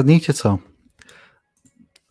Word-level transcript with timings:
Zgadnijcie 0.00 0.32
co? 0.32 0.58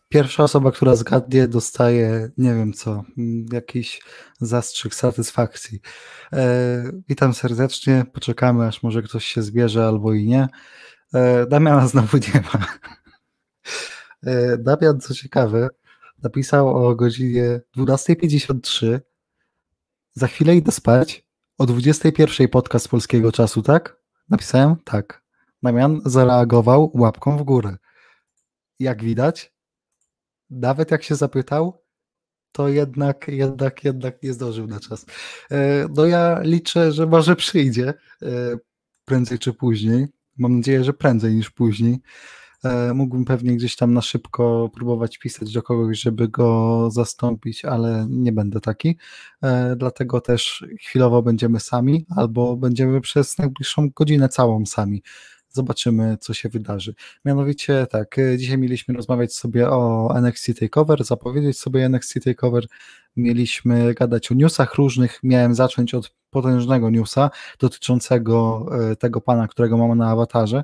Pierwsza 0.09 0.43
osoba, 0.43 0.71
która 0.71 0.95
zgadnie, 0.95 1.47
dostaje, 1.47 2.29
nie 2.37 2.55
wiem 2.55 2.73
co, 2.73 3.03
jakiś 3.53 4.01
zastrzyk 4.39 4.95
satysfakcji. 4.95 5.79
E, 6.33 6.83
witam 7.07 7.33
serdecznie, 7.33 8.05
poczekamy, 8.13 8.67
aż 8.67 8.83
może 8.83 9.01
ktoś 9.01 9.25
się 9.25 9.41
zbierze 9.41 9.87
albo 9.87 10.13
i 10.13 10.25
nie. 10.25 10.47
E, 11.13 11.45
Damiana 11.45 11.87
znowu 11.87 12.17
nie 12.17 12.41
ma. 12.53 12.65
E, 14.23 14.57
Damian, 14.57 14.99
co 14.99 15.13
ciekawe, 15.13 15.67
napisał 16.23 16.87
o 16.87 16.95
godzinie 16.95 17.61
12.53. 17.77 18.99
Za 20.13 20.27
chwilę 20.27 20.55
idę 20.55 20.71
spać. 20.71 21.25
O 21.57 21.65
21.00 21.65 22.47
podcast 22.47 22.87
polskiego 22.87 23.31
czasu, 23.31 23.61
tak? 23.61 23.99
Napisałem? 24.29 24.75
Tak. 24.85 25.18
Damian 25.63 26.01
zareagował 26.05 26.91
łapką 26.93 27.37
w 27.37 27.43
górę. 27.43 27.77
Jak 28.79 29.03
widać, 29.03 29.53
nawet 30.49 30.91
jak 30.91 31.03
się 31.03 31.15
zapytał, 31.15 31.83
to 32.51 32.67
jednak, 32.67 33.27
jednak, 33.27 33.83
jednak 33.83 34.23
nie 34.23 34.33
zdążył 34.33 34.67
na 34.67 34.79
czas. 34.79 35.05
E, 35.51 35.87
no 35.95 36.05
ja 36.05 36.39
liczę, 36.41 36.91
że 36.91 37.05
może 37.05 37.35
przyjdzie 37.35 37.93
e, 38.21 38.25
prędzej 39.05 39.39
czy 39.39 39.53
później. 39.53 40.07
Mam 40.37 40.57
nadzieję, 40.57 40.83
że 40.83 40.93
prędzej 40.93 41.35
niż 41.35 41.49
później. 41.49 41.99
E, 42.63 42.93
mógłbym 42.93 43.25
pewnie 43.25 43.55
gdzieś 43.55 43.75
tam 43.75 43.93
na 43.93 44.01
szybko 44.01 44.69
próbować 44.73 45.17
pisać 45.17 45.53
do 45.53 45.63
kogoś, 45.63 45.99
żeby 45.99 46.27
go 46.27 46.89
zastąpić, 46.91 47.65
ale 47.65 48.07
nie 48.09 48.31
będę 48.31 48.59
taki. 48.59 48.97
Dlatego 49.77 50.21
też 50.21 50.65
chwilowo 50.81 51.21
będziemy 51.21 51.59
sami, 51.59 52.05
albo 52.15 52.57
będziemy 52.57 53.01
przez 53.01 53.37
najbliższą 53.37 53.89
godzinę 53.89 54.29
całą 54.29 54.65
sami 54.65 55.03
zobaczymy, 55.49 56.17
co 56.21 56.33
się 56.33 56.49
wydarzy. 56.49 56.93
Mianowicie 57.25 57.87
tak, 57.89 58.19
e, 58.19 58.37
dzisiaj 58.37 58.57
mieliśmy 58.57 58.93
rozmawiać 58.93 59.33
sobie 59.33 59.69
o 59.69 60.13
NXT 60.15 60.53
TakeOver, 60.59 61.03
zapowiedzieć 61.03 61.59
sobie 61.59 61.85
NXT 61.85 62.13
TakeOver, 62.23 62.65
mieliśmy 63.15 63.93
gadać 63.93 64.31
o 64.31 64.35
newsach 64.35 64.75
różnych, 64.75 65.19
miałem 65.23 65.55
zacząć 65.55 65.93
od 65.93 66.15
potężnego 66.29 66.89
newsa 66.89 67.29
dotyczącego 67.59 68.65
e, 68.91 68.95
tego 68.95 69.21
pana, 69.21 69.47
którego 69.47 69.77
mamy 69.77 69.95
na 69.95 70.09
awatarze, 70.09 70.63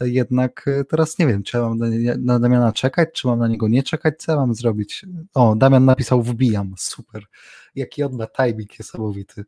jednak 0.00 0.70
teraz 0.88 1.18
nie 1.18 1.26
wiem, 1.26 1.42
czy 1.42 1.58
mam 1.58 1.78
na 2.18 2.38
Damiana 2.38 2.72
czekać, 2.72 3.08
czy 3.12 3.26
mam 3.26 3.38
na 3.38 3.48
niego 3.48 3.68
nie 3.68 3.82
czekać, 3.82 4.14
co 4.18 4.36
mam 4.36 4.54
zrobić? 4.54 5.06
O, 5.34 5.56
Damian 5.56 5.84
napisał 5.84 6.22
wbijam, 6.22 6.74
super. 6.78 7.24
Jaki 7.74 8.02
odda 8.02 8.26
timing 8.26 8.78
niesamowity 8.78 9.44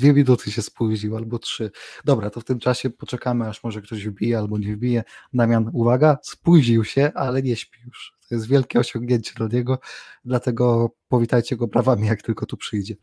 dwie 0.00 0.12
minuty 0.12 0.50
się 0.50 0.62
spóźnił, 0.62 1.16
albo 1.16 1.38
trzy. 1.38 1.70
Dobra, 2.04 2.30
to 2.30 2.40
w 2.40 2.44
tym 2.44 2.58
czasie 2.58 2.90
poczekamy, 2.90 3.48
aż 3.48 3.64
może 3.64 3.82
ktoś 3.82 4.08
wbije 4.08 4.38
albo 4.38 4.58
nie 4.58 4.76
wbije. 4.76 5.04
Damian, 5.32 5.70
uwaga, 5.72 6.18
spóźnił 6.22 6.84
się, 6.84 7.12
ale 7.14 7.42
nie 7.42 7.56
śpi 7.56 7.78
już. 7.86 8.20
To 8.28 8.34
jest 8.34 8.48
wielkie 8.48 8.78
osiągnięcie 8.78 9.32
dla 9.36 9.48
niego, 9.52 9.78
dlatego 10.24 10.90
powitajcie 11.08 11.56
go 11.56 11.66
brawami, 11.66 12.06
jak 12.06 12.22
tylko 12.22 12.46
tu 12.46 12.56
przyjdzie. 12.56 12.94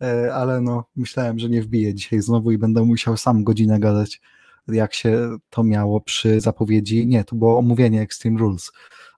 E, 0.00 0.34
ale 0.34 0.60
no, 0.60 0.84
myślałem, 0.96 1.38
że 1.38 1.48
nie 1.48 1.62
wbije 1.62 1.94
dzisiaj 1.94 2.20
znowu 2.20 2.50
i 2.50 2.58
będę 2.58 2.84
musiał 2.84 3.16
sam 3.16 3.44
godzinę 3.44 3.80
gadać, 3.80 4.20
jak 4.68 4.94
się 4.94 5.36
to 5.50 5.64
miało 5.64 6.00
przy 6.00 6.40
zapowiedzi. 6.40 7.06
Nie, 7.06 7.24
to 7.24 7.36
było 7.36 7.58
omówienie 7.58 8.00
Extreme 8.00 8.38
Rules 8.38 8.72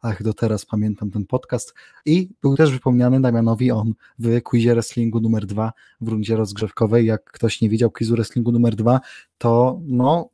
ach, 0.05 0.22
do 0.22 0.34
teraz 0.34 0.66
pamiętam 0.66 1.10
ten 1.10 1.27
podcast. 1.27 1.75
I 2.06 2.31
był 2.43 2.56
też 2.56 2.71
wypomniany 2.72 3.21
Damianowi 3.21 3.71
on 3.71 3.94
w 4.19 4.43
quizie 4.43 4.75
wrestlingu 4.75 5.21
numer 5.21 5.47
dwa 5.47 5.72
w 6.00 6.09
rundzie 6.09 6.37
rozgrzewkowej. 6.37 7.06
Jak 7.06 7.25
ktoś 7.25 7.60
nie 7.60 7.69
widział 7.69 7.91
quizu 7.91 8.15
wrestlingu 8.15 8.53
numer 8.53 8.77
dwa, 8.77 9.00
to 9.38 9.81
no 9.87 10.28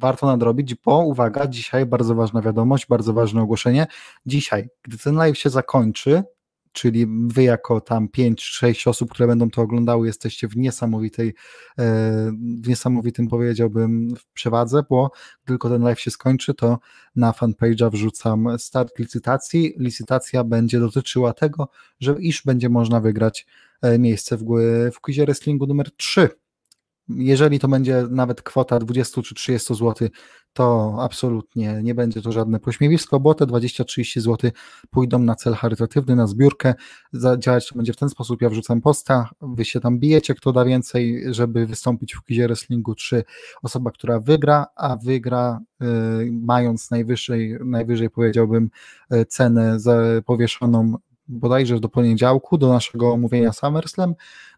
warto 0.00 0.26
nadrobić, 0.26 0.74
bo 0.74 0.98
uwaga, 0.98 1.46
dzisiaj 1.46 1.86
bardzo 1.86 2.14
ważna 2.14 2.42
wiadomość, 2.42 2.86
bardzo 2.86 3.12
ważne 3.12 3.42
ogłoszenie. 3.42 3.86
Dzisiaj, 4.26 4.68
gdy 4.82 4.98
ten 4.98 5.14
live 5.14 5.38
się 5.38 5.50
zakończy, 5.50 6.22
czyli 6.74 7.06
wy 7.26 7.42
jako 7.42 7.80
tam 7.80 8.08
5-6 8.08 8.88
osób, 8.88 9.10
które 9.10 9.26
będą 9.26 9.50
to 9.50 9.62
oglądały, 9.62 10.06
jesteście 10.06 10.48
w 10.48 10.56
niesamowitej, 10.56 11.28
e, 11.28 11.32
w 12.62 12.68
niesamowitym 12.68 13.28
powiedziałbym 13.28 14.16
w 14.16 14.26
przewadze, 14.26 14.82
bo 14.90 15.10
tylko 15.44 15.68
ten 15.68 15.82
live 15.82 16.00
się 16.00 16.10
skończy, 16.10 16.54
to 16.54 16.78
na 17.16 17.32
fanpage'a 17.32 17.90
wrzucam 17.90 18.58
start 18.58 18.98
licytacji. 18.98 19.74
Licytacja 19.78 20.44
będzie 20.44 20.80
dotyczyła 20.80 21.32
tego, 21.32 21.68
że 22.00 22.16
iż 22.20 22.42
będzie 22.42 22.68
można 22.68 23.00
wygrać 23.00 23.46
e, 23.82 23.98
miejsce 23.98 24.36
w, 24.36 24.44
w 24.92 25.00
quizie 25.00 25.24
wrestlingu 25.24 25.66
numer 25.66 25.90
3 25.96 26.43
jeżeli 27.08 27.58
to 27.58 27.68
będzie 27.68 28.06
nawet 28.10 28.42
kwota 28.42 28.78
20 28.78 29.22
czy 29.22 29.34
30 29.34 29.74
zł, 29.74 30.08
to 30.52 30.96
absolutnie 31.00 31.80
nie 31.82 31.94
będzie 31.94 32.22
to 32.22 32.32
żadne 32.32 32.60
pośmiewisko, 32.60 33.20
bo 33.20 33.34
te 33.34 33.46
20-30 33.46 34.20
zł 34.20 34.50
pójdą 34.90 35.18
na 35.18 35.34
cel 35.34 35.54
charytatywny, 35.54 36.16
na 36.16 36.26
zbiórkę. 36.26 36.74
Działać 37.38 37.68
to 37.68 37.74
będzie 37.74 37.92
w 37.92 37.96
ten 37.96 38.08
sposób, 38.08 38.42
ja 38.42 38.48
wrzucam 38.48 38.80
posta, 38.80 39.30
wy 39.42 39.64
się 39.64 39.80
tam 39.80 39.98
bijecie, 39.98 40.34
kto 40.34 40.52
da 40.52 40.64
więcej, 40.64 41.24
żeby 41.30 41.66
wystąpić 41.66 42.14
w 42.14 42.22
quizie 42.22 42.46
wrestlingu 42.46 42.94
3. 42.94 43.24
Osoba, 43.62 43.90
która 43.90 44.20
wygra, 44.20 44.66
a 44.76 44.96
wygra 44.96 45.60
y, 45.82 45.86
mając 46.32 46.90
najwyżej, 46.90 47.56
najwyżej 47.64 48.10
powiedziałbym 48.10 48.70
y, 49.12 49.26
cenę 49.26 49.78
powieszoną 50.26 50.94
bodajże 51.28 51.80
do 51.80 51.88
poniedziałku, 51.88 52.58
do 52.58 52.68
naszego 52.68 53.12
omówienia 53.12 53.52
SummerSlam, 53.52 54.14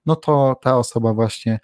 no 0.07 0.17
to 0.17 0.57
ta 0.63 0.77
osoba 0.77 1.15
właśnie 1.15 1.61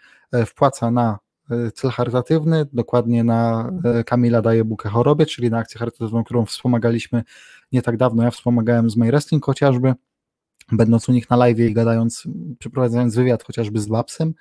wpłaca 0.46 0.90
na 0.90 1.18
e, 1.50 1.70
cel 1.70 1.90
charytatywny, 1.90 2.66
dokładnie 2.72 3.24
na 3.24 3.70
e, 3.84 4.04
Kamila 4.04 4.42
daje 4.42 4.64
bukę 4.64 4.88
chorobie, 4.88 5.26
czyli 5.26 5.50
na 5.50 5.58
akcję 5.58 5.78
charytatywną, 5.78 6.24
którą 6.24 6.46
wspomagaliśmy 6.46 7.22
nie 7.72 7.82
tak 7.82 7.96
dawno. 7.96 8.22
Ja 8.22 8.30
wspomagałem 8.30 8.90
z 8.90 8.96
My 8.96 9.06
Wrestling 9.06 9.44
chociażby, 9.44 9.94
będąc 10.72 11.08
u 11.08 11.12
nich 11.12 11.30
na 11.30 11.36
live 11.36 11.58
i 11.58 11.74
gadając, 11.74 12.24
przeprowadzając 12.58 13.14
wywiad 13.14 13.42
chociażby 13.42 13.80
z 13.80 13.86
Babsem, 13.86 14.34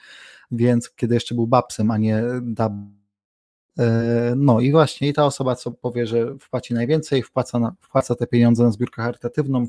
więc 0.51 0.91
kiedy 0.95 1.13
jeszcze 1.13 1.35
był 1.35 1.47
Babsem, 1.47 1.91
a 1.91 1.97
nie 1.97 2.23
Dab. 2.41 2.73
No 4.35 4.59
i 4.59 4.71
właśnie, 4.71 5.07
i 5.07 5.13
ta 5.13 5.25
osoba, 5.25 5.55
co 5.55 5.71
powie, 5.71 6.07
że 6.07 6.37
wpłaci 6.39 6.73
najwięcej, 6.73 7.23
wpłaca, 7.23 7.59
na, 7.59 7.75
wpłaca 7.81 8.15
te 8.15 8.27
pieniądze 8.27 8.63
na 8.63 8.71
zbiórkę 8.71 9.01
charytatywną, 9.01 9.65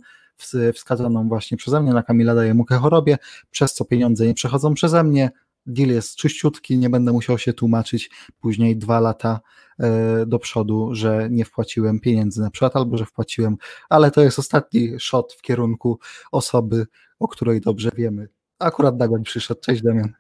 wskazaną 0.75 1.29
właśnie 1.29 1.57
przeze 1.57 1.83
mnie 1.83 1.93
na 1.93 2.03
Kamila 2.03 2.35
daje 2.35 2.55
mukę 2.55 2.77
chorobie, 2.77 3.19
przez 3.51 3.75
co 3.75 3.85
pieniądze 3.85 4.27
nie 4.27 4.35
przechodzą 4.35 4.75
przeze 4.75 5.05
mnie, 5.05 5.31
deal 5.67 5.89
jest 5.89 6.17
czyściutki, 6.17 6.79
nie 6.79 6.91
będę 6.91 7.13
musiał 7.13 7.39
się 7.39 7.53
tłumaczyć 7.53 8.11
później 8.41 8.77
dwa 8.77 9.01
lata 9.01 9.41
e, 9.79 10.27
do 10.27 10.39
przodu, 10.39 10.95
że 10.95 11.29
nie 11.31 11.45
wpłaciłem 11.45 12.01
pieniędzy 12.01 12.41
na 12.41 12.51
przykład, 12.51 12.77
albo 12.77 12.97
że 12.97 13.07
wpłaciłem, 13.07 13.57
ale 13.89 14.11
to 14.11 14.23
jest 14.23 14.39
ostatni 14.39 15.01
shot 15.01 15.33
w 15.33 15.43
kierunku 15.43 15.99
osoby, 16.33 16.87
o 17.19 17.29
której 17.29 17.61
dobrze 17.61 17.91
wiemy. 17.97 18.29
Akurat 18.59 18.97
Damian 18.97 19.23
przyszedł. 19.23 19.61
Cześć 19.61 19.83
Damian. 19.83 20.13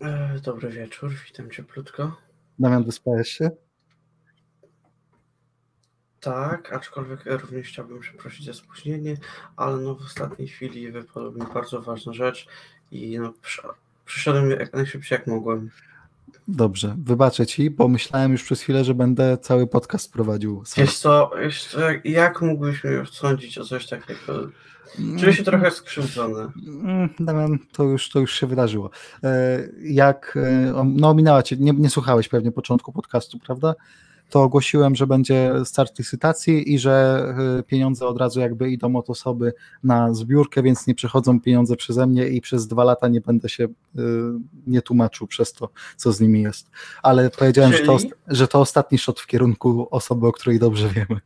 E, 0.00 0.38
dobry 0.44 0.70
wieczór, 0.70 1.12
witam 1.26 1.50
cieplutko. 1.50 2.16
Damian, 2.58 2.84
wyspałeś 2.84 3.28
się? 3.28 3.50
Tak, 6.20 6.72
aczkolwiek 6.72 7.24
również 7.26 7.68
chciałbym 7.68 8.00
przeprosić 8.00 8.46
za 8.46 8.54
spóźnienie, 8.54 9.16
ale 9.56 9.76
no 9.76 9.94
w 9.94 10.02
ostatniej 10.02 10.48
chwili 10.48 10.92
wypadła 10.92 11.30
mi 11.30 11.54
bardzo 11.54 11.82
ważna 11.82 12.12
rzecz 12.12 12.46
i 12.90 13.18
no 13.18 13.32
Przyszedłem 14.06 14.50
jak 14.50 14.72
najszybciej 14.72 15.16
jak 15.18 15.26
mogłem. 15.26 15.70
Dobrze, 16.48 16.96
wybaczę 17.04 17.46
ci, 17.46 17.70
bo 17.70 17.88
myślałem 17.88 18.32
już 18.32 18.42
przez 18.42 18.60
chwilę, 18.60 18.84
że 18.84 18.94
będę 18.94 19.38
cały 19.38 19.66
podcast 19.66 20.12
prowadził. 20.12 20.62
Wiesz 20.76 20.98
co, 20.98 21.30
co 21.70 21.80
jak 22.04 22.42
mógłbyś 22.42 22.84
mnie 22.84 23.06
sądzić 23.10 23.58
o 23.58 23.64
coś 23.64 23.86
takiego? 23.86 24.48
Czuję 25.20 25.32
się 25.32 25.44
trochę 25.44 25.70
skrzywdzony. 25.70 26.48
Mm, 26.66 27.08
Damian, 27.20 27.58
to 27.72 27.84
już, 27.84 28.10
to 28.10 28.20
już 28.20 28.40
się 28.40 28.46
wydarzyło. 28.46 28.90
E, 29.24 29.58
jak, 29.82 30.38
e, 30.42 30.84
no 30.84 31.42
cię, 31.42 31.56
nie, 31.56 31.72
nie 31.72 31.90
słuchałeś 31.90 32.28
pewnie 32.28 32.52
początku 32.52 32.92
podcastu, 32.92 33.38
prawda? 33.38 33.74
To 34.30 34.42
ogłosiłem, 34.42 34.94
że 34.94 35.06
będzie 35.06 35.52
start 35.64 35.98
licytacji 35.98 36.74
i 36.74 36.78
że 36.78 37.26
y, 37.58 37.62
pieniądze 37.62 38.06
od 38.06 38.18
razu 38.18 38.40
jakby 38.40 38.70
idą 38.70 38.96
od 38.96 39.10
osoby 39.10 39.52
na 39.84 40.14
zbiórkę, 40.14 40.62
więc 40.62 40.86
nie 40.86 40.94
przechodzą 40.94 41.40
pieniądze 41.40 41.76
przeze 41.76 42.06
mnie 42.06 42.28
i 42.28 42.40
przez 42.40 42.66
dwa 42.66 42.84
lata 42.84 43.08
nie 43.08 43.20
będę 43.20 43.48
się 43.48 43.64
y, 43.64 43.68
nie 44.66 44.82
tłumaczył 44.82 45.26
przez 45.26 45.52
to, 45.52 45.68
co 45.96 46.12
z 46.12 46.20
nimi 46.20 46.42
jest. 46.42 46.70
Ale 47.02 47.30
powiedziałem, 47.30 47.72
Czyli... 47.72 47.84
że, 47.84 47.86
to, 47.86 47.98
że 48.28 48.48
to 48.48 48.60
ostatni 48.60 48.98
shot 48.98 49.20
w 49.20 49.26
kierunku 49.26 49.88
osoby, 49.90 50.26
o 50.26 50.32
której 50.32 50.58
dobrze 50.58 50.88
wiemy. 50.88 51.20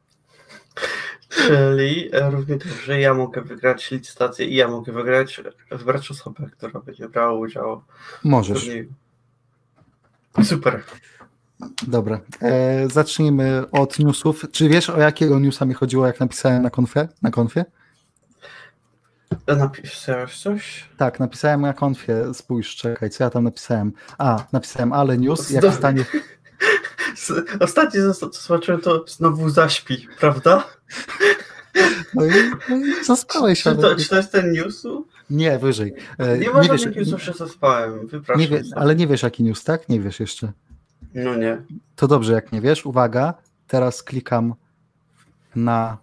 Czyli 1.29 2.11
równie 2.31 2.57
dobrze 2.57 3.01
ja 3.01 3.15
mogę 3.15 3.43
wygrać 3.43 3.91
licytację 3.91 4.47
i 4.47 4.55
ja 4.55 4.69
mogę 4.69 4.93
wygrać, 4.93 5.41
wybrać 5.71 6.11
osobę, 6.11 6.51
która 6.53 6.81
będzie 6.81 7.09
brała 7.09 7.33
udział. 7.33 7.83
Możesz. 8.25 8.71
Super. 10.45 10.83
Dobra, 11.87 12.21
e, 12.43 12.89
zacznijmy 12.89 13.65
od 13.73 13.99
newsów. 13.99 14.45
Czy 14.53 14.69
wiesz, 14.69 14.91
o 14.91 14.99
jakiego 15.01 15.39
newsa 15.39 15.65
mi 15.65 15.75
chodziło, 15.75 16.07
jak 16.07 16.21
napisałem 16.21 16.63
na 16.63 16.71
konfie? 16.71 17.09
Na 17.23 17.31
konfie? 17.31 17.65
Napisałeś 19.47 20.39
coś? 20.43 20.89
Tak, 20.97 21.21
napisałem 21.21 21.61
na 21.61 21.73
konfie. 21.73 22.35
Spójrz, 22.35 22.77
czekaj, 22.77 23.11
co 23.11 23.25
ja 23.25 23.31
tam 23.31 23.45
napisałem. 23.45 23.93
A, 24.19 24.45
napisałem 24.53 24.93
ale 24.93 25.19
news, 25.19 25.51
jak 25.51 25.75
stanie... 25.75 26.05
Ostatnie 27.61 28.01
co 28.15 28.31
zobaczyłem 28.33 28.81
to 28.81 29.05
znowu 29.09 29.51
zaśpi, 29.51 30.09
prawda? 30.21 30.65
No 32.15 32.27
i, 32.27 32.31
no 32.69 32.77
i 32.77 33.05
zaspałeś. 33.05 33.63
Czy 33.63 33.77
to, 33.77 33.97
czy 33.97 34.09
to 34.09 34.17
jest 34.17 34.33
ten 34.33 34.53
news? 34.53 34.83
Nie, 35.31 35.59
wyżej. 35.59 35.95
E, 36.19 36.39
Nie 36.39 36.51
ma 36.51 36.63
nie 36.63 36.69
wiesz, 36.69 36.81
żadnych 36.83 36.97
newsów, 36.97 37.23
że 37.23 37.33
zaspałem. 37.33 38.07
Wypraszam. 38.07 38.41
nie 38.41 38.49
wie, 38.49 38.63
ale 38.77 38.97
nie 38.97 39.07
wiesz 39.07 39.23
jaki 39.23 39.43
news, 39.43 39.65
tak? 39.65 39.89
Nie 39.89 40.01
wiesz 40.01 40.21
jeszcze. 40.21 40.53
No 41.15 41.35
nie. 41.37 41.63
To 41.97 42.09
dobrze, 42.09 42.33
jak 42.33 42.53
nie 42.53 42.61
wiesz. 42.61 42.87
Uwaga, 42.87 43.35
teraz 43.67 44.03
klikam 44.03 44.55
na 45.57 45.99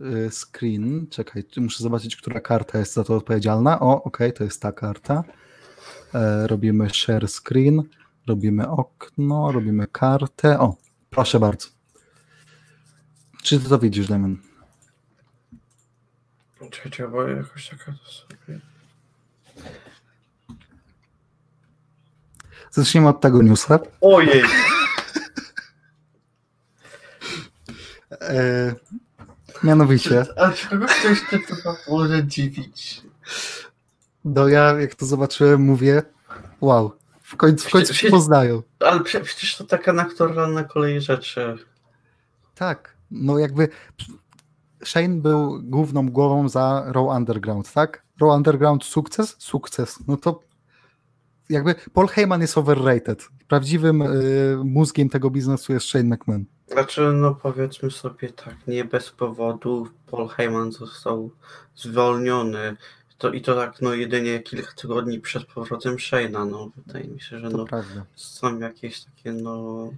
y, 0.00 0.30
screen. 0.30 1.06
Czekaj, 1.10 1.44
muszę 1.56 1.82
zobaczyć, 1.82 2.16
która 2.16 2.40
karta 2.40 2.78
jest 2.78 2.94
za 2.94 3.04
to 3.04 3.16
odpowiedzialna. 3.16 3.80
O, 3.80 4.02
ok, 4.02 4.18
to 4.34 4.44
jest 4.44 4.62
ta 4.62 4.72
karta. 4.72 5.24
E, 6.14 6.46
robimy 6.46 6.90
share 6.90 7.28
screen, 7.28 7.82
robimy 8.26 8.68
okno, 8.68 9.52
robimy 9.52 9.86
kartę. 9.86 10.60
O, 10.60 10.76
proszę 11.10 11.40
bardzo. 11.40 11.68
Czy 13.42 13.60
ty 13.60 13.68
to 13.68 13.78
widzisz, 13.78 14.08
Damian? 14.08 14.36
Czekaj, 16.70 17.08
bo 17.08 17.28
jakoś 17.28 17.68
taka 17.68 17.92
to 17.92 18.10
sobie... 18.10 18.60
Zacznijmy 22.70 23.08
od 23.08 23.20
tego 23.20 23.42
newsa. 23.42 23.78
Ojej! 24.00 24.42
E, 28.20 28.74
mianowicie, 29.64 30.24
A 30.38 30.52
czego 30.52 30.86
ktoś 30.86 31.20
to 31.62 31.74
może 31.88 32.24
dziwić? 32.26 33.02
no 34.24 34.48
ja 34.48 34.80
jak 34.80 34.94
to 34.94 35.06
zobaczyłem, 35.06 35.60
mówię, 35.62 36.02
wow, 36.60 36.92
w 37.22 37.36
końcu, 37.36 37.68
w 37.68 37.72
końcu 37.72 37.94
się 37.94 38.10
poznają. 38.10 38.62
Ale 38.80 39.00
prze- 39.00 39.20
przecież 39.20 39.56
to 39.56 39.64
taka 39.64 39.92
naturalna 39.92 40.64
kolej 40.64 41.00
rzeczy. 41.00 41.56
Tak, 42.54 42.96
no 43.10 43.38
jakby 43.38 43.68
Shane 44.84 45.08
był 45.20 45.62
główną 45.62 46.08
głową 46.10 46.48
za 46.48 46.84
Raw 46.86 47.06
Underground, 47.16 47.72
tak? 47.72 48.02
Raw 48.20 48.30
Underground 48.36 48.84
sukces? 48.84 49.36
Sukces. 49.38 49.98
No 50.08 50.16
to 50.16 50.40
jakby 51.50 51.74
Paul 51.92 52.06
Heyman 52.08 52.40
jest 52.40 52.58
overrated. 52.58 53.28
Prawdziwym 53.48 54.02
y, 54.02 54.56
mózgiem 54.64 55.08
tego 55.08 55.30
biznesu 55.30 55.72
jest 55.72 55.86
Shane 55.86 56.04
McMahon. 56.16 56.44
Znaczy, 56.66 57.00
no 57.14 57.34
powiedzmy 57.34 57.90
sobie 57.90 58.28
tak, 58.28 58.54
nie 58.66 58.84
bez 58.84 59.10
powodu 59.10 59.88
Paul 60.10 60.28
Heyman 60.28 60.72
został 60.72 61.30
zwolniony. 61.76 62.76
To, 63.18 63.32
I 63.32 63.40
to 63.40 63.54
tak, 63.54 63.82
no 63.82 63.94
jedynie 63.94 64.40
kilka 64.40 64.72
tygodni 64.72 65.20
przed 65.20 65.44
powrotem 65.46 65.96
Shane'a, 65.96 66.50
no 66.50 66.70
wydaje 66.76 67.08
mi 67.08 67.20
się, 67.20 67.38
że 67.38 67.50
To 67.50 67.56
no 67.56 67.64
prawda. 67.64 68.04
są 68.14 68.58
jakieś 68.58 69.04
takie, 69.04 69.32
no 69.32 69.88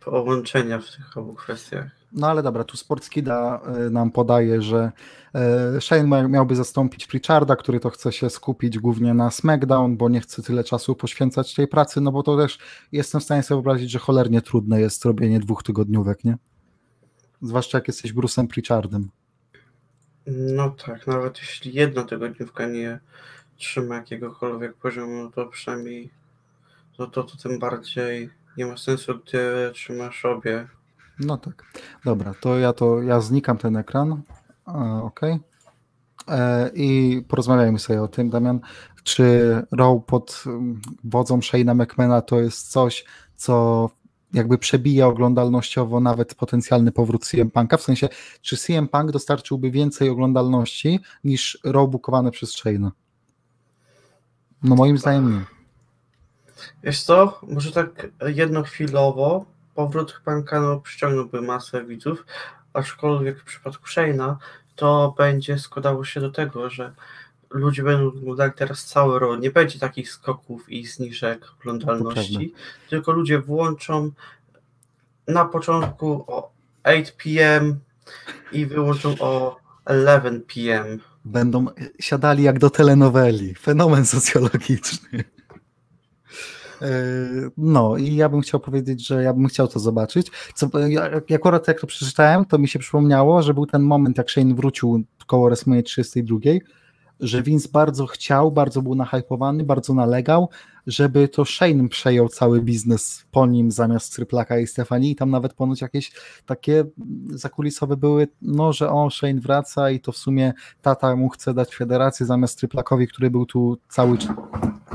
połączenia 0.00 0.78
w 0.78 0.90
tych 0.96 1.16
obu 1.18 1.34
kwestiach. 1.34 1.86
No 2.12 2.30
ale 2.30 2.42
dobra, 2.42 2.64
tu 2.64 2.76
Sportskida 2.76 3.60
y, 3.86 3.90
nam 3.90 4.10
podaje, 4.10 4.62
że 4.62 4.92
y, 5.76 5.80
Shane 5.80 6.28
miałby 6.28 6.56
zastąpić 6.56 7.06
Pritcharda, 7.06 7.56
który 7.56 7.80
to 7.80 7.90
chce 7.90 8.12
się 8.12 8.30
skupić 8.30 8.78
głównie 8.78 9.14
na 9.14 9.30
SmackDown, 9.30 9.96
bo 9.96 10.08
nie 10.08 10.20
chce 10.20 10.42
tyle 10.42 10.64
czasu 10.64 10.94
poświęcać 10.94 11.54
tej 11.54 11.68
pracy, 11.68 12.00
no 12.00 12.12
bo 12.12 12.22
to 12.22 12.36
też 12.36 12.58
jestem 12.92 13.20
w 13.20 13.24
stanie 13.24 13.42
sobie 13.42 13.56
wyobrazić, 13.56 13.90
że 13.90 13.98
cholernie 13.98 14.42
trudne 14.42 14.80
jest 14.80 15.04
robienie 15.04 15.40
dwóch 15.40 15.62
tygodniówek, 15.62 16.24
nie? 16.24 16.36
Zwłaszcza 17.42 17.78
jak 17.78 17.88
jesteś 17.88 18.14
Bruce'em 18.14 18.46
Pritchardem. 18.46 19.10
No 20.26 20.70
tak, 20.70 21.06
nawet 21.06 21.38
jeśli 21.38 21.74
jedna 21.74 22.04
tygodniówka 22.04 22.66
nie 22.66 23.00
trzyma 23.56 23.94
jakiegokolwiek 23.96 24.74
poziomu, 24.74 25.30
to 25.30 25.46
przynajmniej 25.46 26.10
no 26.98 27.06
to, 27.06 27.24
to 27.24 27.36
tym 27.36 27.58
bardziej 27.58 28.30
nie 28.56 28.66
ma 28.66 28.76
sensu, 28.76 29.12
gdy 29.18 29.70
trzymasz 29.72 30.24
obie. 30.24 30.68
No 31.20 31.38
tak. 31.38 31.64
Dobra, 32.04 32.34
to 32.40 32.58
ja 32.58 32.72
to 32.72 33.02
ja 33.02 33.20
znikam 33.20 33.58
ten 33.58 33.76
ekran. 33.76 34.22
OK. 35.02 35.20
E, 36.28 36.70
I 36.74 37.22
porozmawiajmy 37.28 37.78
sobie 37.78 38.02
o 38.02 38.08
tym, 38.08 38.30
Damian. 38.30 38.60
Czy 39.02 39.56
Raw 39.72 40.04
pod 40.06 40.44
mm, 40.46 40.80
wodzą 41.04 41.38
Shane'a 41.38 41.74
McMahona 41.74 42.22
to 42.22 42.40
jest 42.40 42.70
coś, 42.70 43.04
co 43.36 43.90
jakby 44.32 44.58
przebija 44.58 45.06
oglądalnościowo 45.06 46.00
nawet 46.00 46.34
potencjalny 46.34 46.92
powrót 46.92 47.26
CM 47.26 47.50
Punk'a? 47.50 47.76
W 47.78 47.82
sensie, 47.82 48.08
czy 48.42 48.56
CM 48.56 48.88
Punk 48.88 49.10
dostarczyłby 49.10 49.70
więcej 49.70 50.08
oglądalności 50.08 51.00
niż 51.24 51.58
Raw 51.64 51.90
bukowane 51.90 52.30
przez 52.30 52.56
Shane'a? 52.56 52.90
No 54.62 54.74
moim 54.76 54.98
zdaniem 54.98 55.32
nie. 55.32 55.57
Wiesz 56.82 57.02
co, 57.02 57.40
może 57.42 57.72
tak 57.72 58.06
jednochwilowo 58.26 59.44
powrót 59.74 60.20
Panka 60.24 60.60
no, 60.60 60.80
przyciągnąłby 60.80 61.42
masę 61.42 61.84
widzów, 61.84 62.26
aczkolwiek 62.72 63.40
w 63.40 63.44
przypadku 63.44 63.86
Shane'a 63.86 64.36
to 64.76 65.14
będzie 65.18 65.58
składało 65.58 66.04
się 66.04 66.20
do 66.20 66.30
tego, 66.30 66.70
że 66.70 66.92
ludzie 67.50 67.82
będą 67.82 68.08
oglądali 68.08 68.52
teraz 68.56 68.84
cały 68.84 69.18
rok, 69.18 69.40
nie 69.40 69.50
będzie 69.50 69.78
takich 69.78 70.10
skoków 70.10 70.70
i 70.70 70.86
zniżek 70.86 71.46
oglądalności, 71.60 72.54
tylko 72.90 73.12
ludzie 73.12 73.38
włączą 73.38 74.10
na 75.28 75.44
początku 75.44 76.24
o 76.26 76.50
8 76.84 77.04
p.m. 77.24 77.80
i 78.52 78.66
wyłączą 78.66 79.14
o 79.20 79.56
11 79.90 80.40
p.m. 80.54 81.00
Będą 81.24 81.66
siadali 82.00 82.42
jak 82.42 82.58
do 82.58 82.70
telenoweli. 82.70 83.54
Fenomen 83.54 84.06
socjologiczny. 84.06 85.24
No 87.56 87.96
i 87.96 88.14
ja 88.14 88.28
bym 88.28 88.40
chciał 88.40 88.60
powiedzieć, 88.60 89.06
że 89.06 89.22
ja 89.22 89.32
bym 89.32 89.46
chciał 89.46 89.68
to 89.68 89.78
zobaczyć. 89.78 90.30
Co, 90.54 90.70
ja, 90.88 91.10
akurat 91.34 91.68
jak 91.68 91.80
to 91.80 91.86
przeczytałem, 91.86 92.44
to 92.44 92.58
mi 92.58 92.68
się 92.68 92.78
przypomniało, 92.78 93.42
że 93.42 93.54
był 93.54 93.66
ten 93.66 93.82
moment, 93.82 94.18
jak 94.18 94.30
Shane 94.30 94.54
wrócił 94.54 95.02
koło 95.26 95.46
WrestleMania 95.46 95.82
32, 95.82 96.38
że 97.20 97.42
Vince 97.42 97.68
bardzo 97.72 98.06
chciał, 98.06 98.52
bardzo 98.52 98.82
był 98.82 98.94
nahypowany, 98.94 99.64
bardzo 99.64 99.94
nalegał, 99.94 100.48
żeby 100.86 101.28
to 101.28 101.44
Shane 101.44 101.88
przejął 101.88 102.28
cały 102.28 102.60
biznes 102.60 103.24
po 103.30 103.46
nim 103.46 103.70
zamiast 103.70 104.14
Tryplaka 104.14 104.58
i 104.58 104.66
Stefanii 104.66 105.10
i 105.10 105.16
tam 105.16 105.30
nawet 105.30 105.54
ponoć 105.54 105.80
jakieś 105.80 106.12
takie 106.46 106.84
zakulisowe 107.30 107.96
były, 107.96 108.28
no, 108.42 108.72
że 108.72 108.90
o, 108.90 109.10
Shane 109.10 109.40
wraca 109.40 109.90
i 109.90 110.00
to 110.00 110.12
w 110.12 110.16
sumie 110.16 110.52
tata 110.82 111.16
mu 111.16 111.28
chce 111.28 111.54
dać 111.54 111.74
federację 111.76 112.26
zamiast 112.26 112.58
Tryplakowi, 112.58 113.08
który 113.08 113.30
był 113.30 113.46
tu 113.46 113.78
cały 113.88 114.18
czas. 114.18 114.36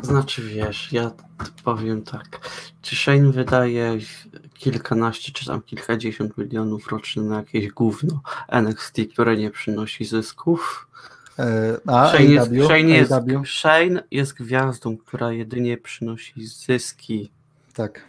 Znaczy 0.01 0.41
wiesz, 0.41 0.91
ja 0.91 1.11
powiem 1.63 2.01
tak, 2.01 2.49
czy 2.81 2.95
Shane 2.95 3.31
wydaje 3.31 3.97
kilkanaście 4.53 5.31
czy 5.31 5.45
tam 5.45 5.61
kilkadziesiąt 5.61 6.37
milionów 6.37 6.87
rocznie 6.87 7.23
na 7.23 7.35
jakieś 7.37 7.67
gówno 7.67 8.21
NXT, 8.47 8.97
które 9.13 9.37
nie 9.37 9.51
przynosi 9.51 10.05
zysków? 10.05 10.87
E, 11.39 11.77
A, 11.87 12.09
Shane 12.09 12.23
jest, 12.25 12.51
AEW, 12.51 12.65
Shane, 12.65 12.89
jest, 12.89 13.11
Shane 13.45 14.03
jest 14.11 14.33
gwiazdą, 14.33 14.97
która 14.97 15.31
jedynie 15.31 15.77
przynosi 15.77 16.47
zyski. 16.47 17.31
tak. 17.73 18.01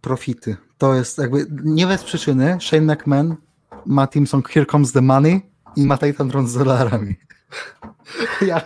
Profity. 0.00 0.56
To 0.78 0.94
jest 0.94 1.18
jakby 1.18 1.46
nie 1.50 1.86
bez 1.86 2.04
przyczyny. 2.04 2.58
Shane 2.60 2.94
McMahon 2.94 3.36
ma 3.86 4.06
team 4.06 4.26
song 4.26 4.48
Here 4.48 4.66
Comes 4.66 4.92
the 4.92 5.02
Money 5.02 5.40
i 5.76 5.86
ma 5.86 5.98
Titantron 5.98 6.48
z 6.48 6.54
dolarami. 6.54 7.16
ja, 8.46 8.62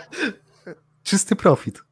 czysty 1.03 1.35
profit. 1.35 1.84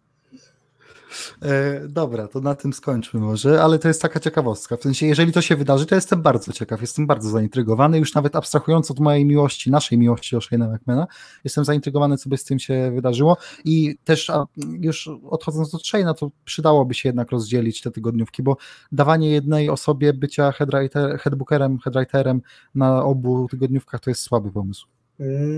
E, 1.42 1.88
dobra, 1.88 2.28
to 2.28 2.42
na 2.42 2.56
tym 2.56 2.74
skończmy 2.74 3.20
może, 3.20 3.64
ale 3.64 3.80
to 3.80 3.88
jest 3.88 4.02
taka 4.02 4.20
ciekawostka. 4.20 4.78
W 4.78 4.82
sensie, 4.82 5.06
jeżeli 5.06 5.32
to 5.32 5.42
się 5.42 5.56
wydarzy, 5.56 5.86
to 5.86 5.96
jestem 5.96 6.22
bardzo 6.22 6.54
ciekaw, 6.54 6.82
jestem 6.82 7.08
bardzo 7.08 7.30
zaintrygowany. 7.30 8.00
Już 8.00 8.14
nawet 8.14 8.36
abstrahując 8.36 8.92
od 8.92 9.00
mojej 9.00 9.26
miłości, 9.26 9.72
naszej 9.72 9.98
miłości 9.98 10.36
o 10.36 10.40
Shane'a 10.40 10.76
McMahona, 10.76 11.08
jestem 11.44 11.66
zaintrygowany, 11.66 12.18
co 12.18 12.30
by 12.30 12.38
z 12.38 12.44
tym 12.44 12.60
się 12.60 12.92
wydarzyło. 12.96 13.38
I 13.66 13.98
też 14.04 14.30
a, 14.30 14.46
już 14.80 15.10
odchodząc 15.30 15.76
od 15.76 15.82
Shane'a, 15.82 16.14
to 16.14 16.32
przydałoby 16.46 16.94
się 16.94 17.10
jednak 17.10 17.32
rozdzielić 17.32 17.82
te 17.82 17.92
tygodniówki, 17.92 18.44
bo 18.44 18.58
dawanie 18.92 19.32
jednej 19.32 19.70
osobie 19.70 20.14
bycia 20.14 20.52
headwriter, 20.52 21.20
headbookerem, 21.20 21.80
headwriterem 21.80 22.42
na 22.76 23.04
obu 23.04 23.48
tygodniówkach 23.52 24.02
to 24.02 24.10
jest 24.10 24.22
słaby 24.22 24.52
pomysł. 24.52 24.88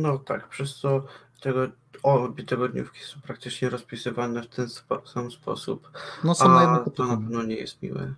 No 0.02 0.18
tak, 0.18 0.50
przez 0.50 0.80
to 0.82 1.06
tego, 1.46 1.68
obie 2.04 2.44
tygodniówki 2.44 3.00
są 3.00 3.22
praktycznie 3.22 3.70
rozpisywane 3.70 4.44
w 4.44 4.48
ten 4.48 4.70
spo, 4.70 5.02
sam 5.06 5.32
sposób, 5.32 5.92
No 6.24 6.36
są 6.36 6.50
na 6.50 6.62
jedno 6.62 6.84
a 6.88 6.90
to 6.90 7.06
na 7.06 7.18
pewno 7.18 7.44
nie 7.44 7.56
jest 7.56 7.82
miłe. 7.82 8.14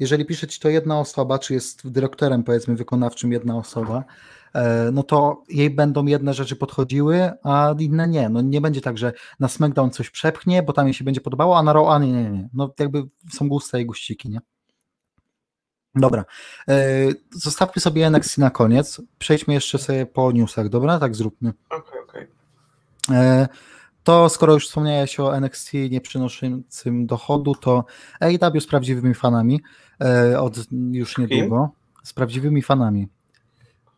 Jeżeli 0.00 0.24
pisze 0.24 0.46
ci 0.46 0.60
to 0.60 0.68
jedna 0.68 1.00
osoba, 1.00 1.38
czy 1.38 1.54
jest 1.54 1.90
dyrektorem 1.90 2.44
powiedzmy 2.44 2.76
wykonawczym 2.76 3.32
jedna 3.32 3.56
osoba, 3.56 4.04
e, 4.54 4.90
no 4.92 5.02
to 5.02 5.42
jej 5.48 5.70
będą 5.70 6.06
jedne 6.06 6.34
rzeczy 6.34 6.56
podchodziły, 6.56 7.30
a 7.42 7.74
inne 7.78 8.08
nie. 8.08 8.28
No 8.28 8.40
nie 8.40 8.60
będzie 8.60 8.80
tak, 8.80 8.98
że 8.98 9.12
na 9.40 9.48
SmackDown 9.48 9.90
coś 9.90 10.10
przepchnie, 10.10 10.62
bo 10.62 10.72
tam 10.72 10.86
jej 10.86 10.94
się 10.94 11.04
będzie 11.04 11.20
podobało, 11.20 11.58
a 11.58 11.62
na 11.62 11.72
Raw, 11.72 11.88
a 11.88 11.98
nie, 11.98 12.12
nie, 12.12 12.30
nie. 12.30 12.48
No 12.54 12.74
jakby 12.78 13.02
są 13.32 13.48
gusta 13.48 13.78
i 13.78 13.86
guściki, 13.86 14.30
nie? 14.30 14.40
Dobra, 15.94 16.24
e, 16.68 17.08
zostawmy 17.30 17.82
sobie 17.82 18.06
NXT 18.06 18.38
na 18.38 18.50
koniec, 18.50 19.00
przejdźmy 19.18 19.54
jeszcze 19.54 19.78
sobie 19.78 20.06
po 20.06 20.32
newsach, 20.32 20.68
dobra? 20.68 20.98
Tak 20.98 21.16
zróbmy. 21.16 21.52
Okej, 21.70 21.78
okej. 21.78 21.99
E, 23.10 23.48
to 24.04 24.28
skoro 24.28 24.54
już 24.54 24.68
wspomniałeś 24.68 25.20
o 25.20 25.36
NXT 25.36 25.72
nie 25.90 26.00
przynoszącym 26.00 27.06
dochodu, 27.06 27.54
to 27.54 27.84
AEW 28.20 28.60
z 28.60 28.66
prawdziwymi 28.66 29.14
fanami 29.14 29.60
e, 30.00 30.40
od 30.40 30.56
już 30.90 31.18
niedługo. 31.18 31.70
Z 32.02 32.12
prawdziwymi 32.12 32.62
fanami. 32.62 33.08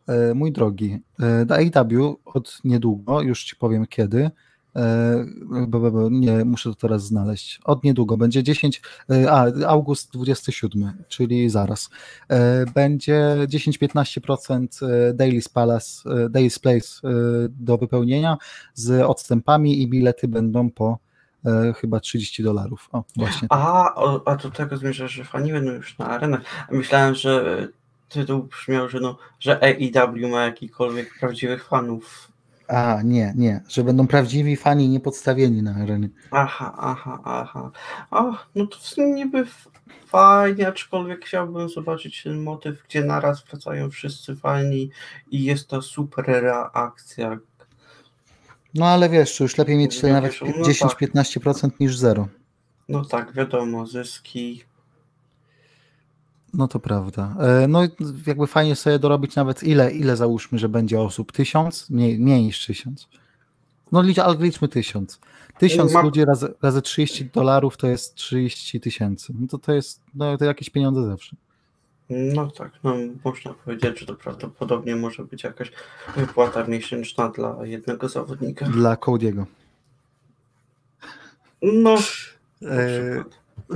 E, 0.07 0.33
mój 0.33 0.51
drogi, 0.51 0.99
AEW 1.49 2.19
od 2.25 2.59
niedługo, 2.63 3.21
już 3.21 3.43
ci 3.43 3.55
powiem 3.55 3.87
kiedy, 3.87 4.31
nie, 6.11 6.45
muszę 6.45 6.69
to 6.69 6.75
teraz 6.75 7.05
znaleźć. 7.05 7.59
Od 7.63 7.83
niedługo 7.83 8.17
będzie 8.17 8.43
10, 8.43 8.81
e, 9.09 9.31
a 9.31 9.45
august 9.67 10.13
27, 10.13 10.93
czyli 11.07 11.49
zaraz. 11.49 11.89
E, 12.29 12.65
będzie 12.65 13.35
10-15% 13.47 14.67
Daily's 15.13 15.53
Palace, 15.53 16.09
Daily's 16.29 16.59
Place 16.59 17.13
do 17.49 17.77
wypełnienia 17.77 18.37
z 18.73 19.01
odstępami 19.01 19.81
i 19.81 19.87
bilety 19.87 20.27
będą 20.27 20.69
po 20.69 20.97
chyba 21.81 21.99
30 21.99 22.43
dolarów. 22.43 22.89
O, 22.91 23.03
właśnie. 23.15 23.47
A, 23.51 23.93
a 24.25 24.35
do 24.35 24.51
tego 24.51 24.77
zmierza, 24.77 25.07
że 25.07 25.23
fani 25.23 25.51
będą 25.51 25.71
już 25.71 25.97
na 25.97 26.07
arenach. 26.07 26.41
Myślałem, 26.71 27.15
że 27.15 27.67
tytuł 28.09 28.43
brzmiał, 28.43 28.89
że, 28.89 28.99
no, 28.99 29.17
że 29.39 29.59
AEW 29.63 30.29
ma 30.31 30.45
jakikolwiek 30.45 31.19
prawdziwych 31.19 31.67
fanów 31.67 32.32
a, 32.67 33.01
nie, 33.03 33.33
nie, 33.37 33.61
że 33.69 33.83
będą 33.83 34.07
prawdziwi 34.07 34.55
fani 34.55 34.89
niepodstawieni 34.89 35.63
na 35.63 35.75
arenie. 35.75 36.09
Aha, 36.31 36.75
aha, 36.77 37.19
aha. 37.23 37.71
O, 38.11 38.33
no 38.55 38.67
to 38.67 38.77
w 38.77 38.87
sumie 38.87 39.11
niby 39.11 39.45
fajnie, 40.05 40.67
aczkolwiek 40.67 41.25
chciałbym 41.25 41.69
zobaczyć 41.69 42.23
ten 42.23 42.43
motyw, 42.43 42.83
gdzie 42.87 43.03
naraz 43.03 43.43
wracają 43.43 43.89
wszyscy 43.89 44.35
fani 44.35 44.89
i 45.31 45.43
jest 45.43 45.67
to 45.67 45.81
super 45.81 46.25
reakcja. 46.25 47.37
No 48.73 48.85
ale 48.85 49.09
wiesz, 49.09 49.39
już 49.39 49.57
lepiej 49.57 49.77
mieć 49.77 49.95
tutaj 49.95 50.11
nawet 50.11 50.33
10-15% 50.33 51.45
no 51.45 51.53
tak. 51.53 51.79
niż 51.79 51.97
zero. 51.97 52.27
No 52.89 53.05
tak, 53.05 53.33
wiadomo, 53.33 53.85
zyski 53.85 54.63
no 56.53 56.67
to 56.67 56.79
prawda. 56.79 57.35
E, 57.39 57.67
no 57.67 57.81
jakby 58.27 58.47
fajnie 58.47 58.75
sobie 58.75 58.99
dorobić 58.99 59.35
nawet 59.35 59.63
ile, 59.63 59.91
ile 59.91 60.17
załóżmy, 60.17 60.59
że 60.59 60.69
będzie 60.69 61.01
osób? 61.01 61.31
Tysiąc? 61.31 61.89
Mniej, 61.89 62.19
mniej 62.19 62.43
niż 62.43 62.65
tysiąc. 62.65 63.07
No 63.91 64.01
licz, 64.01 64.19
ale 64.19 64.37
liczmy 64.37 64.67
tysiąc. 64.67 65.19
Tysiąc 65.59 65.93
ludzi 65.93 66.25
razy, 66.25 66.53
razy 66.61 66.81
30 66.81 67.25
dolarów 67.25 67.77
to 67.77 67.87
jest 67.87 68.15
30 68.15 68.79
tysięcy. 68.79 69.33
No 69.39 69.47
to 69.47 69.57
to 69.57 69.73
jest 69.73 70.01
no, 70.15 70.37
to 70.37 70.45
jakieś 70.45 70.69
pieniądze 70.69 71.05
zawsze. 71.05 71.35
No 72.09 72.51
tak, 72.51 72.71
no 72.83 72.95
można 73.23 73.53
powiedzieć, 73.53 73.99
że 73.99 74.05
to 74.05 74.15
prawdopodobnie 74.15 74.95
może 74.95 75.23
być 75.23 75.43
jakaś 75.43 75.71
wypłata 76.15 76.63
miesięczna 76.63 77.29
dla 77.29 77.65
jednego 77.65 78.09
zawodnika. 78.09 78.65
Dla 78.65 78.95
Cody'ego. 78.95 79.45
No. 81.61 81.95
E, 82.61 83.23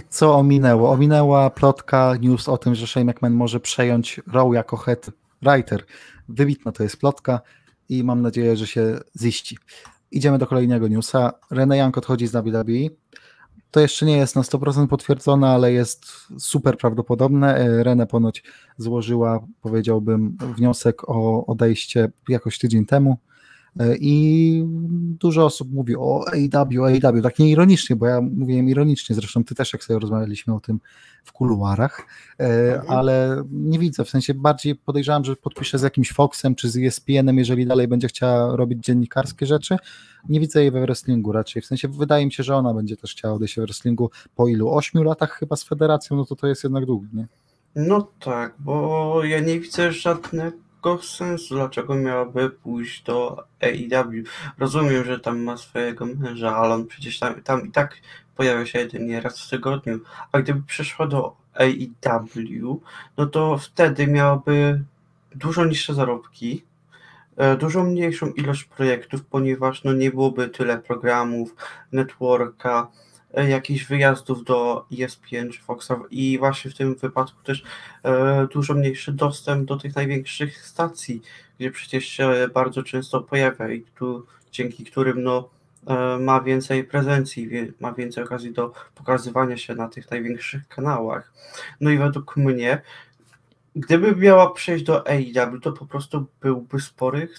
co 0.10 0.36
ominęło? 0.36 0.91
Ominęła 0.91 1.50
plotka, 1.50 2.13
news 2.22 2.50
o 2.50 2.57
tym, 2.57 2.75
że 2.75 2.88
Shane 2.88 3.12
McMahon 3.12 3.34
może 3.38 3.60
przejąć 3.60 4.22
Raw 4.34 4.53
jako 4.53 4.77
head 4.77 5.10
writer. 5.41 5.86
Wybitna 6.29 6.72
to 6.72 6.84
jest 6.84 6.98
plotka 6.98 7.41
i 7.89 8.03
mam 8.03 8.22
nadzieję, 8.22 8.57
że 8.57 8.67
się 8.67 9.00
ziści. 9.22 9.57
Idziemy 10.12 10.38
do 10.38 10.48
kolejnego 10.48 10.88
newsa. 10.88 11.34
Rene 11.51 11.77
Young 11.77 11.98
odchodzi 11.98 12.27
z 12.27 12.31
WWE. 12.31 12.89
To 13.72 13.79
jeszcze 13.79 14.05
nie 14.05 14.17
jest 14.17 14.36
na 14.36 14.41
100% 14.41 14.88
potwierdzone, 14.88 15.48
ale 15.48 15.74
jest 15.74 16.05
super 16.39 16.77
prawdopodobne. 16.77 17.55
E, 17.55 17.84
Rene 17.84 18.07
ponoć 18.07 18.43
złożyła, 18.77 19.39
powiedziałbym, 19.62 20.38
wniosek 20.55 21.10
o 21.10 21.46
odejście 21.46 22.12
jakoś 22.29 22.57
tydzień 22.60 22.86
temu. 22.86 23.17
E, 23.79 23.96
I 24.00 24.63
dużo 25.19 25.46
osób 25.46 25.72
mówi 25.72 25.96
o 25.96 26.25
AW, 26.53 26.84
AW, 26.86 27.22
tak 27.24 27.39
nieironicznie, 27.39 27.96
bo 27.96 28.07
ja 28.07 28.22
mówiłem 28.22 28.69
ironicznie, 28.69 29.15
zresztą 29.15 29.43
ty 29.43 29.55
też, 29.55 29.74
jak 29.74 29.84
sobie 29.84 30.00
rozmawialiśmy 30.00 30.55
o 30.55 30.60
tym 30.60 30.79
w 31.24 31.31
kuluarach, 31.31 32.07
e, 32.39 32.43
mhm. 32.75 32.98
ale 32.98 33.43
nie 33.51 33.79
widzę, 33.79 34.05
w 34.05 34.10
sensie 34.10 34.34
bardziej 34.34 34.75
podejrzewam, 34.75 35.25
że 35.25 35.36
podpiszę 35.36 35.79
z 35.79 35.81
jakimś 35.81 36.13
Foxem 36.13 36.55
czy 36.55 36.69
z 36.69 36.77
ESPN-em, 36.77 37.38
jeżeli 37.38 37.65
dalej 37.65 37.88
będzie 37.88 38.07
chciała 38.07 38.55
robić 38.55 38.84
dziennikarskie 38.84 39.46
rzeczy. 39.46 39.77
Nie 40.29 40.39
widzę 40.39 40.62
jej 40.62 40.72
we 40.72 40.81
wrestlingu 40.81 41.31
raczej, 41.31 41.62
w 41.62 41.65
sensie 41.65 41.88
wydaje 41.88 42.25
mi 42.25 42.31
się, 42.31 42.43
że 42.43 42.55
ona 42.55 42.74
będzie 42.74 42.98
też 42.98 43.12
chciała 43.12 43.34
odejść 43.34 43.55
we 43.55 43.62
wrestlingu 43.62 44.12
po 44.36 44.48
ilu? 44.48 44.74
Ośmiu 44.74 45.03
latach 45.03 45.31
chyba 45.31 45.55
z 45.55 45.63
federacją, 45.63 46.17
no 46.17 46.25
to 46.25 46.36
to 46.36 46.48
jest 46.48 46.63
jednak 46.63 46.86
długo, 46.86 47.07
nie? 47.13 47.27
No 47.75 48.12
tak, 48.19 48.55
bo 48.60 49.24
ja 49.24 49.39
nie 49.39 49.60
widzę 49.60 49.91
żadnego 49.91 50.66
sensu, 51.01 51.56
dlaczego 51.56 51.96
miałaby 51.96 52.50
pójść 52.50 53.03
do 53.03 53.44
AEW. 53.62 54.24
Rozumiem, 54.58 55.06
że 55.06 55.20
tam 55.20 55.44
ma 55.44 55.58
swojego 55.58 56.06
męża, 56.06 56.56
ale 56.56 56.74
on 56.74 56.88
przecież 56.88 57.20
tam, 57.20 57.41
tam 57.41 57.67
i 57.67 57.72
tak 57.72 57.98
pojawia 58.36 58.65
się 58.65 58.79
jedynie 58.79 59.22
raz 59.22 59.41
w 59.41 59.50
tygodniu. 59.50 60.00
A 60.32 60.39
gdyby 60.39 60.62
przeszła 60.62 61.08
do 61.08 61.36
AEW, 61.53 62.82
no 63.17 63.25
to 63.25 63.58
wtedy 63.58 64.08
miałaby 64.08 64.82
dużo 65.36 65.65
niższe 65.65 65.94
zarobki, 65.94 66.63
e, 67.38 67.58
dużo 67.58 67.84
mniejszą 67.84 68.27
ilość 68.27 68.63
projektów, 68.63 69.25
ponieważ 69.25 69.84
no 69.84 69.94
nie 69.94 70.12
byłoby 70.12 70.50
tyle 70.50 70.77
programów, 70.77 71.56
networka, 71.91 72.88
jakichś 73.44 73.86
wyjazdów 73.86 74.44
do 74.44 74.86
ESPN 75.00 75.51
czy 75.51 75.62
Foxa 75.62 75.91
i 76.10 76.38
właśnie 76.38 76.72
w 76.72 76.75
tym 76.75 76.96
wypadku 76.96 77.44
też 77.44 77.63
e, 78.03 78.48
dużo 78.53 78.74
mniejszy 78.74 79.12
dostęp 79.12 79.67
do 79.67 79.77
tych 79.77 79.96
największych 79.96 80.65
stacji, 80.65 81.22
gdzie 81.60 81.72
przecież 81.72 82.06
się 82.06 82.29
bardzo 82.53 82.84
często 82.84 83.22
pojawia 83.22 83.72
i 83.72 83.82
tu, 83.82 84.25
dzięki 84.51 84.86
którym 84.86 85.24
no, 85.24 85.50
e, 85.88 86.17
ma 86.20 86.41
więcej 86.41 86.84
prezencji, 86.84 87.50
ma 87.79 87.94
więcej 87.94 88.24
okazji 88.24 88.53
do 88.53 88.74
pokazywania 88.96 89.58
się 89.58 89.75
na 89.75 89.88
tych 89.88 90.12
największych 90.12 90.67
kanałach. 90.67 91.34
No 91.82 91.89
i 91.89 91.98
według 91.98 92.38
mnie, 92.38 92.82
gdyby 93.75 94.15
miała 94.15 94.51
przejść 94.51 94.84
do 94.84 95.08
AEW, 95.08 95.62
to 95.62 95.72
po 95.72 95.86
prostu 95.86 96.25
byłby 96.41 96.79
spory 96.79 97.29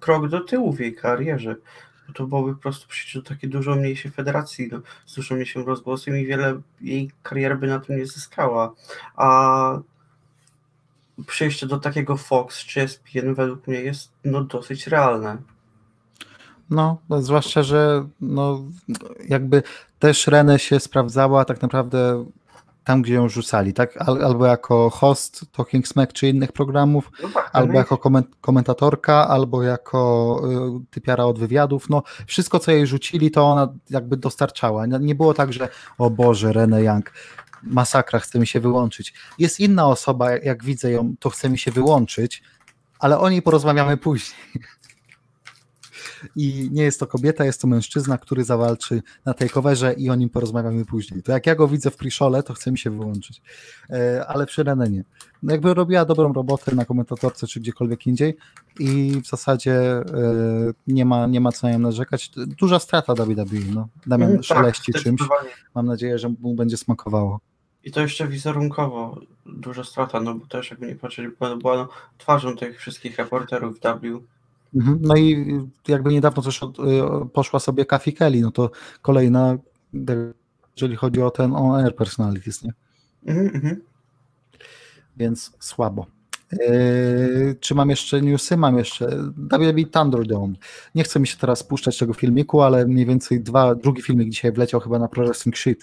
krok 0.00 0.28
do 0.28 0.40
tyłu 0.40 0.72
w 0.72 0.80
jej 0.80 0.94
karierze 0.94 1.56
to 2.10 2.26
byłoby 2.26 2.54
po 2.54 2.60
prostu 2.60 2.88
przyjść 2.88 3.14
do 3.14 3.22
takiej 3.22 3.50
dużo 3.50 3.74
mniejszej 3.74 4.10
federacji, 4.10 4.68
no, 4.72 4.80
z 5.06 5.14
dużo 5.14 5.34
mniejszym 5.34 5.66
rozgłosem 5.66 6.16
i 6.16 6.26
wiele 6.26 6.60
jej 6.80 7.10
karier 7.22 7.58
by 7.58 7.66
na 7.66 7.80
tym 7.80 7.96
nie 7.98 8.06
zyskała. 8.06 8.74
A 9.16 9.78
przejście 11.26 11.66
do 11.66 11.78
takiego 11.78 12.16
Fox 12.16 12.58
czy 12.58 12.80
ESPN 12.80 13.34
według 13.34 13.66
mnie 13.66 13.80
jest 13.80 14.12
no, 14.24 14.44
dosyć 14.44 14.86
realne. 14.86 15.36
No, 16.70 16.98
no, 17.08 17.22
zwłaszcza, 17.22 17.62
że 17.62 18.08
no, 18.20 18.64
jakby 19.28 19.62
też 19.98 20.26
Renę 20.26 20.58
się 20.58 20.80
sprawdzała 20.80 21.44
tak 21.44 21.62
naprawdę 21.62 22.24
tam, 22.90 23.02
gdzie 23.02 23.14
ją 23.14 23.28
rzucali, 23.28 23.72
tak? 23.72 23.96
Albo 23.96 24.46
jako 24.46 24.90
host 24.90 25.44
Talking 25.52 25.88
Smack 25.88 26.12
czy 26.12 26.28
innych 26.28 26.52
programów, 26.52 27.10
no 27.22 27.28
tak, 27.28 27.50
albo 27.52 27.72
jako 27.72 27.98
komentatorka, 28.40 29.28
albo 29.28 29.62
jako 29.62 30.40
y, 30.82 30.86
typiara 30.90 31.24
od 31.24 31.38
wywiadów. 31.38 31.90
No, 31.90 32.02
wszystko, 32.26 32.58
co 32.58 32.70
jej 32.70 32.86
rzucili, 32.86 33.30
to 33.30 33.44
ona 33.44 33.72
jakby 33.90 34.16
dostarczała. 34.16 34.86
Nie 34.86 35.14
było 35.14 35.34
tak, 35.34 35.52
że 35.52 35.68
o 35.98 36.10
Boże, 36.10 36.52
Rene 36.52 36.82
Young, 36.82 37.12
masakra, 37.62 38.18
chce 38.18 38.38
mi 38.38 38.46
się 38.46 38.60
wyłączyć. 38.60 39.14
Jest 39.38 39.60
inna 39.60 39.86
osoba, 39.86 40.30
jak 40.30 40.64
widzę 40.64 40.90
ją, 40.90 41.14
to 41.20 41.30
chce 41.30 41.50
mi 41.50 41.58
się 41.58 41.70
wyłączyć, 41.70 42.42
ale 42.98 43.18
o 43.18 43.30
niej 43.30 43.42
porozmawiamy 43.42 43.96
później. 43.96 44.40
I 46.36 46.68
nie 46.72 46.82
jest 46.82 47.00
to 47.00 47.06
kobieta, 47.06 47.44
jest 47.44 47.60
to 47.60 47.68
mężczyzna, 47.68 48.18
który 48.18 48.44
zawalczy 48.44 49.02
na 49.24 49.34
tej 49.34 49.50
coverze 49.50 49.92
i 49.92 50.10
o 50.10 50.14
nim 50.14 50.28
porozmawiamy 50.28 50.84
później. 50.84 51.22
To 51.22 51.32
jak 51.32 51.46
ja 51.46 51.54
go 51.54 51.68
widzę 51.68 51.90
w 51.90 51.96
Priszole, 51.96 52.42
to 52.42 52.54
chce 52.54 52.72
mi 52.72 52.78
się 52.78 52.90
wyłączyć. 52.90 53.42
E, 53.90 54.26
ale 54.28 54.46
przy 54.46 54.62
Renenie. 54.62 55.04
No 55.42 55.52
jakby 55.52 55.74
robiła 55.74 56.04
dobrą 56.04 56.32
robotę 56.32 56.74
na 56.74 56.84
komentatorce 56.84 57.46
czy 57.46 57.60
gdziekolwiek 57.60 58.06
indziej 58.06 58.36
i 58.78 59.20
w 59.24 59.26
zasadzie 59.26 59.72
e, 59.72 60.04
nie 60.86 61.04
ma, 61.04 61.26
nie 61.26 61.40
ma 61.40 61.52
co 61.52 61.66
na 61.66 61.72
nią 61.72 61.78
narzekać. 61.78 62.30
Duża 62.36 62.78
strata 62.78 63.14
WWE. 63.14 63.58
No. 63.74 63.88
Damian 64.06 64.42
szeleści 64.42 64.92
tak, 64.92 65.02
czymś. 65.02 65.20
Mam 65.74 65.86
nadzieję, 65.86 66.18
że 66.18 66.28
mu 66.40 66.54
będzie 66.54 66.76
smakowało. 66.76 67.40
I 67.84 67.90
to 67.90 68.00
jeszcze 68.00 68.28
wizerunkowo 68.28 69.20
duża 69.46 69.84
strata, 69.84 70.20
no 70.20 70.34
bo 70.34 70.46
też 70.46 70.70
jakby 70.70 70.86
nie 70.86 70.96
patrzeć, 70.96 71.26
była, 71.38 71.56
była 71.56 71.76
no, 71.76 71.88
twarzą 72.18 72.56
tych 72.56 72.78
wszystkich 72.78 73.18
reporterów 73.18 73.80
w. 73.80 73.86
Mhm. 73.86 74.20
No 75.00 75.16
i 75.16 75.46
jakby 75.88 76.12
niedawno 76.12 76.42
też 76.42 76.62
y, 76.62 76.66
poszła 77.32 77.60
sobie 77.60 77.84
Kathy 77.84 78.12
Kelly, 78.12 78.40
no 78.40 78.50
to 78.50 78.70
kolejna, 79.02 79.58
jeżeli 80.76 80.96
chodzi 80.96 81.22
o 81.22 81.30
ten 81.30 81.54
on-air 81.56 81.96
personalities, 81.96 82.64
nie? 82.64 82.72
Mhm, 83.26 83.50
mhm. 83.54 83.80
Więc 85.16 85.52
słabo. 85.58 86.06
Yy, 86.52 87.56
czy 87.60 87.74
mam 87.74 87.90
jeszcze 87.90 88.22
newsy? 88.22 88.56
Mam 88.56 88.78
jeszcze 88.78 89.06
WWE 89.36 89.84
Thunderdome. 89.92 90.54
Nie 90.94 91.04
chcę 91.04 91.20
mi 91.20 91.26
się 91.26 91.36
teraz 91.36 91.62
puszczać 91.62 91.98
tego 91.98 92.14
filmiku, 92.14 92.60
ale 92.62 92.86
mniej 92.86 93.06
więcej 93.06 93.40
dwa, 93.40 93.74
drugi 93.74 94.02
filmik 94.02 94.30
dzisiaj 94.30 94.52
wleciał 94.52 94.80
chyba 94.80 94.98
na 94.98 95.08
Pro 95.08 95.24
Wrestling 95.24 95.56
Sheet 95.56 95.78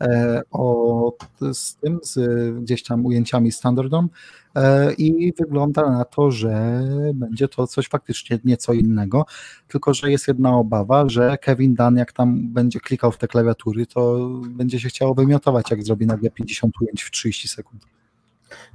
e, 0.00 0.42
o, 0.50 1.12
z 1.52 1.76
tym, 1.76 2.00
z 2.02 2.18
gdzieś 2.62 2.82
tam 2.82 3.06
ujęciami 3.06 3.52
z 3.52 3.60
Thunderdome 3.60 4.08
e, 4.54 4.92
i 4.92 5.32
wygląda 5.38 5.90
na 5.90 6.04
to, 6.04 6.30
że 6.30 6.82
będzie 7.14 7.48
to 7.48 7.66
coś 7.66 7.88
faktycznie 7.88 8.38
nieco 8.44 8.72
innego, 8.72 9.26
tylko 9.68 9.94
że 9.94 10.10
jest 10.10 10.28
jedna 10.28 10.56
obawa, 10.56 11.08
że 11.08 11.38
Kevin 11.38 11.74
Dunn 11.74 11.96
jak 11.96 12.12
tam 12.12 12.48
będzie 12.48 12.80
klikał 12.80 13.12
w 13.12 13.18
te 13.18 13.28
klawiatury, 13.28 13.86
to 13.86 14.30
będzie 14.48 14.80
się 14.80 14.88
chciało 14.88 15.14
wymiotować, 15.14 15.70
jak 15.70 15.82
zrobi 15.82 16.06
nagle 16.06 16.30
50 16.30 16.74
ujęć 16.80 17.02
w 17.02 17.10
30 17.10 17.48
sekund. 17.48 17.99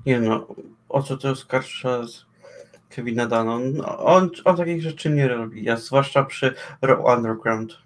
Nie 0.06 0.20
no, 0.20 0.48
o 0.90 1.04
co 1.04 1.18
to 1.18 1.30
oskarża 1.30 2.08
z 2.08 2.26
Kevina 2.90 3.26
Dunn? 3.26 3.50
On, 3.50 3.82
on, 3.98 4.30
on 4.46 4.58
takich 4.58 4.82
rzeczy 4.82 5.10
nie 5.10 5.28
robi, 5.28 5.64
ja, 5.64 5.78
zwłaszcza 5.78 6.24
przy 6.24 6.54
Raw 6.82 7.18
Underground. 7.18 7.86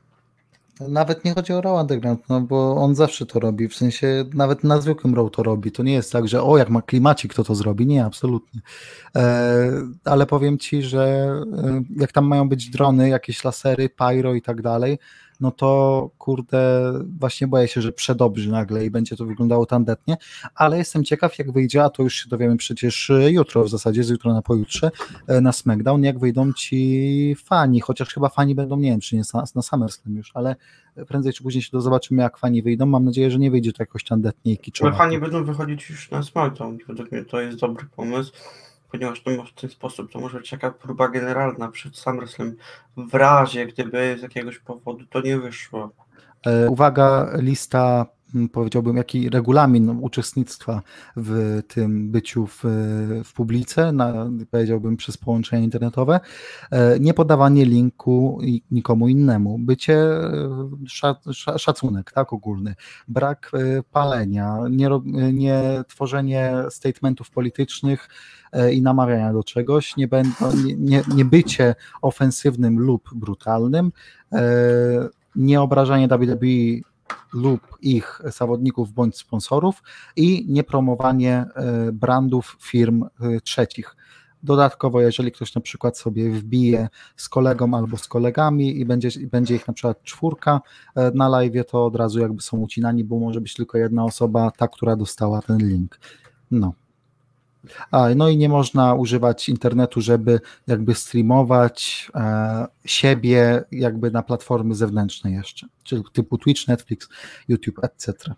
Nawet 0.87 1.25
nie 1.25 1.33
chodzi 1.33 1.53
o 1.53 1.61
Raw 1.61 1.81
Underground, 1.81 2.29
no 2.29 2.41
bo 2.41 2.75
on 2.75 2.95
zawsze 2.95 3.25
to 3.25 3.39
robi, 3.39 3.67
w 3.67 3.75
sensie 3.75 4.25
nawet 4.33 4.63
na 4.63 4.81
zwykłym 4.81 5.15
Raw 5.15 5.31
to 5.31 5.43
robi, 5.43 5.71
to 5.71 5.83
nie 5.83 5.93
jest 5.93 6.11
tak, 6.11 6.27
że 6.27 6.43
o 6.43 6.57
jak 6.57 6.69
ma 6.69 6.81
klimacik, 6.81 7.33
kto 7.33 7.43
to 7.43 7.55
zrobi, 7.55 7.87
nie, 7.87 8.05
absolutnie. 8.05 8.61
E, 9.15 9.71
ale 10.05 10.25
powiem 10.25 10.57
Ci, 10.57 10.83
że 10.83 11.03
e, 11.57 11.81
jak 11.97 12.11
tam 12.11 12.25
mają 12.25 12.49
być 12.49 12.69
drony, 12.69 13.09
jakieś 13.09 13.43
lasery, 13.43 13.89
pyro 13.89 14.33
i 14.33 14.41
tak 14.41 14.61
dalej, 14.61 14.99
no 15.39 15.51
to 15.51 16.09
kurde, 16.17 16.93
właśnie 17.19 17.47
boję 17.47 17.67
się, 17.67 17.81
że 17.81 17.91
przedobrzy 17.91 18.51
nagle 18.51 18.85
i 18.85 18.89
będzie 18.89 19.15
to 19.17 19.25
wyglądało 19.25 19.65
tandetnie, 19.65 20.17
ale 20.55 20.77
jestem 20.77 21.03
ciekaw 21.03 21.39
jak 21.39 21.51
wyjdzie, 21.51 21.83
a 21.83 21.89
to 21.89 22.03
już 22.03 22.13
się 22.13 22.29
dowiemy 22.29 22.57
przecież 22.57 23.11
jutro 23.29 23.63
w 23.63 23.69
zasadzie, 23.69 24.03
z 24.03 24.09
jutro 24.09 24.33
na 24.33 24.41
pojutrze 24.41 24.91
e, 25.27 25.41
na 25.41 25.51
SmackDown, 25.51 26.03
jak 26.03 26.19
wyjdą 26.19 26.53
ci 26.53 27.35
fani, 27.45 27.79
chociaż 27.79 28.13
chyba 28.13 28.29
fani 28.29 28.55
będą, 28.55 28.77
nie 28.77 28.91
wiem 28.91 28.99
czy 28.99 29.15
nie 29.15 29.21
na, 29.33 29.43
na 29.55 29.61
SummerSlam 29.61 30.15
już, 30.15 30.31
ale 30.33 30.55
prędzej 31.07 31.33
czy 31.33 31.43
później 31.43 31.61
się 31.61 31.71
to 31.71 31.81
zobaczymy 31.81 32.21
jak 32.21 32.37
fani 32.37 32.61
wyjdą, 32.61 32.85
mam 32.85 33.05
nadzieję, 33.05 33.31
że 33.31 33.39
nie 33.39 33.51
wyjdzie 33.51 33.73
to 33.73 33.83
jakoś 33.83 34.03
tandetnie 34.03 34.53
i 34.53 34.57
kiczowo. 34.57 34.89
Ale 34.89 34.97
fani 34.97 35.19
będą 35.19 35.43
wychodzić 35.43 35.89
już 35.89 36.11
na 36.11 36.23
SmackDown, 36.23 36.77
według 36.87 37.11
mnie 37.11 37.25
to 37.25 37.41
jest 37.41 37.59
dobry 37.59 37.85
pomysł 37.95 38.31
ponieważ 38.91 39.21
to 39.21 39.31
w 39.43 39.61
ten 39.61 39.69
sposób 39.69 40.11
to 40.11 40.19
może 40.19 40.37
być 40.37 40.49
taka 40.49 40.71
próba 40.71 41.07
generalna 41.07 41.67
przed 41.67 41.97
SummerSlam 41.97 42.55
w 42.97 43.13
razie, 43.13 43.65
gdyby 43.65 44.17
z 44.19 44.21
jakiegoś 44.21 44.59
powodu 44.59 45.05
to 45.05 45.21
nie 45.21 45.37
wyszło. 45.37 45.91
E, 46.45 46.69
uwaga, 46.69 47.29
lista 47.37 48.05
powiedziałbym, 48.51 48.97
jaki 48.97 49.29
regulamin 49.29 49.89
uczestnictwa 49.89 50.81
w 51.15 51.59
tym 51.67 52.11
byciu 52.11 52.47
w, 52.47 52.61
w 53.23 53.33
publice, 53.33 53.91
na, 53.91 54.29
powiedziałbym 54.51 54.97
przez 54.97 55.17
połączenie 55.17 55.63
internetowe, 55.63 56.19
e, 56.71 56.99
nie 56.99 57.13
podawanie 57.13 57.65
linku 57.65 58.39
nikomu 58.71 59.07
innemu, 59.07 59.59
bycie 59.59 59.95
e, 59.95 61.57
szacunek, 61.57 62.11
tak, 62.11 62.33
ogólny, 62.33 62.75
brak 63.07 63.51
palenia, 63.91 64.57
nie, 64.69 64.89
nie 65.33 65.83
tworzenie 65.87 66.53
statementów 66.69 67.29
politycznych, 67.29 68.09
E, 68.51 68.73
i 68.73 68.81
namawiania 68.81 69.33
do 69.33 69.43
czegoś, 69.43 69.97
nie, 69.97 70.07
będą, 70.07 70.51
nie, 70.77 71.03
nie, 71.15 71.25
bycie 71.25 71.75
ofensywnym 72.01 72.79
lub 72.79 73.09
brutalnym, 73.15 73.91
e, 74.33 74.41
nie 75.35 75.61
obrażanie 75.61 76.07
WWE 76.07 76.47
lub 77.33 77.61
ich 77.81 78.21
zawodników 78.25 78.91
bądź 78.91 79.17
sponsorów 79.17 79.83
i 80.15 80.45
nie 80.49 80.63
promowanie 80.63 81.45
e, 81.55 81.91
brandów 81.91 82.57
firm 82.61 83.05
trzecich. 83.43 83.95
Dodatkowo, 84.43 85.01
jeżeli 85.01 85.31
ktoś 85.31 85.55
na 85.55 85.61
przykład 85.61 85.97
sobie 85.97 86.31
wbije 86.31 86.89
z 87.15 87.29
kolegą 87.29 87.73
albo 87.73 87.97
z 87.97 88.07
kolegami 88.07 88.79
i 88.79 88.85
będzie, 88.85 89.09
będzie 89.31 89.55
ich 89.55 89.67
na 89.67 89.73
przykład 89.73 90.03
czwórka 90.03 90.61
na 91.13 91.29
live, 91.29 91.65
to 91.67 91.85
od 91.85 91.95
razu 91.95 92.19
jakby 92.19 92.41
są 92.41 92.57
ucinani, 92.57 93.03
bo 93.03 93.19
może 93.19 93.41
być 93.41 93.53
tylko 93.53 93.77
jedna 93.77 94.05
osoba, 94.05 94.51
ta, 94.51 94.67
która 94.67 94.95
dostała 94.95 95.41
ten 95.41 95.57
link. 95.57 95.99
No. 96.51 96.73
A, 97.91 98.09
no 98.15 98.29
i 98.29 98.37
nie 98.37 98.49
można 98.49 98.93
używać 98.93 99.49
internetu, 99.49 100.01
żeby 100.01 100.39
jakby 100.67 100.95
streamować 100.95 102.09
e, 102.15 102.67
siebie 102.85 103.63
jakby 103.71 104.11
na 104.11 104.23
platformy 104.23 104.75
zewnętrzne 104.75 105.31
jeszcze, 105.31 105.67
czyli 105.83 106.03
typu 106.13 106.37
Twitch, 106.37 106.67
Netflix, 106.67 107.09
YouTube, 107.47 107.83
etc. 107.83 108.35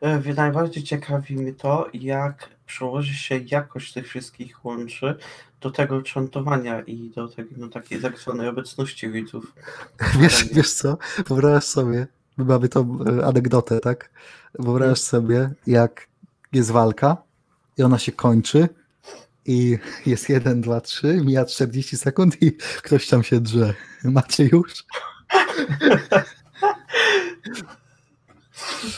E, 0.00 0.34
najbardziej 0.34 0.82
ciekawi 0.82 1.36
mnie 1.36 1.52
to, 1.52 1.88
jak 1.94 2.48
przełoży 2.66 3.14
się 3.14 3.40
jakość 3.50 3.92
tych 3.92 4.08
wszystkich 4.08 4.64
łączy 4.64 5.14
do 5.60 5.70
tego 5.70 6.02
czantowania 6.02 6.80
i 6.80 7.10
do 7.10 7.28
tego, 7.28 7.50
no, 7.56 7.68
takiej 7.68 8.00
tak 8.00 8.18
zwanej 8.18 8.48
obecności 8.48 9.10
widzów. 9.10 9.52
Wiesz, 10.20 10.44
wiesz 10.52 10.72
co, 10.72 10.98
wyobraź 11.26 11.64
sobie, 11.64 12.06
my 12.36 12.44
mamy 12.44 12.68
tą 12.68 12.98
e, 13.20 13.26
anegdotę, 13.26 13.80
tak? 13.80 14.10
Wyobraź 14.58 14.98
sobie, 14.98 15.50
jak 15.66 16.08
jest 16.52 16.70
walka, 16.70 17.27
i 17.78 17.82
ona 17.82 17.98
się 17.98 18.12
kończy 18.12 18.68
i 19.46 19.78
jest 20.06 20.28
1, 20.28 20.60
2, 20.60 20.80
3, 20.80 21.20
mija 21.24 21.44
40 21.44 21.96
sekund 21.96 22.42
i 22.42 22.52
ktoś 22.82 23.06
tam 23.06 23.22
się 23.22 23.40
drze. 23.40 23.74
Macie 24.04 24.44
już? 24.52 24.84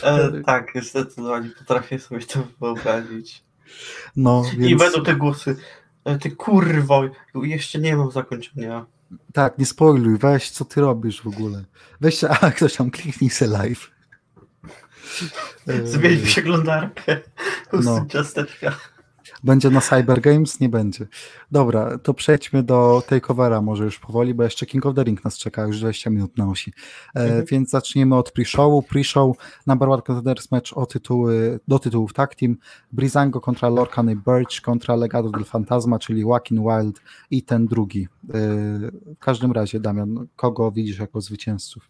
E, 0.03 0.43
tak, 0.47 0.73
zdecydowanie 0.83 1.51
potrafię 1.59 1.99
sobie 1.99 2.21
to 2.21 2.47
wyobrazić. 2.61 3.45
No, 4.17 4.43
więc... 4.59 4.71
I 4.71 4.77
będą 4.77 5.03
te 5.03 5.15
głosy. 5.15 5.57
E, 6.05 6.19
ty 6.19 6.31
kurwo, 6.31 7.03
jeszcze 7.35 7.79
nie 7.79 7.97
mam 7.97 8.11
zakończenia. 8.11 8.87
Tak, 9.33 9.59
nie 9.59 9.67
spoiluj, 9.67 10.19
weź 10.19 10.51
co 10.51 10.65
ty 10.65 10.81
robisz 10.81 11.23
w 11.23 11.27
ogóle. 11.27 11.65
Weź, 12.01 12.25
a 12.25 12.51
ktoś 12.51 12.77
tam 12.77 12.91
kliknij 12.91 13.31
se 13.31 13.47
live. 13.47 13.91
Zmień 15.85 16.17
przeglądarkę. 16.17 17.21
No. 17.73 18.07
ciasteczka. 18.09 18.73
Będzie 19.45 19.71
na 19.71 19.81
Cyber 19.81 20.21
Games? 20.21 20.61
Nie 20.61 20.69
będzie. 20.69 21.07
Dobra, 21.51 21.99
to 21.99 22.15
przejdźmy 22.15 22.63
do 22.63 23.03
takeovera 23.09 23.63
może 23.63 23.85
już 23.85 23.99
powoli, 23.99 24.35
bo 24.35 24.43
jeszcze 24.43 24.67
King 24.67 24.87
of 24.87 24.95
the 24.95 25.05
Ring 25.05 25.25
nas 25.25 25.39
czeka, 25.39 25.63
już 25.63 25.81
20 25.81 26.11
minut 26.11 26.39
na 26.39 26.49
osi. 26.49 26.73
E, 27.15 27.21
mhm. 27.21 27.45
Więc 27.45 27.71
zaczniemy 27.71 28.17
od 28.17 28.33
pre-showu. 28.33 28.83
Pre-show 28.83 29.35
number 29.67 29.89
one 29.89 30.03
contenders 30.03 30.51
match 30.51 30.73
o 30.73 30.87
tytuły, 30.87 31.61
do 31.69 31.79
tytułów 31.79 32.13
tag 32.13 32.35
team. 32.35 32.57
Brizango 32.93 33.41
kontra 33.41 33.69
Lorcan 33.69 34.11
i 34.11 34.17
Birch 34.17 34.61
kontra 34.63 34.97
Legado 34.97 35.31
del 35.31 35.45
Fantasma, 35.45 35.99
czyli 35.99 36.21
Joaquin 36.21 36.63
Wild 36.63 37.01
i 37.31 37.43
ten 37.43 37.67
drugi. 37.67 38.03
E, 38.03 38.39
w 39.15 39.19
każdym 39.19 39.53
razie, 39.53 39.81
Damian, 39.81 40.27
kogo 40.37 40.73
widzisz 40.73 40.99
jako 40.99 41.21
zwycięzców? 41.21 41.89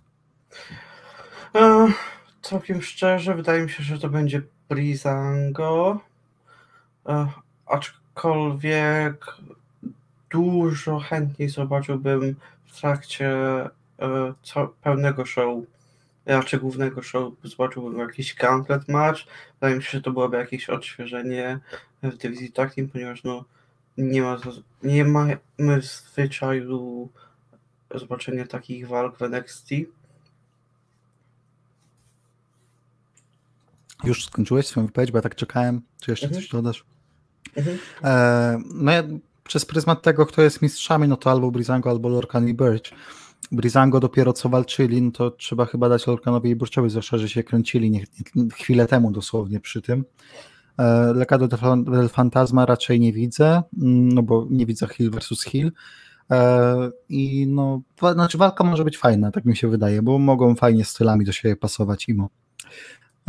E, 1.55 1.87
całkiem 2.43 2.83
szczerze, 2.83 3.35
wydaje 3.35 3.63
mi 3.63 3.71
się, 3.71 3.83
że 3.83 3.99
to 3.99 4.09
będzie 4.09 4.43
Brizango. 4.69 6.01
E, 7.07 7.27
aczkolwiek 7.67 9.27
dużo 10.31 10.99
chętniej 10.99 11.49
zobaczyłbym 11.49 12.37
w 12.67 12.81
trakcie 12.81 13.31
e, 13.99 14.35
pełnego 14.83 15.27
show, 15.27 15.65
raczej 16.27 16.61
głównego 16.61 17.03
show, 17.03 17.33
zobaczyłbym 17.45 17.99
jakiś 17.99 18.35
gauntlet 18.35 18.89
match. 18.89 19.21
Wydaje 19.55 19.77
mi 19.77 19.83
się, 19.83 19.91
że 19.91 20.01
to 20.01 20.11
byłoby 20.11 20.37
jakieś 20.37 20.71
odświeżenie 20.71 21.59
w 22.03 22.17
dywizji 22.17 22.53
takim, 22.53 22.89
ponieważ 22.89 23.25
no, 23.25 23.45
nie, 23.99 24.23
ma, 24.23 24.37
nie 24.83 25.05
mamy 25.05 25.39
zwyczaju 25.83 27.09
zobaczenia 27.95 28.47
takich 28.47 28.89
walk 28.89 29.19
w 29.19 29.23
NXT. 29.23 29.69
Już 34.05 34.25
skończyłeś 34.25 34.67
swoją 34.67 34.87
wypowiedź, 34.87 35.11
bo 35.11 35.19
ja 35.19 35.23
tak 35.23 35.35
czekałem. 35.35 35.83
Czy 36.01 36.11
jeszcze 36.11 36.27
mhm. 36.27 36.43
coś 36.43 36.51
dodasz? 36.51 36.85
Mhm. 37.57 37.79
E, 38.05 38.59
no 38.75 38.93
ja 38.93 39.03
przez 39.45 39.65
pryzmat 39.65 40.03
tego, 40.03 40.27
kto 40.27 40.43
jest 40.43 40.63
mistrzami, 40.63 41.09
no 41.09 41.17
to 41.17 41.31
albo 41.31 41.51
Brizango, 41.51 41.91
albo 41.91 42.09
Lorcan 42.09 42.49
i 42.49 42.55
Birch. 42.55 42.91
Brizango 43.53 44.01
dopiero 44.01 44.33
co 44.33 44.49
walczyli, 44.49 45.03
no 45.03 45.11
to 45.11 45.31
trzeba 45.31 45.67
chyba 45.67 45.89
dać 45.89 46.07
Lorcanowi 46.07 46.51
i 46.51 46.57
Burczowi, 46.57 46.91
zwłaszcza, 46.91 47.19
że 47.19 47.29
się 47.29 47.45
kręcili 47.45 47.91
nie, 47.91 48.05
nie, 48.35 48.51
chwilę 48.51 48.87
temu 48.87 49.11
dosłownie 49.11 49.61
przy 49.61 49.83
tym. 49.83 50.05
E, 50.79 51.13
Lekado 51.15 51.49
del 51.85 52.09
Fantasma 52.09 52.67
raczej 52.67 53.01
nie 53.01 53.13
widzę, 53.13 53.63
mm, 53.79 54.09
no 54.09 54.23
bo 54.23 54.47
nie 54.51 54.67
widzę 54.67 54.87
Hill 54.87 55.11
versus 55.11 55.45
Hill. 55.45 55.73
E, 56.31 56.91
I 57.09 57.47
no, 57.47 57.83
znaczy 58.13 58.39
walka 58.39 58.65
może 58.65 58.85
być 58.85 58.99
fajna, 58.99 59.31
tak 59.31 59.45
mi 59.45 59.57
się 59.57 59.69
wydaje, 59.69 60.03
bo 60.03 60.19
mogą 60.19 60.55
fajnie 60.55 60.85
stylami 60.85 61.25
do 61.25 61.33
siebie 61.33 61.57
pasować 61.57 62.09
imo. 62.09 62.29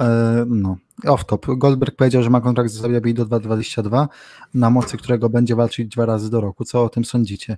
E, 0.01 0.45
no, 0.47 0.77
off-top. 1.05 1.57
Goldberg 1.57 1.95
powiedział, 1.95 2.23
że 2.23 2.29
ma 2.29 2.41
kontrakt 2.41 2.69
z 2.69 2.81
WWE 2.81 3.13
do 3.13 3.25
2022, 3.25 4.09
na 4.53 4.69
mocy 4.69 4.97
którego 4.97 5.29
będzie 5.29 5.55
walczyć 5.55 5.87
dwa 5.87 6.05
razy 6.05 6.31
do 6.31 6.41
roku. 6.41 6.65
Co 6.65 6.83
o 6.83 6.89
tym 6.89 7.05
sądzicie? 7.05 7.57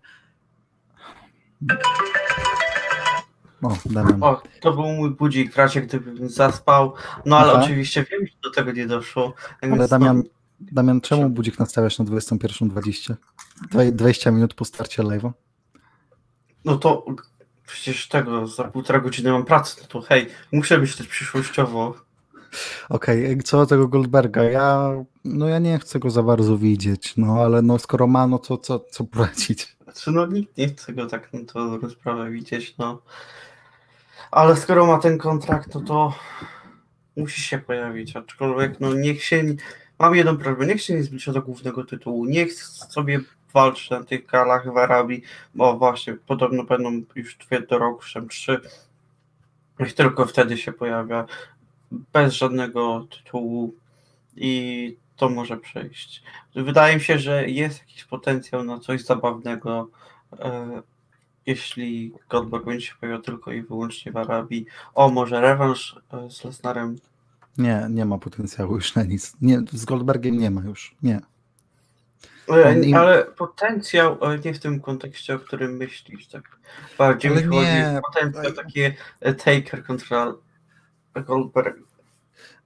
O, 3.61 3.77
Damian. 3.85 4.23
O, 4.23 4.41
to 4.61 4.73
był 4.73 4.83
mój 4.83 5.09
budzik 5.09 5.53
w 5.53 5.57
razie 5.57 5.81
gdybym 5.81 6.29
zaspał, 6.29 6.93
no 7.25 7.37
ale 7.37 7.51
Aha. 7.51 7.61
oczywiście 7.63 8.05
wiem, 8.11 8.27
że 8.27 8.33
do 8.43 8.51
tego 8.51 8.71
nie 8.71 8.87
doszło. 8.87 9.33
Ale 9.61 9.87
Damian, 9.87 10.23
Damian, 10.59 11.01
czemu 11.01 11.29
budzik 11.29 11.59
nastawiasz 11.59 11.99
na 11.99 12.05
21.20? 12.05 13.15
20 13.91 14.31
minut 14.31 14.53
po 14.53 14.65
starcie 14.65 15.03
live'a? 15.03 15.31
No 16.65 16.77
to 16.77 17.05
przecież 17.67 18.07
tego, 18.07 18.47
za 18.47 18.63
półtora 18.63 18.99
godziny 18.99 19.31
mam 19.31 19.45
pracę, 19.45 19.81
no 19.81 19.87
to 19.87 20.01
hej, 20.01 20.27
muszę 20.51 20.77
myśleć 20.77 21.07
przyszłościowo. 21.07 21.95
Okej, 22.89 23.25
okay. 23.25 23.43
co 23.43 23.57
do 23.57 23.65
tego 23.65 23.87
Goldberga, 23.87 24.43
ja, 24.43 24.91
no 25.25 25.47
ja 25.47 25.59
nie 25.59 25.79
chcę 25.79 25.99
go 25.99 26.09
za 26.09 26.23
bardzo 26.23 26.57
widzieć, 26.57 27.17
no 27.17 27.41
ale 27.43 27.61
no 27.61 27.79
skoro 27.79 28.07
ma, 28.07 28.27
no 28.27 28.39
to 28.39 28.57
co, 28.57 28.79
co 28.79 29.03
poradzić? 29.03 29.77
Znaczy, 29.83 30.11
no 30.11 30.25
nikt 30.25 30.57
nie 30.57 30.67
chce 30.67 30.93
go 30.93 31.05
tak 31.05 31.33
na 31.33 31.39
to 31.45 31.89
sprawę 31.89 32.31
widzieć, 32.31 32.77
no. 32.77 33.01
Ale 34.31 34.55
skoro 34.55 34.85
ma 34.85 34.97
ten 34.97 35.17
kontrakt, 35.17 35.75
no 35.75 35.81
to 35.81 36.13
musi 37.17 37.41
się 37.41 37.57
pojawić, 37.57 38.15
aczkolwiek 38.15 38.79
no 38.79 38.93
niech 38.93 39.23
się, 39.23 39.43
mam 39.99 40.15
jedną 40.15 40.37
prośbę, 40.37 40.65
niech 40.65 40.81
się 40.81 40.93
nie 40.93 41.03
zbliża 41.03 41.31
do 41.31 41.41
głównego 41.41 41.83
tytułu, 41.83 42.25
niech 42.25 42.53
sobie 42.53 43.19
walczy 43.53 43.91
na 43.91 44.03
tych 44.03 44.25
galach 44.25 44.73
w 44.73 44.77
Arabii, 44.77 45.21
bo 45.55 45.77
właśnie 45.77 46.13
podobno 46.13 46.63
będą 46.63 47.01
już 47.15 47.35
dwie 47.35 47.61
do 47.61 47.77
roku, 47.77 48.03
trzy, 48.29 48.59
niech 49.79 49.93
tylko 49.93 50.25
wtedy 50.25 50.57
się 50.57 50.71
pojawia, 50.71 51.25
bez 52.13 52.33
żadnego 52.33 53.07
tytułu 53.09 53.73
i 54.35 54.95
to 55.15 55.29
może 55.29 55.57
przejść. 55.57 56.23
Wydaje 56.55 56.95
mi 56.95 57.01
się, 57.01 57.19
że 57.19 57.49
jest 57.49 57.79
jakiś 57.79 58.03
potencjał 58.03 58.63
na 58.63 58.79
coś 58.79 59.05
zabawnego, 59.05 59.89
e, 60.39 60.81
jeśli 61.45 62.13
Goldberg 62.29 62.65
będzie 62.65 62.87
się 62.87 62.95
pojawiał 62.99 63.21
tylko 63.21 63.51
i 63.51 63.61
wyłącznie 63.61 64.11
w 64.11 64.17
Arabii. 64.17 64.65
O, 64.95 65.09
może 65.09 65.41
rewanż 65.41 65.99
e, 66.13 66.29
z 66.29 66.43
Lesnarem? 66.43 66.95
Nie, 67.57 67.87
nie 67.89 68.05
ma 68.05 68.17
potencjału 68.17 68.75
już 68.75 68.95
na 68.95 69.03
nic. 69.03 69.33
Nie, 69.41 69.61
z 69.71 69.85
Goldbergiem 69.85 70.39
nie 70.39 70.51
ma 70.51 70.61
już, 70.61 70.95
nie. 71.03 71.21
Ale, 72.47 72.75
ale 72.95 73.25
potencjał, 73.25 74.17
nie 74.45 74.53
w 74.53 74.59
tym 74.59 74.79
kontekście, 74.79 75.35
o 75.35 75.39
którym 75.39 75.77
myślisz, 75.77 76.27
tak 76.27 76.57
bardziej 76.97 77.31
ale 77.31 77.41
mi 77.41 77.47
chodzi 77.47 77.67
nie. 77.67 78.01
potencjał 78.13 78.53
taki 78.53 78.81
e, 79.19 79.33
Taker 79.33 79.83
kontra 79.83 80.33
Goldberg. 81.21 81.77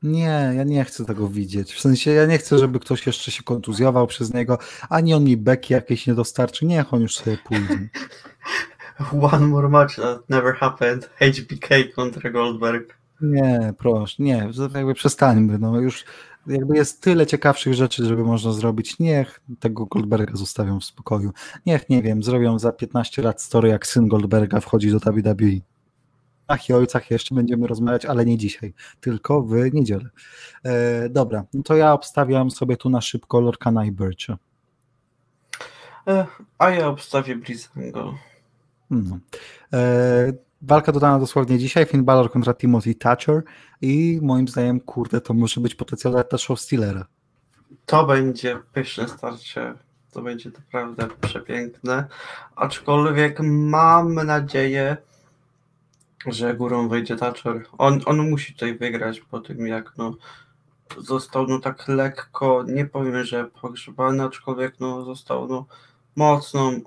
Nie, 0.03 0.53
ja 0.55 0.63
nie 0.63 0.85
chcę 0.85 1.05
tego 1.05 1.27
widzieć. 1.27 1.73
W 1.73 1.79
sensie 1.79 2.11
ja 2.11 2.25
nie 2.25 2.37
chcę, 2.37 2.57
żeby 2.57 2.79
ktoś 2.79 3.07
jeszcze 3.07 3.31
się 3.31 3.43
kontuzjował 3.43 4.07
przez 4.07 4.33
niego, 4.33 4.57
ani 4.89 5.13
on 5.13 5.23
mi 5.23 5.37
beki 5.37 5.73
jakieś 5.73 6.07
nie 6.07 6.13
dostarczy. 6.13 6.65
Niech 6.65 6.93
on 6.93 7.01
już 7.01 7.15
sobie 7.15 7.37
pójdzie. 7.37 7.89
One 9.31 9.47
more 9.47 9.69
match 9.69 9.95
that 9.95 10.29
never 10.29 10.55
happened. 10.55 11.09
HBK 11.19 11.67
kontra 11.95 12.31
Goldberg. 12.31 12.97
Nie, 13.21 13.73
proszę, 13.77 14.15
nie, 14.19 14.49
jakby 14.75 14.93
przestańmy. 14.93 15.57
No 15.59 15.79
już 15.79 16.05
jakby 16.47 16.77
jest 16.77 17.01
tyle 17.01 17.27
ciekawszych 17.27 17.73
rzeczy, 17.73 18.05
żeby 18.05 18.23
można 18.23 18.51
zrobić. 18.51 18.99
Niech 18.99 19.41
tego 19.59 19.85
Goldberga 19.85 20.35
zostawią 20.35 20.79
w 20.79 20.85
spokoju. 20.85 21.31
Niech, 21.65 21.89
nie 21.89 22.01
wiem, 22.01 22.23
zrobią 22.23 22.59
za 22.59 22.71
15 22.71 23.21
lat 23.21 23.41
story, 23.41 23.69
jak 23.69 23.87
syn 23.87 24.07
Goldberga 24.07 24.59
wchodzi 24.59 24.91
do 24.91 24.99
WWE 24.99 25.61
ach 26.47 26.69
i 26.69 26.73
ojcach 26.73 27.11
jeszcze 27.11 27.35
będziemy 27.35 27.67
rozmawiać, 27.67 28.05
ale 28.05 28.25
nie 28.25 28.37
dzisiaj, 28.37 28.73
tylko 29.01 29.41
w 29.41 29.73
niedzielę. 29.73 30.09
E, 30.63 31.09
dobra, 31.09 31.43
no 31.53 31.63
to 31.63 31.75
ja 31.75 31.93
obstawiam 31.93 32.51
sobie 32.51 32.77
tu 32.77 32.89
na 32.89 33.01
szybko 33.01 33.41
Lorkana 33.41 33.85
i 33.85 33.91
Bircha. 33.91 34.37
E, 36.07 36.25
a 36.57 36.69
ja 36.69 36.87
obstawię 36.87 37.35
Blizzango. 37.35 38.13
No. 38.89 39.19
E, 39.73 40.33
walka 40.61 40.91
dodana 40.91 41.19
dosłownie 41.19 41.59
dzisiaj, 41.59 41.85
Finn 41.85 42.03
Balor 42.03 42.31
kontra 42.31 42.53
Timothy 42.53 42.95
Thatcher 42.95 43.43
i 43.81 44.19
moim 44.21 44.47
zdaniem, 44.47 44.79
kurde, 44.79 45.21
to 45.21 45.33
może 45.33 45.61
być 45.61 45.75
potencjalna 45.75 46.23
show 46.37 46.59
Steelera. 46.59 47.05
To 47.85 48.05
będzie 48.05 48.59
pyszne 48.73 49.07
starcie. 49.07 49.73
To 50.11 50.21
będzie 50.21 50.49
naprawdę 50.49 51.07
przepiękne. 51.21 52.07
Aczkolwiek 52.55 53.39
mam 53.43 54.13
nadzieję, 54.15 54.97
że 56.25 56.53
górą 56.53 56.87
wejdzie 56.87 57.15
Thatcher. 57.15 57.65
On, 57.77 57.99
on 58.05 58.29
musi 58.29 58.53
tutaj 58.53 58.77
wygrać 58.77 59.19
po 59.19 59.39
tym, 59.39 59.67
jak 59.67 59.97
no, 59.97 60.13
został 60.97 61.47
no, 61.47 61.59
tak 61.59 61.87
lekko, 61.87 62.63
nie 62.67 62.85
powiem, 62.85 63.23
że 63.23 63.45
pogrzebany, 63.61 64.23
aczkolwiek 64.23 64.79
no, 64.79 65.05
został 65.05 65.47
no, 65.47 65.65
mocną 66.15 66.81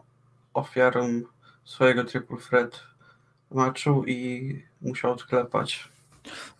ofiarą 0.54 1.20
swojego 1.64 2.04
triple 2.04 2.36
threat 2.36 2.82
meczu 3.50 4.04
i 4.06 4.62
musiał 4.82 5.12
odklepać. 5.12 5.88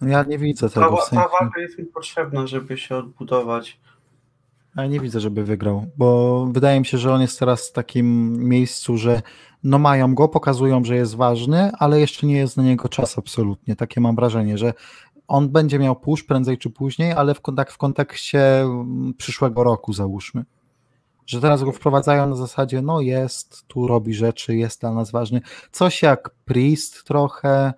Ja 0.03 0.23
nie 0.23 0.39
widzę 0.39 0.71
tego. 0.71 0.97
Ta, 1.11 1.17
ta 1.17 1.29
walka 1.29 1.61
jest 1.61 1.79
mi 1.79 1.85
potrzebna, 1.85 2.47
żeby 2.47 2.79
się 2.79 2.97
odbudować. 2.97 3.81
Ja 4.77 4.87
nie 4.87 5.01
widzę, 5.01 5.21
żeby 5.21 5.45
wygrał, 5.45 5.87
bo 5.97 6.47
wydaje 6.47 6.81
mi 6.81 6.87
się, 6.87 6.99
że 6.99 7.15
on 7.15 7.21
jest 7.21 7.39
teraz 7.39 7.69
w 7.69 7.73
takim 7.73 8.39
miejscu, 8.49 8.97
że 8.97 9.23
no 9.63 9.79
mają 9.79 10.15
go, 10.15 10.29
pokazują, 10.29 10.85
że 10.85 10.97
jest 10.97 11.17
ważny, 11.17 11.73
ale 11.79 12.01
jeszcze 12.01 12.27
nie 12.27 12.37
jest 12.37 12.57
na 12.57 12.63
niego 12.63 12.89
czas 12.89 13.19
absolutnie. 13.19 13.77
Takie 13.77 14.01
mam 14.01 14.17
wrażenie, 14.17 14.59
że 14.59 14.75
on 15.29 15.49
będzie 15.49 15.79
miał 15.79 15.97
push 15.97 16.23
prędzej 16.25 16.59
czy 16.59 16.71
później, 16.71 17.13
ale 17.13 17.35
w, 17.35 17.41
tak 17.57 17.73
w 17.73 17.79
kontekście 17.79 18.61
mm, 18.61 19.15
przyszłego 19.15 19.65
roku 19.65 19.93
załóżmy. 19.93 20.45
Że 21.27 21.41
teraz 21.41 21.63
go 21.63 21.73
wprowadzają 21.73 22.29
na 22.29 22.37
zasadzie, 22.37 22.83
no 22.83 23.01
jest, 23.01 23.67
tu 23.67 23.87
robi 23.87 24.15
rzeczy, 24.15 24.57
jest 24.57 24.81
dla 24.81 24.95
nas 24.95 25.11
ważny. 25.11 25.41
Coś 25.73 26.03
jak 26.03 26.31
Priest 26.45 27.05
trochę, 27.05 27.73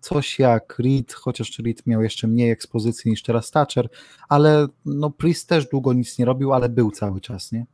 coś 0.00 0.38
jak 0.38 0.78
Reed, 0.78 1.12
chociaż 1.12 1.58
Reed 1.58 1.86
miał 1.86 2.02
jeszcze 2.02 2.26
mniej 2.26 2.50
ekspozycji 2.50 3.10
niż 3.10 3.22
teraz 3.22 3.50
Thatcher, 3.50 3.88
ale 4.28 4.66
no 4.84 5.10
Priest 5.10 5.48
też 5.48 5.66
długo 5.66 5.92
nic 5.92 6.18
nie 6.18 6.24
robił, 6.24 6.52
ale 6.52 6.68
był 6.68 6.90
cały 6.90 7.20
czas, 7.20 7.52
nie? 7.52 7.66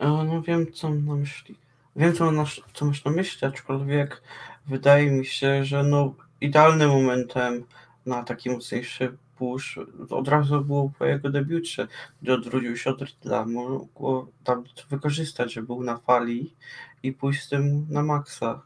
No 0.00 0.42
wiem, 0.42 0.72
co 0.72 0.90
na 0.90 1.14
myśli. 1.14 1.56
Wiem, 1.96 2.12
co, 2.12 2.32
co 2.74 2.84
masz 2.84 3.04
na 3.04 3.10
myśli, 3.10 3.48
aczkolwiek 3.48 4.22
wydaje 4.66 5.10
mi 5.10 5.26
się, 5.26 5.64
że 5.64 5.82
no, 5.82 6.14
idealnym 6.40 6.90
momentem 6.90 7.64
na 8.06 8.22
taki 8.22 8.50
mocniejszy 8.50 9.16
push 9.38 9.78
od 10.10 10.28
razu 10.28 10.60
było 10.60 10.92
po 10.98 11.04
jego 11.04 11.30
debiucie, 11.30 11.86
gdy 12.22 12.32
odwrócił 12.32 12.76
się 12.76 12.90
od 12.90 13.02
Riddla. 13.02 13.46
Mogło 13.46 14.28
tam 14.44 14.64
wykorzystać, 14.90 15.52
że 15.52 15.62
był 15.62 15.82
na 15.82 15.96
fali 15.96 16.54
i 17.02 17.12
pójść 17.12 17.42
z 17.42 17.48
tym 17.48 17.86
na 17.90 18.02
maksa. 18.02 18.62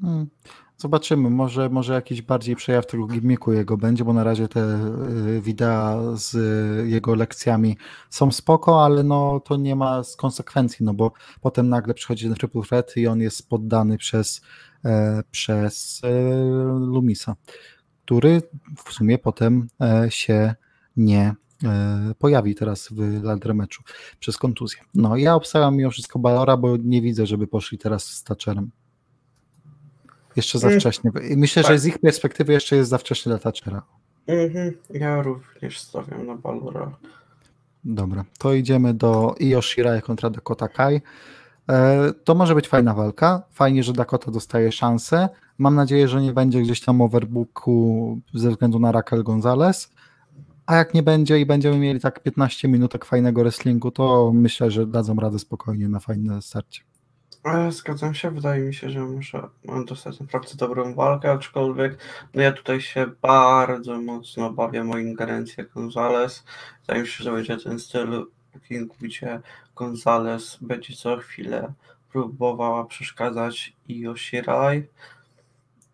Hmm. 0.00 0.26
Zobaczymy, 0.80 1.30
może, 1.30 1.68
może 1.68 1.94
jakiś 1.94 2.22
bardziej 2.22 2.56
przejaw 2.56 2.86
tego 2.86 3.06
gimmicku 3.06 3.52
jego 3.52 3.76
będzie, 3.76 4.04
bo 4.04 4.12
na 4.12 4.24
razie 4.24 4.48
te 4.48 4.60
y, 5.36 5.40
wideo 5.40 6.16
z 6.16 6.36
jego 6.88 7.14
lekcjami 7.14 7.76
są 8.10 8.32
spoko, 8.32 8.84
ale 8.84 9.02
no 9.02 9.40
to 9.40 9.56
nie 9.56 9.76
ma 9.76 10.02
konsekwencji, 10.16 10.84
no 10.84 10.94
bo 10.94 11.12
potem 11.40 11.68
nagle 11.68 11.94
przychodzi 11.94 12.26
ten 12.26 12.34
triple 12.34 12.62
threat 12.62 12.96
i 12.96 13.06
on 13.06 13.20
jest 13.20 13.48
poddany 13.48 13.98
przez, 13.98 14.40
e, 14.84 15.22
przez 15.30 16.00
e, 16.04 16.34
Lumisa, 16.78 17.36
który 18.04 18.42
w 18.84 18.92
sumie 18.92 19.18
potem 19.18 19.68
e, 19.80 20.06
się 20.10 20.54
nie 20.96 21.34
pojawi 22.18 22.54
teraz 22.54 22.88
w 22.88 23.24
Landremeczu 23.24 23.82
przez 24.18 24.36
kontuzję. 24.36 24.80
No 24.94 25.16
ja 25.16 25.34
obstawiam 25.34 25.76
mimo 25.76 25.90
wszystko 25.90 26.18
Balora, 26.18 26.56
bo 26.56 26.76
nie 26.76 27.02
widzę, 27.02 27.26
żeby 27.26 27.46
poszli 27.46 27.78
teraz 27.78 28.04
z 28.04 28.24
Thatcherem. 28.24 28.70
Jeszcze 30.36 30.58
za 30.58 30.68
mm. 30.68 30.80
wcześnie. 30.80 31.10
Myślę, 31.36 31.62
tak. 31.62 31.72
że 31.72 31.78
z 31.78 31.86
ich 31.86 31.98
perspektywy 31.98 32.52
jeszcze 32.52 32.76
jest 32.76 32.90
za 32.90 32.98
wcześnie 32.98 33.30
dla 33.30 33.38
Thatchera. 33.38 33.82
Mhm. 34.26 34.72
Ja 34.90 35.22
również 35.22 35.80
stawiam 35.80 36.26
na 36.26 36.34
Balora. 36.34 36.96
Dobra, 37.84 38.24
to 38.38 38.54
idziemy 38.54 38.94
do 38.94 39.34
Io 39.40 39.62
Shirai 39.62 40.02
kontra 40.02 40.30
Dakota 40.30 40.68
Kai. 40.68 41.00
E, 41.68 42.12
to 42.24 42.34
może 42.34 42.54
być 42.54 42.68
fajna 42.68 42.94
walka. 42.94 43.42
Fajnie, 43.50 43.82
że 43.82 43.92
Dakota 43.92 44.30
dostaje 44.30 44.72
szansę. 44.72 45.28
Mam 45.58 45.74
nadzieję, 45.74 46.08
że 46.08 46.22
nie 46.22 46.32
będzie 46.32 46.62
gdzieś 46.62 46.80
tam 46.80 47.00
overbooku 47.00 48.18
ze 48.34 48.50
względu 48.50 48.78
na 48.78 48.92
Raquel 48.92 49.22
Gonzalez. 49.22 49.90
A 50.66 50.76
jak 50.76 50.94
nie 50.94 51.02
będzie 51.02 51.40
i 51.40 51.46
będziemy 51.46 51.78
mieli 51.78 52.00
tak 52.00 52.22
15 52.22 52.68
minutek 52.68 53.04
fajnego 53.04 53.42
wrestlingu, 53.42 53.90
to 53.90 54.32
myślę, 54.34 54.70
że 54.70 54.86
dadzą 54.86 55.16
radę 55.16 55.38
spokojnie 55.38 55.88
na 55.88 56.00
fajne 56.00 56.42
starcie. 56.42 56.82
Zgadzam 57.70 58.14
się, 58.14 58.30
wydaje 58.30 58.62
mi 58.62 58.74
się, 58.74 58.90
że 58.90 59.00
muszę 59.00 59.48
dostać 59.86 60.20
naprawdę 60.20 60.54
dobrą 60.56 60.94
walkę, 60.94 61.32
aczkolwiek 61.32 61.98
no 62.34 62.42
ja 62.42 62.52
tutaj 62.52 62.80
się 62.80 63.06
bardzo 63.22 64.00
mocno 64.00 64.46
obawiam 64.46 64.90
o 64.90 64.98
ingerencję 64.98 65.64
Gonzales. 65.64 66.44
Wydaje 66.80 67.02
mi 67.02 67.08
się, 67.08 67.24
że 67.24 67.32
będzie 67.32 67.56
ten 67.56 67.78
styl 67.78 68.26
gdzie 69.00 69.40
Gonzales 69.76 70.58
będzie 70.60 70.94
co 70.94 71.16
chwilę 71.16 71.72
próbowała 72.12 72.84
przeszkadzać 72.84 73.72
i 73.88 74.04
Shirai, 74.16 74.86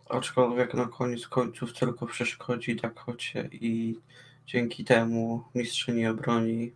aczkolwiek 0.09 0.75
na 0.75 0.87
koniec 0.87 1.29
końców 1.29 1.73
tylko 1.73 2.07
przeszkodzi 2.07 2.77
Dakocie 2.77 3.49
i 3.53 3.99
dzięki 4.47 4.85
temu 4.85 5.45
mistrzyni 5.55 6.07
obroni 6.07 6.73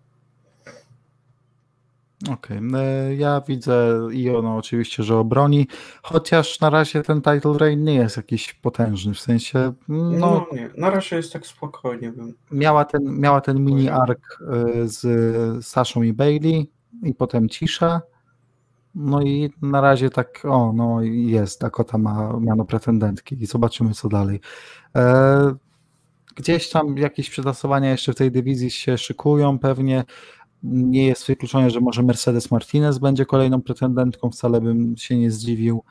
Okej, 2.28 2.58
okay. 2.58 3.14
ja 3.14 3.42
widzę 3.48 3.98
i 4.12 4.30
ono 4.30 4.56
oczywiście, 4.56 5.02
że 5.02 5.16
obroni, 5.16 5.66
chociaż 6.02 6.60
na 6.60 6.70
razie 6.70 7.02
ten 7.02 7.22
title 7.22 7.58
reign 7.58 7.84
nie 7.84 7.94
jest 7.94 8.16
jakiś 8.16 8.54
potężny, 8.54 9.14
w 9.14 9.20
sensie 9.20 9.72
no, 9.88 10.18
no 10.18 10.46
nie, 10.52 10.70
na 10.76 10.90
razie 10.90 11.16
jest 11.16 11.32
tak 11.32 11.46
spokojnie. 11.46 12.12
Bym... 12.12 12.34
Miała 12.50 12.84
ten, 12.84 13.18
miała 13.18 13.40
ten 13.40 13.64
mini 13.64 13.88
arc 13.88 14.20
y, 14.40 14.88
z 14.88 15.66
Saszą 15.66 16.02
i 16.02 16.12
Bailey 16.12 16.70
i 17.02 17.14
potem 17.14 17.48
cisza, 17.48 18.02
no 18.94 19.22
i 19.22 19.52
na 19.62 19.80
razie 19.80 20.10
tak, 20.10 20.42
o 20.44 20.72
no 20.72 21.02
jest, 21.02 21.60
Dakota 21.60 21.98
ma 21.98 22.32
miano 22.40 22.64
pretendentki 22.64 23.42
i 23.42 23.46
zobaczymy 23.46 23.94
co 23.94 24.08
dalej. 24.08 24.40
E, 24.96 25.54
gdzieś 26.36 26.70
tam 26.70 26.96
jakieś 26.96 27.30
przetasowania 27.30 27.90
jeszcze 27.90 28.12
w 28.12 28.16
tej 28.16 28.30
dywizji 28.30 28.70
się 28.70 28.98
szykują, 28.98 29.58
pewnie 29.58 30.04
nie 30.62 31.06
jest 31.06 31.26
wykluczone, 31.26 31.70
że 31.70 31.80
może 31.80 32.02
Mercedes 32.02 32.50
Martinez 32.50 32.98
będzie 32.98 33.26
kolejną 33.26 33.62
pretendentką, 33.62 34.30
wcale 34.30 34.60
bym 34.60 34.96
się 34.96 35.18
nie 35.18 35.30
zdziwił, 35.30 35.82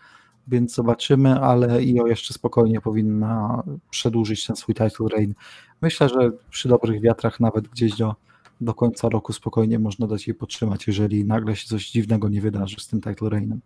więc 0.47 0.75
zobaczymy, 0.75 1.39
ale 1.39 1.73
IO 1.73 2.08
jeszcze 2.08 2.34
spokojnie 2.34 2.82
powinna 2.82 3.63
przedłużyć 3.89 4.45
ten 4.45 4.55
swój 4.55 4.75
title 4.75 5.08
reign. 5.13 5.34
Myślę, 5.82 6.10
że 6.10 6.32
przy 6.49 6.69
dobrych 6.69 7.01
wiatrach 7.01 7.39
nawet 7.39 7.67
gdzieś 7.67 7.95
do, 7.95 8.15
do 8.62 8.73
końca 8.73 9.10
roku 9.10 9.34
spokojnie 9.34 9.79
można 9.79 10.08
dać 10.08 10.27
jej 10.27 10.36
podtrzymać, 10.36 10.88
jeżeli 10.88 11.25
nagle 11.25 11.55
się 11.55 11.67
coś 11.67 11.91
dziwnego 11.91 12.29
nie 12.29 12.41
wydarzy 12.41 12.75
z 12.79 12.88
tym 12.88 13.01
title 13.01 13.29
reignem. 13.29 13.62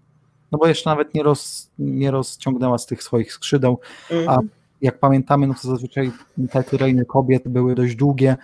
No 0.51 0.57
bo 0.57 0.67
jeszcze 0.67 0.89
nawet 0.89 1.13
nie, 1.13 1.23
roz, 1.23 1.71
nie 1.79 2.11
rozciągnęła 2.11 2.77
z 2.77 2.85
tych 2.85 3.03
swoich 3.03 3.33
skrzydeł, 3.33 3.79
a 4.09 4.13
mhm. 4.13 4.49
jak 4.81 4.99
pamiętamy, 4.99 5.47
no 5.47 5.53
to 5.53 5.67
zazwyczaj 5.67 6.11
title 6.35 6.77
reigny 6.77 7.05
kobiet 7.05 7.47
były 7.47 7.75
dość 7.75 7.95
długie, 7.95 8.37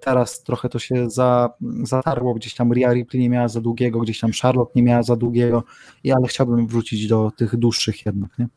teraz 0.00 0.42
trochę 0.42 0.68
to 0.68 0.78
się 0.78 1.10
za, 1.10 1.50
zatarło, 1.82 2.34
gdzieś 2.34 2.54
tam 2.54 2.72
Ria 2.72 2.92
Ripley 2.92 3.22
nie 3.22 3.30
miała 3.30 3.48
za 3.48 3.60
długiego, 3.60 4.00
gdzieś 4.00 4.20
tam 4.20 4.30
Charlotte 4.42 4.72
nie 4.74 4.82
miała 4.82 5.02
za 5.02 5.16
długiego, 5.16 5.64
i, 6.04 6.12
ale 6.12 6.26
chciałbym 6.28 6.66
wrócić 6.66 7.06
do 7.06 7.32
tych 7.36 7.56
dłuższych 7.56 8.06
jednak, 8.06 8.38
nie? 8.38 8.48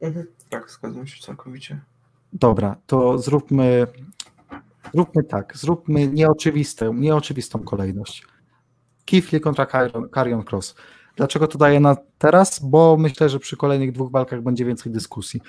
Mhm, 0.00 0.26
tak, 0.48 0.70
zgadzam 0.70 1.06
się 1.06 1.22
całkowicie. 1.22 1.80
Dobra, 2.32 2.76
to 2.86 3.18
zróbmy 3.18 3.86
zróbmy 4.94 5.24
tak, 5.24 5.56
zróbmy 5.56 6.08
nieoczywistą, 6.08 6.94
nieoczywistą 6.94 7.58
kolejność. 7.58 8.26
Lee 9.32 9.40
kontra 9.40 9.66
Carion 10.14 10.44
Cross. 10.50 10.74
Dlaczego 11.16 11.48
to 11.48 11.58
daję 11.58 11.80
na 11.80 11.96
teraz? 12.18 12.58
Bo 12.58 12.96
myślę, 12.96 13.28
że 13.28 13.38
przy 13.38 13.56
kolejnych 13.56 13.92
dwóch 13.92 14.10
walkach 14.10 14.42
będzie 14.42 14.64
więcej 14.64 14.92
dyskusji. 14.92 15.40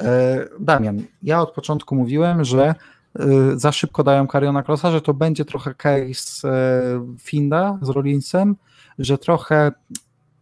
E, 0.00 0.48
Damian, 0.60 1.02
ja 1.22 1.40
od 1.40 1.52
początku 1.52 1.94
mówiłem, 1.94 2.44
że 2.44 2.74
za 3.54 3.72
szybko 3.72 4.04
dają 4.04 4.26
Kariona 4.26 4.62
Crossa, 4.62 4.90
że 4.90 5.00
to 5.00 5.14
będzie 5.14 5.44
trochę 5.44 5.74
case 5.74 6.48
y, 6.48 7.18
Finda 7.18 7.78
z 7.82 7.88
Rollinsem, 7.88 8.56
że 8.98 9.18
trochę 9.18 9.72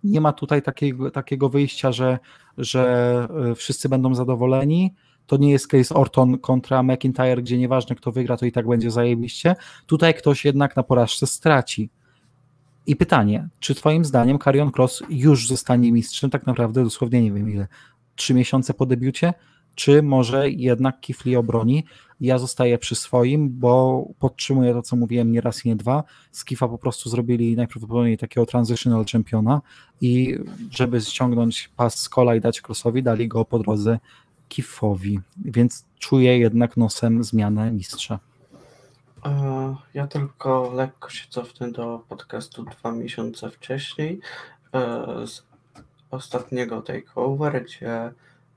nie 0.04 0.20
ma 0.20 0.32
tutaj 0.32 0.62
takiego, 0.62 1.10
takiego 1.10 1.48
wyjścia, 1.48 1.92
że, 1.92 2.18
że 2.58 3.28
y, 3.50 3.54
wszyscy 3.54 3.88
będą 3.88 4.14
zadowoleni. 4.14 4.94
To 5.26 5.36
nie 5.36 5.50
jest 5.50 5.68
case 5.68 5.94
Orton 5.94 6.38
kontra 6.38 6.82
McIntyre, 6.82 7.42
gdzie 7.42 7.58
nieważne 7.58 7.96
kto 7.96 8.12
wygra, 8.12 8.36
to 8.36 8.46
i 8.46 8.52
tak 8.52 8.68
będzie 8.68 8.90
zajebiście. 8.90 9.56
Tutaj 9.86 10.14
ktoś 10.14 10.44
jednak 10.44 10.76
na 10.76 10.82
porażce 10.82 11.26
straci. 11.26 11.90
I 12.86 12.96
pytanie, 12.96 13.48
czy 13.60 13.74
twoim 13.74 14.04
zdaniem 14.04 14.38
Karion 14.38 14.70
Cross 14.76 15.02
już 15.08 15.48
zostanie 15.48 15.92
mistrzem 15.92 16.30
tak 16.30 16.46
naprawdę 16.46 16.84
dosłownie 16.84 17.22
nie 17.22 17.32
wiem 17.32 17.50
ile, 17.50 17.66
trzy 18.16 18.34
miesiące 18.34 18.74
po 18.74 18.86
debiucie, 18.86 19.34
czy 19.74 20.02
może 20.02 20.50
jednak 20.50 21.00
Kifli 21.00 21.36
obroni, 21.36 21.84
ja 22.20 22.38
zostaję 22.38 22.78
przy 22.78 22.94
swoim, 22.94 23.50
bo 23.58 24.04
podtrzymuję 24.18 24.72
to, 24.72 24.82
co 24.82 24.96
mówiłem 24.96 25.32
nie 25.32 25.40
raz 25.40 25.64
i 25.64 25.68
nie 25.68 25.76
dwa. 25.76 26.04
Z 26.32 26.44
Kifa 26.44 26.68
po 26.68 26.78
prostu 26.78 27.10
zrobili 27.10 27.56
najprawdopodobniej 27.56 28.18
takiego 28.18 28.46
transitional 28.46 29.04
championa 29.12 29.60
i 30.00 30.38
żeby 30.70 31.00
ściągnąć 31.00 31.70
pas 31.76 31.98
z 31.98 32.08
kola 32.08 32.34
i 32.34 32.40
dać 32.40 32.60
Crossowi, 32.60 33.02
dali 33.02 33.28
go 33.28 33.44
po 33.44 33.58
drodze 33.58 33.98
Kifowi, 34.48 35.20
więc 35.44 35.84
czuję 35.98 36.38
jednak 36.38 36.76
nosem 36.76 37.24
zmianę 37.24 37.72
mistrza. 37.72 38.18
E, 39.26 39.76
ja 39.94 40.06
tylko 40.06 40.72
lekko 40.74 41.10
się 41.10 41.26
cofnę 41.28 41.72
do 41.72 42.04
podcastu 42.08 42.64
dwa 42.64 42.92
miesiące 42.92 43.50
wcześniej 43.50 44.20
e, 44.74 45.26
z 45.26 45.42
ostatniego 46.10 46.82
takeover, 46.82 47.64
gdzie 47.64 48.12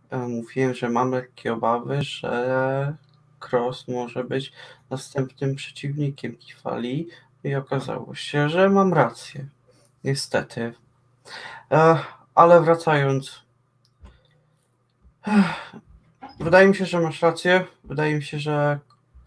e, 0.09 0.17
mówiłem, 0.27 0.73
że 0.73 0.89
mam 0.89 1.11
lekkie 1.11 1.53
obawy, 1.53 2.01
że 2.01 2.95
Cross 3.51 3.87
może 3.87 4.23
być 4.23 4.51
następnym 4.89 5.55
przeciwnikiem 5.55 6.35
Kifali 6.37 7.07
i 7.43 7.55
okazało 7.55 8.15
się, 8.15 8.49
że 8.49 8.69
mam 8.69 8.93
rację. 8.93 9.47
Niestety. 10.03 10.73
Ale 12.35 12.61
wracając. 12.61 13.43
Wydaje 16.39 16.67
mi 16.67 16.75
się, 16.75 16.85
że 16.85 16.99
masz 16.99 17.21
rację. 17.21 17.65
Wydaje 17.83 18.15
mi 18.15 18.23
się, 18.23 18.39
że 18.39 18.79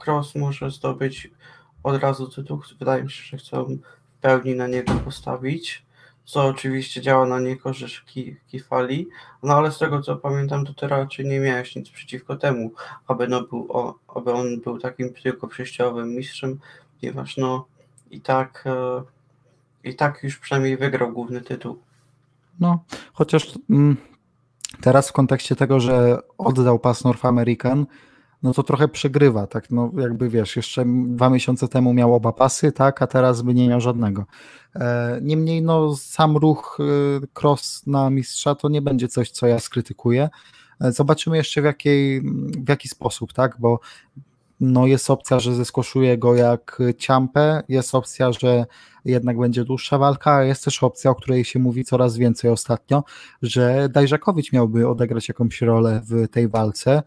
Cross 0.05 0.35
może 0.35 0.71
zdobyć 0.71 1.31
od 1.83 2.03
razu 2.03 2.29
tytuł. 2.29 2.63
Wydaje 2.79 3.03
mi 3.03 3.11
się, 3.11 3.23
że 3.23 3.37
chcą 3.37 3.65
w 3.65 4.21
pełni 4.21 4.55
na 4.55 4.67
niego 4.67 4.95
postawić 4.95 5.86
co 6.27 6.47
oczywiście 6.47 7.01
działa 7.01 7.27
na 7.27 7.41
niekorzyść 7.41 8.05
Kifali, 8.47 9.09
no 9.43 9.55
ale 9.55 9.73
z 9.73 9.79
tego 9.79 10.03
co 10.03 10.17
pamiętam, 10.17 10.67
to 10.67 10.75
ty 10.75 10.89
raczej 10.89 11.27
nie 11.27 11.41
miałeś 11.41 11.77
nic 11.77 11.91
przeciwko 11.91 12.37
temu, 12.37 12.73
aby, 13.07 13.29
no 13.29 13.43
był, 13.43 13.67
o, 13.73 13.95
aby 14.15 14.33
on 14.33 14.61
był 14.61 14.79
takim 14.79 15.15
tylko 15.15 15.49
przejściowym 15.49 16.15
mistrzem, 16.15 16.59
ponieważ 17.01 17.37
no 17.37 17.67
i 18.11 18.21
tak 18.21 18.65
e, 18.67 19.03
i 19.85 19.95
tak 19.95 20.23
już 20.23 20.39
przynajmniej 20.39 20.77
wygrał 20.77 21.13
główny 21.13 21.41
tytuł. 21.41 21.79
No, 22.61 22.85
chociaż 23.13 23.59
mm, 23.71 23.97
teraz 24.81 25.09
w 25.09 25.13
kontekście 25.13 25.57
tego, 25.57 25.81
że 25.81 26.19
oddał 26.39 26.79
pas 26.79 27.05
North 27.05 27.25
American, 27.25 27.87
no 28.43 28.55
to 28.55 28.63
trochę 28.63 28.89
przegrywa, 28.89 29.47
tak, 29.47 29.71
no 29.71 29.91
jakby 29.99 30.29
wiesz, 30.29 30.57
jeszcze 30.57 30.85
dwa 31.07 31.31
miesiące 31.31 31.69
temu 31.69 31.95
miał 31.95 32.15
oba 32.15 32.33
pasy, 32.33 32.73
tak, 32.73 33.03
a 33.03 33.07
teraz 33.07 33.43
by 33.43 33.55
nie 33.55 33.69
miał 33.69 33.81
żadnego. 33.81 34.25
E, 34.75 35.19
niemniej, 35.23 35.63
no 35.63 35.97
sam 35.97 36.37
ruch 36.37 36.79
e, 36.81 37.41
cross 37.41 37.87
na 37.87 38.11
mistrza 38.11 38.55
to 38.55 38.69
nie 38.69 38.83
będzie 38.83 39.09
coś, 39.09 39.31
co 39.31 39.47
ja 39.47 39.59
skrytykuję. 39.59 40.29
E, 40.81 40.93
zobaczymy 40.93 41.37
jeszcze 41.37 41.63
w, 41.63 41.65
jakiej, 41.65 42.21
w 42.65 42.69
jaki 42.69 42.89
sposób, 42.89 43.33
tak, 43.33 43.57
bo 43.59 43.81
no 44.61 44.87
jest 44.87 45.11
opcja, 45.11 45.41
że 45.41 45.55
zeskoszuje 45.55 46.19
go 46.19 46.35
jak 46.35 46.83
ciampę, 46.99 47.63
jest 47.69 47.95
opcja, 47.95 48.33
że 48.33 48.67
jednak 49.05 49.39
będzie 49.39 49.65
dłuższa 49.65 49.99
walka, 49.99 50.35
a 50.35 50.45
jest 50.45 50.65
też 50.65 50.83
opcja, 50.83 51.11
o 51.11 51.15
której 51.15 51.45
się 51.45 51.59
mówi 51.59 51.85
coraz 51.85 52.17
więcej 52.17 52.51
ostatnio, 52.51 53.05
że 53.43 53.89
Dajrzakowicz 53.89 54.53
miałby 54.53 54.89
odegrać 54.89 55.29
jakąś 55.29 55.63
rolę 55.63 56.03
w 56.05 56.29
tej 56.29 56.49
walce, 56.49 57.03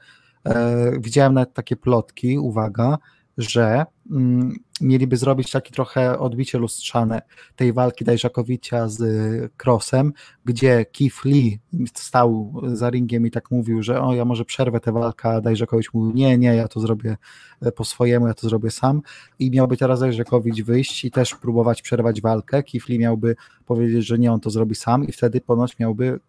widziałem 1.00 1.34
nawet 1.34 1.54
takie 1.54 1.76
plotki, 1.76 2.40
uwaga, 2.40 2.98
że 3.40 3.86
mm, 4.12 4.56
mieliby 4.82 5.18
zrobić 5.18 5.52
takie 5.52 5.72
trochę 5.72 6.20
odbicie 6.20 6.58
lustrzane 6.58 7.22
tej 7.56 7.74
walki 7.74 8.06
Dajrzakowicza 8.06 8.88
z 8.88 9.02
Crossem, 9.64 10.14
gdzie 10.46 10.86
Keith 10.86 11.26
Lee 11.26 11.60
stał 11.96 12.54
za 12.74 12.90
ringiem 12.90 13.28
i 13.28 13.32
tak 13.32 13.52
mówił, 13.52 13.84
że 13.84 14.02
o 14.02 14.14
ja 14.14 14.26
może 14.26 14.46
przerwę 14.46 14.80
tę 14.80 14.92
walkę, 14.92 15.30
a 15.30 15.42
Dajrzakowicz 15.42 15.94
mówił 15.94 16.12
nie, 16.16 16.38
nie, 16.38 16.56
ja 16.56 16.68
to 16.68 16.80
zrobię 16.80 17.18
e, 17.62 17.72
po 17.72 17.86
swojemu, 17.86 18.28
ja 18.28 18.34
to 18.34 18.50
zrobię 18.50 18.72
sam. 18.72 19.02
I 19.40 19.52
miałby 19.52 19.78
teraz 19.78 20.00
Dajrzakowicz 20.00 20.64
wyjść 20.64 21.06
i 21.06 21.12
też 21.12 21.36
próbować 21.36 21.82
przerwać 21.82 22.22
walkę, 22.22 22.64
Keith 22.64 22.88
Lee 22.90 23.00
miałby 23.00 23.36
powiedzieć, 23.66 24.06
że 24.06 24.20
nie, 24.20 24.32
on 24.32 24.40
to 24.40 24.50
zrobi 24.50 24.76
sam 24.76 25.08
i 25.08 25.12
wtedy 25.12 25.42
ponoć 25.42 25.80
miałby 25.80 26.20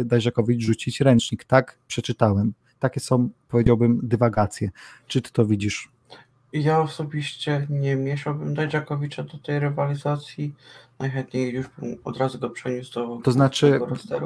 e, 0.00 0.04
Dajrzakowicz 0.04 0.62
rzucić 0.62 1.00
ręcznik, 1.00 1.44
tak 1.44 1.78
przeczytałem 1.86 2.52
takie 2.78 3.00
są, 3.00 3.28
powiedziałbym, 3.48 4.00
dywagacje. 4.02 4.70
Czy 5.06 5.22
ty 5.22 5.32
to 5.32 5.46
widzisz? 5.46 5.88
Ja 6.52 6.80
osobiście 6.80 7.66
nie 7.70 7.96
mieszałbym 7.96 8.54
Dajczakowicza 8.54 9.22
do 9.22 9.38
tej 9.38 9.60
rywalizacji. 9.60 10.54
Najchętniej 10.98 11.52
już 11.52 11.66
bym 11.78 11.96
od 12.04 12.16
razu 12.16 12.38
go 12.38 12.50
przeniósł 12.50 12.94
do 12.94 13.20
To 13.24 13.32
znaczy, 13.32 13.80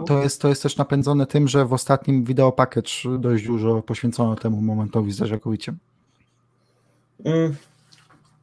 to 0.06 0.22
jest, 0.22 0.42
to 0.42 0.48
jest 0.48 0.62
też 0.62 0.76
napędzone 0.76 1.26
tym, 1.26 1.48
że 1.48 1.66
w 1.66 1.72
ostatnim 1.72 2.24
wideo 2.24 2.52
package 2.52 3.18
dość 3.18 3.46
dużo 3.46 3.82
poświęcono 3.82 4.37
temu 4.37 4.62
momentowi 4.62 5.12
z 5.12 5.18
Dajczakowiciem. 5.18 5.78
Mm. 7.24 7.56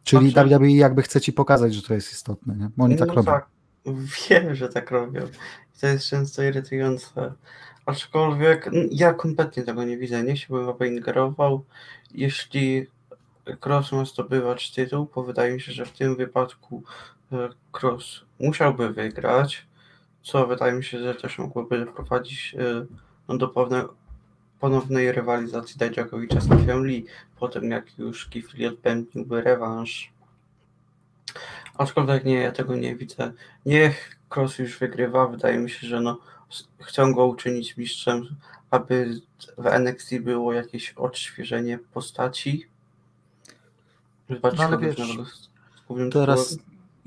Czyli 0.03 0.31
znaczy... 0.31 0.49
WWE 0.49 0.71
jakby 0.71 1.01
chce 1.01 1.21
ci 1.21 1.33
pokazać, 1.33 1.73
że 1.73 1.81
to 1.81 1.93
jest 1.93 2.11
istotne, 2.11 2.55
nie? 2.55 2.69
Oni 2.77 2.95
tak 2.95 3.07
no 3.07 3.13
robią. 3.13 3.31
Tak. 3.31 3.47
Wiem, 4.29 4.55
że 4.55 4.69
tak 4.69 4.91
robią. 4.91 5.21
I 5.75 5.79
to 5.79 5.87
jest 5.87 6.05
często 6.05 6.43
irytujące. 6.43 7.33
Aczkolwiek 7.85 8.69
ja 8.91 9.13
kompletnie 9.13 9.63
tego 9.63 9.83
nie 9.83 9.97
widzę. 9.97 10.23
Nie 10.23 10.33
chciałbym, 10.33 10.69
aby 10.69 10.87
ingerował. 10.87 11.65
Jeśli 12.11 12.87
Cross 13.65 13.91
ma 13.91 14.05
zdobywać 14.05 14.71
tytuł, 14.71 15.07
bo 15.15 15.23
wydaje 15.23 15.53
mi 15.53 15.61
się, 15.61 15.71
że 15.71 15.85
w 15.85 15.91
tym 15.91 16.15
wypadku 16.15 16.83
e, 17.31 17.49
Cross 17.81 18.21
musiałby 18.39 18.93
wygrać, 18.93 19.67
co 20.23 20.47
wydaje 20.47 20.73
mi 20.73 20.83
się, 20.83 20.99
że 20.99 21.15
też 21.15 21.37
mogłoby 21.37 21.85
doprowadzić 21.85 22.55
e, 22.59 22.85
no, 23.27 23.37
do 23.37 23.53
ponownej 24.59 25.11
rywalizacji 25.11 25.77
Dajdżakowicza 25.77 26.39
z 26.39 26.49
Kifem 26.49 26.85
Lee, 26.85 27.05
po 27.39 27.47
tym 27.47 27.71
jak 27.71 27.99
już 27.99 28.29
Kif 28.29 28.53
Lee 28.53 28.67
odpędziłby 28.67 29.41
rewanż. 29.41 30.13
Aczkolwiek 31.77 32.25
nie, 32.25 32.35
ja 32.35 32.51
tego 32.51 32.75
nie 32.75 32.95
widzę. 32.95 33.31
Niech 33.65 34.15
Cross 34.35 34.59
już 34.59 34.79
wygrywa. 34.79 35.27
Wydaje 35.27 35.57
mi 35.57 35.69
się, 35.69 35.87
że 35.87 36.01
no, 36.01 36.19
chcą 36.79 37.13
go 37.13 37.25
uczynić 37.25 37.77
mistrzem, 37.77 38.35
aby 38.71 39.21
w 39.57 39.65
NXT 39.65 40.19
było 40.19 40.53
jakieś 40.53 40.93
odświeżenie 40.93 41.79
postaci. 41.93 42.65
Zobaczyć, 44.29 44.59
No 44.59 44.77
wiesz, 44.77 44.97
Teraz. 46.11 46.57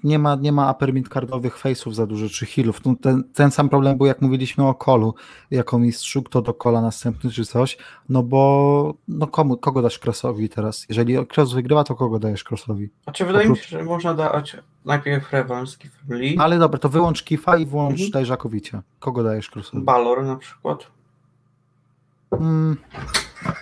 Nie 0.04 0.18
ma, 0.18 0.34
nie 0.34 0.52
ma 0.52 0.70
upper 0.72 0.94
mid-cardowych 0.94 1.58
face'ów 1.62 1.92
za 1.94 2.06
dużo, 2.06 2.28
czy 2.28 2.46
healów. 2.46 2.84
No 2.84 2.94
ten, 3.02 3.24
ten 3.34 3.50
sam 3.50 3.68
problem 3.68 3.96
był, 3.98 4.06
jak 4.06 4.22
mówiliśmy 4.22 4.66
o 4.66 4.74
Kolu, 4.74 5.14
jako 5.50 5.78
mistrzu, 5.78 6.22
kto 6.22 6.42
do 6.42 6.54
Kola 6.54 6.80
następny, 6.82 7.30
czy 7.30 7.44
coś, 7.44 7.78
no 8.08 8.22
bo 8.22 8.94
no 9.08 9.26
komu, 9.26 9.56
kogo 9.56 9.82
dasz 9.82 9.98
Crossowi 9.98 10.48
teraz? 10.48 10.86
Jeżeli 10.88 11.16
Cross 11.36 11.52
wygrywa, 11.52 11.84
to 11.84 11.94
kogo 11.94 12.18
dajesz 12.18 12.44
Crossowi? 12.44 12.88
A 13.06 13.12
czy 13.12 13.24
wydaje 13.24 13.46
mi 13.48 13.52
oprócz- 13.52 13.64
się, 13.66 13.78
że 13.78 13.84
można 13.84 14.14
dać 14.14 14.56
najpierw 14.84 15.30
Lee, 16.08 16.34
No 16.36 16.44
ale 16.44 16.58
dobra, 16.58 16.78
to 16.78 16.88
wyłącz 16.88 17.22
Kifa 17.24 17.56
i 17.56 17.66
włącz 17.66 17.92
Mhm. 17.92 18.10
daj 18.10 18.24
Żakowicia. 18.26 18.82
Kogo 18.98 19.22
dajesz 19.22 19.50
Crossowi? 19.50 19.84
Balor 19.84 20.24
na 20.24 20.36
przykład. 20.36 20.86
Mm, 22.32 22.76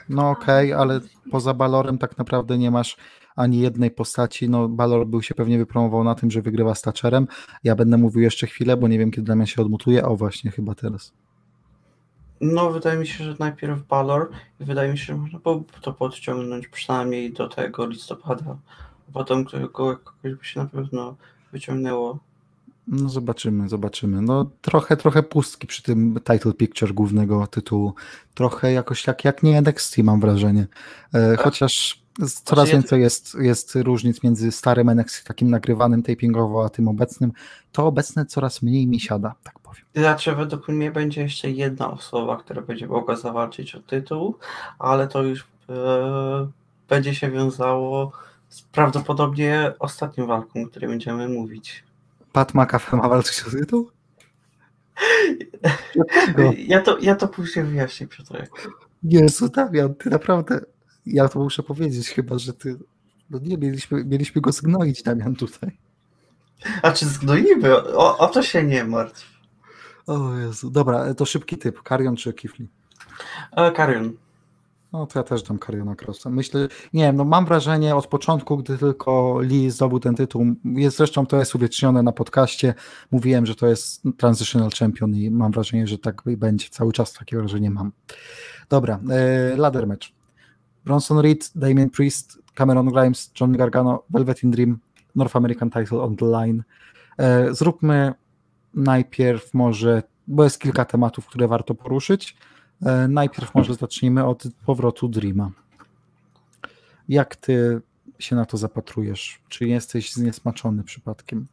no 0.08 0.30
okej, 0.30 0.72
ale 0.72 1.00
poza 1.30 1.54
Balorem 1.54 1.98
tak 1.98 2.18
naprawdę 2.18 2.58
nie 2.58 2.70
masz 2.70 2.96
ani 3.36 3.60
jednej 3.60 3.90
postaci. 3.90 4.48
No 4.50 4.68
Balor 4.68 5.06
był 5.06 5.22
się 5.22 5.34
pewnie 5.34 5.58
wypromował 5.58 6.04
na 6.04 6.14
tym, 6.14 6.30
że 6.30 6.42
wygrywa 6.42 6.74
z 6.74 6.82
Thatcherem. 6.82 7.26
Ja 7.64 7.74
będę 7.76 7.96
mówił 7.98 8.22
jeszcze 8.22 8.46
chwilę, 8.46 8.76
bo 8.76 8.88
nie 8.88 8.98
wiem 8.98 9.10
kiedy 9.10 9.26
Damian 9.26 9.46
się 9.46 9.62
odmutuje. 9.62 10.04
O 10.06 10.16
właśnie, 10.16 10.50
chyba 10.50 10.74
teraz. 10.74 11.12
No, 12.40 12.70
wydaje 12.70 12.98
mi 12.98 13.06
się, 13.06 13.24
że 13.24 13.36
najpierw 13.38 13.86
Balor 13.86 14.30
i 14.60 14.64
wydaje 14.64 14.92
mi 14.92 14.98
się, 14.98 15.04
że 15.04 15.16
można 15.16 15.38
byłoby 15.38 15.64
to 15.80 15.92
podciągnąć 15.92 16.68
przynajmniej 16.68 17.32
do 17.32 17.48
tego 17.48 17.86
listopada. 17.86 18.56
A 19.08 19.12
potem 19.12 19.44
którego 19.44 19.68
kogoś 19.68 20.34
by 20.38 20.44
się 20.44 20.60
na 20.60 20.66
pewno 20.66 21.16
wyciągnęło. 21.52 22.18
No 22.86 23.08
zobaczymy, 23.08 23.68
zobaczymy. 23.68 24.22
No 24.22 24.50
trochę, 24.60 24.96
trochę 24.96 25.22
pustki 25.22 25.66
przy 25.66 25.82
tym 25.82 26.20
title 26.24 26.52
picture 26.52 26.92
głównego 26.94 27.46
tytułu. 27.46 27.94
Trochę 28.34 28.72
jakoś 28.72 29.06
jak, 29.06 29.24
jak 29.24 29.42
nie 29.42 29.58
NXT 29.58 29.98
mam 29.98 30.20
wrażenie. 30.20 30.66
E, 31.14 31.36
chociaż 31.36 32.02
z- 32.02 32.05
coraz 32.44 32.68
ja- 32.68 32.72
więcej 32.72 33.00
jest, 33.02 33.36
jest 33.40 33.74
różnic 33.74 34.22
między 34.22 34.52
starym 34.52 34.88
NXT, 34.88 35.24
takim 35.24 35.50
nagrywanym 35.50 36.02
tapingowo, 36.02 36.64
a 36.64 36.68
tym 36.68 36.88
obecnym. 36.88 37.32
To 37.72 37.86
obecne 37.86 38.26
coraz 38.26 38.62
mniej 38.62 38.86
mi 38.86 39.00
siada, 39.00 39.34
tak 39.42 39.58
powiem. 39.58 39.84
Znaczy, 39.94 40.34
według 40.34 40.68
mnie 40.68 40.90
będzie 40.90 41.22
jeszcze 41.22 41.50
jedna 41.50 41.90
osoba, 41.90 42.36
która 42.36 42.62
będzie 42.62 42.86
mogła 42.86 43.16
zawalczyć 43.16 43.74
o 43.74 43.80
tytuł, 43.80 44.38
ale 44.78 45.08
to 45.08 45.22
już 45.22 45.46
e, 45.68 46.48
będzie 46.88 47.14
się 47.14 47.30
wiązało 47.30 48.12
z 48.48 48.62
prawdopodobnie 48.62 49.72
ostatnią 49.78 50.26
walką, 50.26 50.62
o 50.62 50.66
której 50.66 50.88
będziemy 50.88 51.28
mówić. 51.28 51.84
Pat 52.32 52.54
McAfee 52.54 52.96
ma 52.96 53.08
walczyć 53.08 53.44
o 53.48 53.50
tytuł? 53.50 53.90
Ja 56.58 56.80
to, 56.80 56.98
ja 56.98 57.14
to 57.14 57.28
później 57.28 57.64
wyjaśnię, 57.64 58.06
Piotrek. 58.06 58.50
Jezu, 59.02 59.48
Damian, 59.48 59.94
ty 59.94 60.10
naprawdę, 60.10 60.60
ja 61.06 61.28
to 61.28 61.38
muszę 61.38 61.62
powiedzieć 61.62 62.08
chyba, 62.08 62.38
że 62.38 62.52
ty, 62.52 62.76
no 63.30 63.38
nie, 63.42 63.58
mieliśmy, 63.58 64.04
mieliśmy 64.04 64.40
go 64.40 64.52
zgnoić, 64.52 65.02
Damian, 65.02 65.36
tutaj. 65.36 65.78
A 66.82 66.92
czy 66.92 67.06
zgnoimy? 67.06 67.76
O, 67.76 68.18
o 68.18 68.26
to 68.28 68.42
się 68.42 68.64
nie 68.64 68.84
martw. 68.84 69.36
O 70.06 70.36
Jezu, 70.36 70.70
dobra, 70.70 71.14
to 71.14 71.24
szybki 71.26 71.58
typ, 71.58 71.82
Karion 71.82 72.16
czy 72.16 72.32
Kifli? 72.32 72.68
E, 73.56 73.72
Karion. 73.72 74.12
No 74.92 75.06
to 75.06 75.18
ja 75.18 75.22
też 75.22 75.42
dam 75.42 75.58
Kariona 75.58 75.94
Crossa. 75.94 76.30
Myślę, 76.30 76.68
nie 76.92 77.04
wiem, 77.04 77.16
no 77.16 77.24
mam 77.24 77.46
wrażenie 77.46 77.96
od 77.96 78.06
początku, 78.06 78.56
gdy 78.56 78.78
tylko 78.78 79.40
Lee 79.40 79.70
zdobył 79.70 80.00
ten 80.00 80.14
tytuł, 80.14 80.46
jest 80.64 80.96
zresztą 80.96 81.26
to 81.26 81.36
jest 81.36 81.54
uwiecznione 81.54 82.02
na 82.02 82.12
podcaście, 82.12 82.74
mówiłem, 83.10 83.46
że 83.46 83.54
to 83.54 83.66
jest 83.66 84.02
Transitional 84.18 84.70
Champion 84.78 85.14
i 85.14 85.30
mam 85.30 85.52
wrażenie, 85.52 85.86
że 85.86 85.98
tak 85.98 86.22
będzie. 86.36 86.68
Cały 86.68 86.92
czas 86.92 87.12
takie 87.12 87.36
wrażenie 87.36 87.70
mam. 87.70 87.92
Dobra, 88.68 89.00
e, 89.10 89.56
ladder 89.56 89.86
match. 89.86 90.15
Bronson 90.86 91.18
Reed, 91.18 91.50
Damien 91.54 91.90
Priest, 91.90 92.38
Cameron 92.54 92.86
Grimes, 92.86 93.30
John 93.40 93.52
Gargano, 93.52 94.04
Velvet 94.10 94.42
in 94.42 94.50
Dream, 94.50 94.78
North 95.16 95.36
American 95.36 95.70
Title 95.70 96.00
on 96.00 96.16
the 96.16 96.26
line. 96.26 96.62
E, 97.18 97.54
zróbmy 97.54 98.14
najpierw 98.74 99.54
może, 99.54 100.02
bo 100.26 100.44
jest 100.44 100.60
kilka 100.60 100.84
tematów, 100.84 101.26
które 101.26 101.48
warto 101.48 101.74
poruszyć. 101.74 102.36
E, 102.82 103.08
Najpierw 103.08 103.54
może 103.54 103.74
zacznijmy 103.74 104.24
od 104.24 104.42
powrotu 104.66 105.08
Dreama. 105.08 105.50
Jak 107.08 107.36
ty 107.36 107.80
się 108.18 108.36
na 108.36 108.46
to 108.46 108.56
zapatrujesz? 108.56 109.40
Czy 109.48 109.68
jesteś 109.68 110.12
zniesmaczony 110.12 110.84
przypadkiem? 110.84 111.46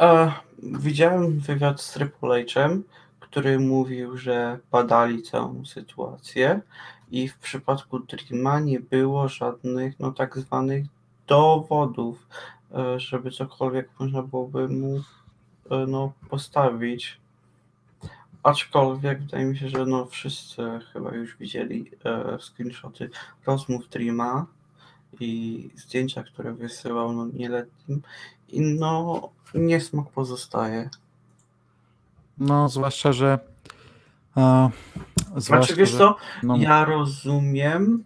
E, 0.00 0.32
widziałem 0.62 1.40
wywiad 1.40 1.80
z 1.80 1.92
Triple 1.92 2.44
H'em, 2.44 2.80
który 3.20 3.60
mówił, 3.60 4.16
że 4.16 4.58
badali 4.72 5.22
całą 5.22 5.64
sytuację 5.64 6.60
i 7.14 7.28
w 7.28 7.38
przypadku 7.38 7.98
Dreama 7.98 8.60
nie 8.60 8.80
było 8.80 9.28
żadnych 9.28 10.00
no, 10.00 10.12
tak 10.12 10.38
zwanych 10.38 10.84
dowodów, 11.26 12.28
e, 12.74 13.00
żeby 13.00 13.30
cokolwiek 13.30 13.88
można 14.00 14.22
byłoby 14.22 14.68
mu 14.68 14.96
e, 15.70 15.86
no, 15.86 16.12
postawić. 16.28 17.20
Aczkolwiek 18.42 19.22
wydaje 19.22 19.44
mi 19.44 19.58
się, 19.58 19.68
że 19.68 19.86
no, 19.86 20.06
wszyscy 20.06 20.62
chyba 20.92 21.14
już 21.14 21.36
widzieli 21.36 21.90
e, 22.04 22.38
screenshoty 22.38 23.10
rozmów 23.46 23.88
Dreama 23.88 24.46
i 25.20 25.70
zdjęcia, 25.76 26.22
które 26.22 26.52
wysyłał 26.52 27.12
no, 27.12 27.26
nieletnim. 27.26 28.02
I 28.48 28.60
no, 28.60 29.28
niesmak 29.54 30.10
pozostaje. 30.10 30.90
No, 32.38 32.68
zwłaszcza, 32.68 33.12
że. 33.12 33.53
A, 34.34 34.68
Znaczy, 35.36 35.76
wiesz 35.76 35.92
co, 35.92 36.16
no, 36.42 36.56
ja 36.56 36.84
rozumiem, 36.84 38.04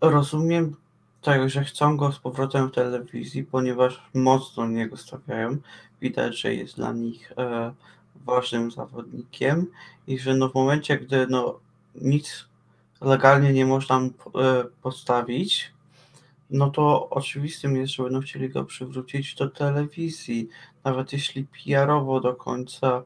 rozumiem 0.00 0.76
tego, 1.22 1.48
że 1.48 1.64
chcą 1.64 1.96
go 1.96 2.12
z 2.12 2.18
powrotem 2.18 2.68
w 2.68 2.74
telewizji, 2.74 3.44
ponieważ 3.44 4.02
mocno 4.14 4.64
na 4.64 4.70
niego 4.70 4.96
stawiają. 4.96 5.56
Widać, 6.00 6.40
że 6.40 6.54
jest 6.54 6.76
dla 6.76 6.92
nich 6.92 7.32
e, 7.38 7.72
ważnym 8.24 8.70
zawodnikiem 8.70 9.66
i 10.06 10.18
że 10.18 10.34
no 10.34 10.48
w 10.48 10.54
momencie, 10.54 10.98
gdy 10.98 11.26
no 11.26 11.58
nic 11.94 12.46
legalnie 13.00 13.52
nie 13.52 13.66
można 13.66 14.00
mu 14.00 14.08
e, 14.08 14.64
postawić, 14.82 15.72
no 16.50 16.70
to 16.70 17.10
oczywistym 17.10 17.76
jest, 17.76 17.92
że 17.92 18.02
będą 18.02 18.20
chcieli 18.20 18.48
go 18.48 18.64
przywrócić 18.64 19.34
do 19.34 19.50
telewizji, 19.50 20.48
nawet 20.84 21.12
jeśli 21.12 21.44
PR-owo 21.44 22.20
do 22.20 22.34
końca 22.34 23.02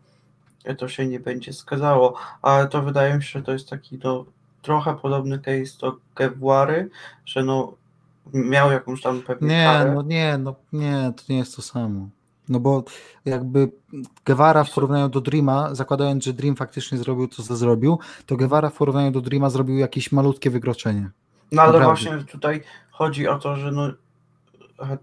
to 0.79 0.88
się 0.88 1.07
nie 1.07 1.20
będzie 1.20 1.53
zgadzało, 1.53 2.14
ale 2.42 2.68
to 2.68 2.83
wydaje 2.83 3.14
mi 3.14 3.22
się, 3.22 3.38
że 3.38 3.44
to 3.44 3.53
jest 3.53 3.70
taki 3.70 3.98
no, 4.05 4.25
trochę 4.62 4.94
podobny 4.94 5.38
case 5.38 5.79
do 5.81 5.96
Gewary, 6.16 6.90
że 7.27 7.44
no 7.44 7.72
miał 8.35 8.72
jakąś 8.72 9.03
tam 9.03 9.22
pewnie 9.22 9.48
nie, 9.48 9.64
karę. 9.64 9.92
no 9.94 10.03
nie, 10.03 10.38
no 10.38 10.55
nie, 10.72 11.12
to 11.16 11.22
nie 11.29 11.38
jest 11.38 11.57
to 11.57 11.62
samo. 11.62 12.09
No 12.48 12.61
bo 12.61 12.85
jakby 13.25 13.72
Guevara 14.27 14.64
w 14.64 14.75
porównaniu 14.75 15.09
do 15.09 15.20
Dreama, 15.20 15.75
zakładając, 15.75 16.25
że 16.25 16.33
Dream 16.33 16.57
faktycznie 16.57 16.98
zrobił 16.98 17.29
to, 17.29 17.42
co 17.42 17.57
zrobił, 17.57 17.98
to 18.27 18.37
Guevara 18.37 18.70
w 18.70 18.75
porównaniu 18.75 19.11
do 19.11 19.20
Dreama 19.20 19.51
zrobił 19.51 19.77
jakieś 19.77 20.12
malutkie 20.12 20.51
wykroczenie. 20.51 21.11
No 21.53 21.62
ale 21.62 21.72
Naprawdę. 21.72 22.03
właśnie 22.03 22.33
tutaj 22.33 22.62
chodzi 22.90 23.29
o 23.29 23.38
to, 23.38 23.57
że 23.57 23.72
no 23.72 23.88
W, 24.79 24.98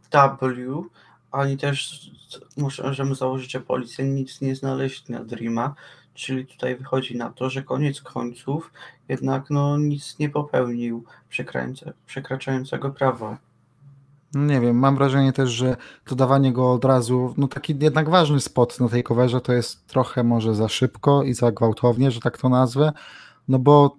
ani 1.32 1.58
też 1.58 2.10
możemy 2.58 3.16
założyć, 3.16 3.52
że 3.52 3.60
policja 3.60 4.06
nic 4.06 4.42
nie 4.42 4.56
znaleźli 4.56 5.14
na 5.14 5.24
Dreama, 5.24 5.76
czyli 6.14 6.46
tutaj 6.46 6.76
wychodzi 6.76 7.18
na 7.18 7.30
to, 7.30 7.50
że 7.50 7.64
koniec 7.64 8.02
końców 8.02 8.72
jednak 9.10 9.50
no 9.50 9.78
nic 9.78 10.20
nie 10.20 10.30
popełnił 10.30 11.04
przekraczającego 12.06 12.90
prawa. 12.90 13.38
No 14.34 14.42
Nie 14.42 14.62
wiem, 14.62 14.80
mam 14.80 14.96
wrażenie 14.96 15.34
też, 15.34 15.50
że 15.50 15.78
dodawanie 16.08 16.54
go 16.54 16.72
od 16.72 16.86
razu, 16.86 17.34
no 17.38 17.48
taki 17.48 17.78
jednak 17.80 18.10
ważny 18.10 18.40
spot 18.40 18.80
na 18.80 18.90
tej 18.90 19.04
coverze 19.04 19.42
to 19.42 19.54
jest 19.54 19.88
trochę 19.88 20.24
może 20.24 20.56
za 20.56 20.70
szybko 20.70 21.24
i 21.24 21.34
za 21.34 21.52
gwałtownie, 21.52 22.12
że 22.12 22.20
tak 22.20 22.38
to 22.38 22.50
nazwę, 22.50 22.92
no 23.48 23.60
bo 23.60 23.96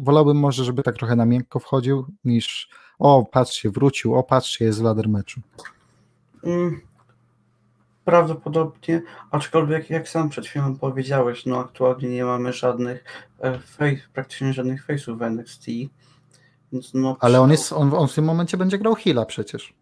wolałbym 0.00 0.36
może, 0.36 0.64
żeby 0.64 0.82
tak 0.82 0.96
trochę 0.96 1.16
na 1.16 1.26
miękko 1.26 1.58
wchodził, 1.58 2.06
niż 2.24 2.68
o, 2.98 3.26
patrzcie, 3.32 3.70
wrócił, 3.70 4.14
o, 4.14 4.22
patrzcie, 4.22 4.64
jest 4.64 4.80
w 4.80 4.82
ladder 4.82 5.08
meczu. 5.08 5.40
Prawdopodobnie, 8.04 9.02
aczkolwiek 9.30 9.90
jak 9.90 10.08
sam 10.08 10.28
przed 10.28 10.46
chwilą 10.46 10.76
powiedziałeś, 10.76 11.46
no 11.46 11.58
aktualnie 11.58 12.08
nie 12.08 12.24
mamy 12.24 12.52
żadnych 12.52 13.04
e, 13.40 13.58
face, 13.58 13.96
praktycznie 14.12 14.52
żadnych 14.52 14.86
face'ów 14.86 15.18
w 15.18 15.22
NXT. 15.22 15.66
Więc 16.72 16.94
no, 16.94 17.16
Ale 17.20 17.40
on 17.40 17.50
jest, 17.50 17.72
on, 17.72 17.94
on 17.94 18.08
w 18.08 18.14
tym 18.14 18.24
momencie 18.24 18.56
będzie 18.56 18.78
grał 18.78 18.94
Hila 18.94 19.26
przecież. 19.26 19.74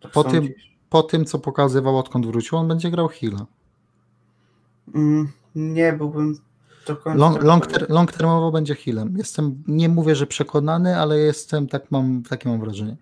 tak 0.00 0.12
po 0.12 0.24
tym-? 0.24 0.48
Po 0.90 1.02
tym, 1.02 1.24
co 1.24 1.38
pokazywał 1.38 1.98
odkąd 1.98 2.26
wrócił, 2.26 2.58
on 2.58 2.68
będzie 2.68 2.90
grał 2.90 3.08
Hila. 3.08 3.46
Mm, 4.94 5.28
nie 5.54 5.92
byłbym 5.92 6.38
do 6.86 6.96
końca. 6.96 7.18
Long, 7.18 7.42
long, 7.42 7.66
ter, 7.66 7.90
long 7.90 8.12
termowo 8.12 8.50
będzie 8.50 8.74
Hilem. 8.74 9.14
Jestem, 9.16 9.62
nie 9.66 9.88
mówię, 9.88 10.14
że 10.14 10.26
przekonany, 10.26 11.00
ale 11.00 11.18
jestem, 11.18 11.66
tak 11.66 11.90
mam, 11.90 12.22
takie 12.22 12.48
mam 12.48 12.60
wrażenie. 12.60 12.96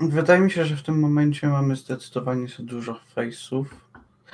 Wydaje 0.00 0.40
mi 0.40 0.50
się, 0.50 0.64
że 0.64 0.76
w 0.76 0.82
tym 0.82 1.00
momencie 1.00 1.48
mamy 1.48 1.76
zdecydowanie 1.76 2.48
za 2.48 2.62
dużo 2.62 3.00
face'ów. 3.16 3.64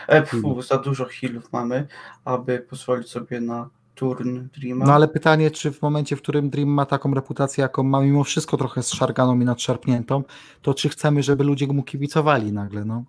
E, 0.09 0.23
pfu, 0.23 0.63
za 0.63 0.79
dużo 0.79 1.05
healów 1.05 1.53
mamy, 1.53 1.87
aby 2.25 2.59
pozwolić 2.59 3.09
sobie 3.09 3.41
na 3.41 3.69
turn 3.95 4.49
Dreama. 4.59 4.87
No 4.87 4.95
ale 4.95 5.09
pytanie, 5.09 5.51
czy 5.51 5.73
w 5.73 5.83
momencie, 5.83 6.17
w 6.17 6.23
którym 6.23 6.51
Dream 6.51 6.69
ma 6.69 6.87
taką 6.87 7.15
reputację, 7.15 7.63
jaką 7.63 7.83
ma 7.83 8.01
mimo 8.01 8.25
wszystko 8.25 8.57
trochę 8.57 8.83
zszarganą 8.83 9.41
i 9.41 9.45
nadszarpniętą, 9.45 10.23
to 10.63 10.75
czy 10.75 10.89
chcemy, 10.89 11.23
żeby 11.23 11.45
ludzie 11.45 11.67
mu 11.67 11.83
kibicowali 11.83 12.53
nagle, 12.53 12.85
no? 12.85 13.05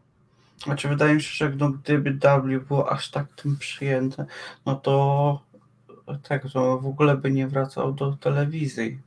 Znaczy, 0.64 0.90
wydaje 0.90 1.16
mi 1.16 1.22
się, 1.22 1.36
że 1.36 1.56
no, 1.58 1.70
gdyby 1.70 2.12
W 2.12 2.60
było 2.60 2.92
aż 2.92 3.12
tak 3.12 3.28
tym 3.34 3.58
przyjęte, 3.58 4.26
no 4.66 4.76
to 4.76 5.42
tak, 6.24 6.52
to 6.54 6.80
w 6.80 6.88
ogóle 6.88 7.18
by 7.18 7.32
nie 7.32 7.48
wracał 7.48 7.94
do 7.94 8.12
telewizji. 8.12 9.00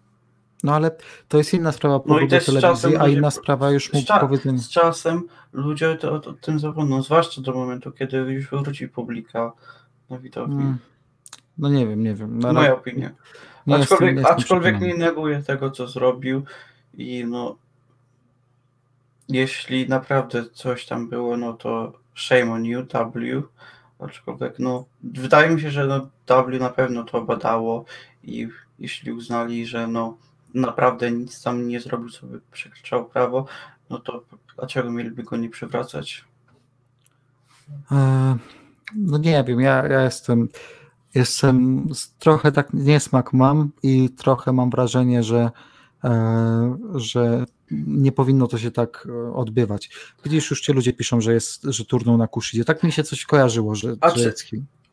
No 0.65 0.75
ale 0.75 0.91
to 1.29 1.39
jest 1.39 1.55
inna 1.55 1.73
sprawa 1.73 2.01
No 2.07 2.19
też 2.29 2.43
z 2.43 2.47
telewizji, 2.47 2.61
czasem 2.61 3.01
a 3.01 3.09
inna 3.09 3.31
sprawa 3.31 3.71
już 3.71 3.93
mu 3.93 4.01
cza- 4.01 4.59
z 4.59 4.69
czasem 4.69 5.23
ludzie 5.53 5.95
to, 5.97 6.21
to, 6.21 6.33
tym 6.33 6.59
zapomną, 6.59 7.03
zwłaszcza 7.03 7.41
do 7.43 7.53
momentu, 7.53 7.93
kiedy 7.93 8.17
już 8.17 8.51
wróci 8.51 8.89
publika 8.89 9.53
na 10.11 10.19
widowni. 10.19 10.63
Mm, 10.63 10.79
No 11.59 11.69
nie 11.69 11.87
wiem, 11.87 12.03
nie 12.03 12.15
wiem. 12.15 12.39
No, 12.39 12.49
ale 12.49 12.61
Moja 12.61 12.75
opinia. 12.75 13.11
nie 13.67 13.77
aczkolwiek 13.77 14.15
nie 14.15 14.21
jestem 14.21 14.37
aczkolwiek 14.37 14.81
nie 14.81 14.95
neguję 14.95 15.43
tego, 15.43 15.71
co 15.71 15.89
zrobił 15.89 16.43
i 16.95 17.25
no 17.29 17.57
jeśli 19.29 19.89
naprawdę 19.89 20.45
coś 20.53 20.87
tam 20.87 21.09
było, 21.09 21.37
no 21.37 21.53
to 21.53 21.93
shame 22.15 22.53
on 22.53 22.65
you, 22.65 22.83
W. 23.15 23.43
Aczkolwiek 23.99 24.59
no 24.59 24.85
wydaje 25.03 25.51
mi 25.51 25.61
się, 25.61 25.71
że 25.71 25.87
no 25.87 26.09
W 26.47 26.59
na 26.61 26.71
pewno 26.71 27.05
to 27.05 27.21
badało 27.23 27.85
i 28.23 28.49
jeśli 28.79 29.13
uznali, 29.13 29.67
że 29.67 29.87
no 29.87 30.17
naprawdę 30.55 31.11
nic 31.11 31.43
tam 31.43 31.69
nie 31.69 31.81
zrobił, 31.81 32.09
by 32.23 32.41
przekraczał 32.53 33.05
prawo, 33.09 33.47
no 33.91 33.99
to 33.99 34.25
dlaczego 34.57 34.91
mieliby 34.91 35.23
go 35.23 35.37
nie 35.37 35.51
przywracać? 35.51 36.25
E, 37.93 38.37
No 38.95 39.19
nie 39.19 39.45
wiem, 39.45 39.61
ja, 39.61 39.87
ja 39.87 40.03
jestem, 40.03 40.49
jestem 41.15 41.89
trochę 42.19 42.53
tak 42.53 42.73
niesmak 42.73 43.33
mam 43.33 43.71
i 43.83 44.11
trochę 44.11 44.53
mam 44.53 44.71
wrażenie, 44.71 45.23
że, 45.23 45.51
e, 46.05 46.77
że 46.95 47.45
nie 47.87 48.13
powinno 48.13 48.47
to 48.47 48.59
się 48.59 48.71
tak 48.71 49.09
e, 49.09 49.35
odbywać. 49.35 49.91
Widzisz, 50.25 50.51
już 50.51 50.61
ci 50.61 50.73
ludzie 50.73 50.93
piszą, 50.93 51.21
że 51.21 51.35
jest, 51.35 51.63
że 51.63 51.85
turnął 51.85 52.17
na 52.17 52.27
Kushidzie. 52.27 52.65
Tak 52.65 52.83
mi 52.83 52.93
się 52.93 53.03
coś 53.05 53.25
kojarzyło, 53.25 53.75
że, 53.75 53.97
A 54.01 54.11
czy-. 54.11 54.35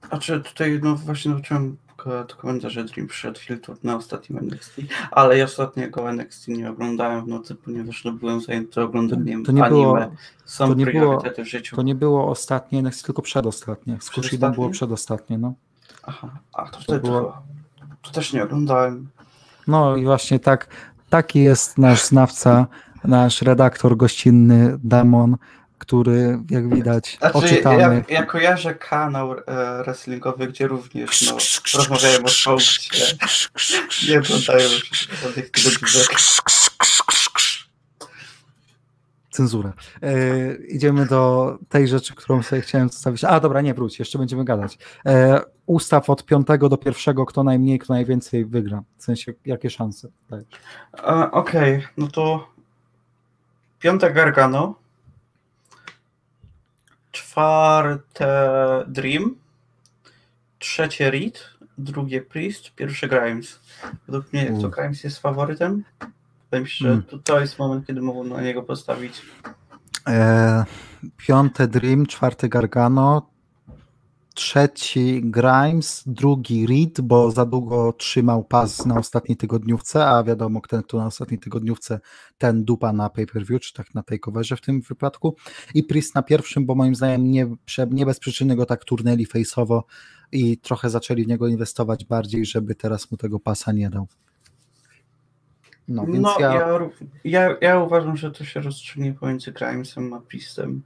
A 0.10 0.18
czy 0.18 0.42
tutaj, 0.42 0.80
no 0.84 0.96
właśnie 0.96 1.32
zobaczyłem 1.32 1.78
ko- 2.04 2.24
do 2.24 2.36
komentarza, 2.36 2.70
że 2.70 2.84
Dream 2.84 3.08
przyszedł 3.08 3.40
filtr 3.40 3.72
na 3.84 3.96
ostatnim 3.96 4.40
NXT, 4.40 4.76
ale 5.12 5.38
ja 5.38 5.46
ostatniego 5.46 6.10
NXT 6.10 6.48
nie 6.48 6.70
oglądałem 6.70 7.26
w 7.26 7.28
nocy, 7.28 7.56
ponieważ 7.56 8.06
no, 8.06 8.12
byłem 8.12 8.42
zajęty 8.42 8.82
oglądaniem 8.82 9.44
To 9.46 9.52
nie 9.52 9.64
anime. 9.64 9.78
było, 9.82 9.98
Są 10.46 10.68
to 10.68 10.74
nie 10.74 10.86
priorytety 10.86 11.44
w 11.44 11.48
życiu. 11.48 11.76
to 11.76 11.82
nie 11.82 11.96
było 11.96 12.28
ostatnie, 12.30 12.80
NXT, 12.80 13.06
tylko 13.06 13.22
przedostatnie. 13.22 13.98
Z 14.02 14.10
Przedostatnie? 14.10 14.50
było 14.56 14.70
przedostatnie, 14.70 15.38
no. 15.38 15.54
Aha, 16.04 16.30
a 16.54 16.70
to 16.70 16.80
wtedy 16.80 17.00
było- 17.08 17.22
to, 17.22 17.86
to 18.02 18.12
też 18.12 18.34
nie 18.34 18.44
oglądałem. 18.44 19.10
No 19.68 19.96
i 19.96 20.06
właśnie 20.06 20.40
tak, 20.40 20.68
taki 21.10 21.40
jest 21.44 21.78
nasz 21.78 22.04
znawca, 22.06 22.68
nasz 23.04 23.42
redaktor 23.42 23.98
gościnny 23.98 24.80
Damon, 24.84 25.38
który 25.82 26.40
jak 26.50 26.76
widać 26.76 27.18
Znaczy, 27.18 27.38
oczytany. 27.38 28.04
ja, 28.10 28.16
ja 28.16 28.26
kojarzę 28.26 28.76
kanał 28.76 29.34
e, 29.34 29.84
wrestlingowy, 29.84 30.48
gdzie 30.48 30.68
również 30.68 31.22
no, 31.22 31.38
rozmawiałem 31.78 32.26
o 32.26 32.28
Soulsie. 32.28 33.18
Nie 34.10 34.20
oglądają 34.20 34.70
żadnych. 35.22 35.52
Cenzura. 39.30 39.74
E, 40.02 40.14
idziemy 40.56 41.06
do 41.06 41.58
tej 41.70 41.88
rzeczy, 41.88 42.16
którą 42.16 42.44
sobie 42.44 42.62
chciałem 42.62 42.90
zostawić. 42.90 43.24
A 43.24 43.40
dobra, 43.40 43.62
nie 43.62 43.74
wróć, 43.74 44.00
jeszcze 44.00 44.20
będziemy 44.20 44.46
gadać. 44.46 44.78
E, 45.06 45.42
ustaw 45.66 46.10
od 46.10 46.26
piątego 46.26 46.70
do 46.70 46.78
pierwszego, 46.78 47.26
kto 47.26 47.44
najmniej, 47.44 47.80
kto 47.80 47.94
najwięcej 47.94 48.46
wygra. 48.46 48.84
W 48.98 49.04
sensie, 49.04 49.34
jakie 49.46 49.70
szanse? 49.70 50.08
E, 50.98 51.32
Okej, 51.32 51.88
no 51.98 52.08
to 52.08 52.48
piąte 53.80 54.12
Gargano, 54.14 54.81
czwarte 57.12 58.30
Dream, 58.88 59.36
trzecie 60.60 61.12
Reed, 61.12 61.50
drugie 61.78 62.22
Priest, 62.22 62.76
pierwszy 62.76 63.08
Grimes. 63.08 63.60
Według 64.08 64.34
mnie 64.34 64.54
to. 64.62 64.70
Grimes 64.70 65.04
jest 65.04 65.20
faworytem. 65.20 65.84
Wydaje 66.44 66.64
mi 66.64 66.70
się, 66.70 66.86
że 66.86 66.90
Mm. 66.92 67.04
to, 67.04 67.18
to 67.18 67.40
jest 67.40 67.60
moment, 67.60 67.88
kiedy 67.88 68.02
mogą 68.02 68.24
na 68.24 68.42
niego 68.42 68.64
postawić. 68.64 69.22
E, 70.08 70.66
piąte 71.18 71.68
Dream, 71.68 72.06
czwarty 72.06 72.50
Gargano, 72.50 73.28
trzeci 74.34 75.22
Grimes, 75.24 76.04
drugi 76.06 76.68
Reed, 76.68 77.02
bo 77.02 77.32
za 77.32 77.46
długo 77.46 77.94
trzymał 77.94 78.44
pas 78.44 78.86
na 78.86 79.00
ostatniej 79.00 79.38
tygodniówce, 79.38 80.06
a 80.06 80.24
wiadomo, 80.24 80.62
kto 80.62 80.84
tu 80.84 80.98
na 80.98 81.06
ostatniej 81.06 81.40
tygodniówce, 81.40 82.00
ten 82.38 82.66
dupa 82.66 82.94
na 82.94 83.10
pay-per-view, 83.10 83.62
czy 83.62 83.74
tak 83.74 83.96
na 83.96 84.04
takeoverze 84.04 84.58
w 84.58 84.62
tym 84.62 84.82
wypadku. 84.82 85.36
I 85.74 85.84
Priest 85.84 86.16
na 86.16 86.24
pierwszym, 86.24 86.66
bo 86.66 86.76
moim 86.76 86.96
zdaniem 86.96 87.32
nie, 87.32 87.48
nie 87.92 88.06
bez 88.06 88.20
przyczyny 88.20 88.56
go 88.56 88.66
tak 88.66 88.86
turnęli 88.86 89.28
face'owo 89.28 89.82
i 90.32 90.58
trochę 90.58 90.90
zaczęli 90.90 91.24
w 91.24 91.28
niego 91.28 91.48
inwestować 91.48 92.06
bardziej, 92.06 92.46
żeby 92.46 92.76
teraz 92.76 93.12
mu 93.12 93.18
tego 93.18 93.40
pasa 93.40 93.72
nie 93.72 93.90
dał. 93.90 94.08
No, 95.88 96.06
więc 96.06 96.22
No, 96.22 96.36
ja, 96.40 96.54
ja... 96.54 96.90
Ja, 97.24 97.56
ja 97.62 97.80
uważam, 97.80 98.18
że 98.18 98.32
to 98.32 98.46
się 98.46 98.62
rozstrzygnie 98.62 99.14
pomiędzy 99.14 99.52
Grimesem 99.52 100.14
a 100.14 100.20
Priestem. 100.20 100.82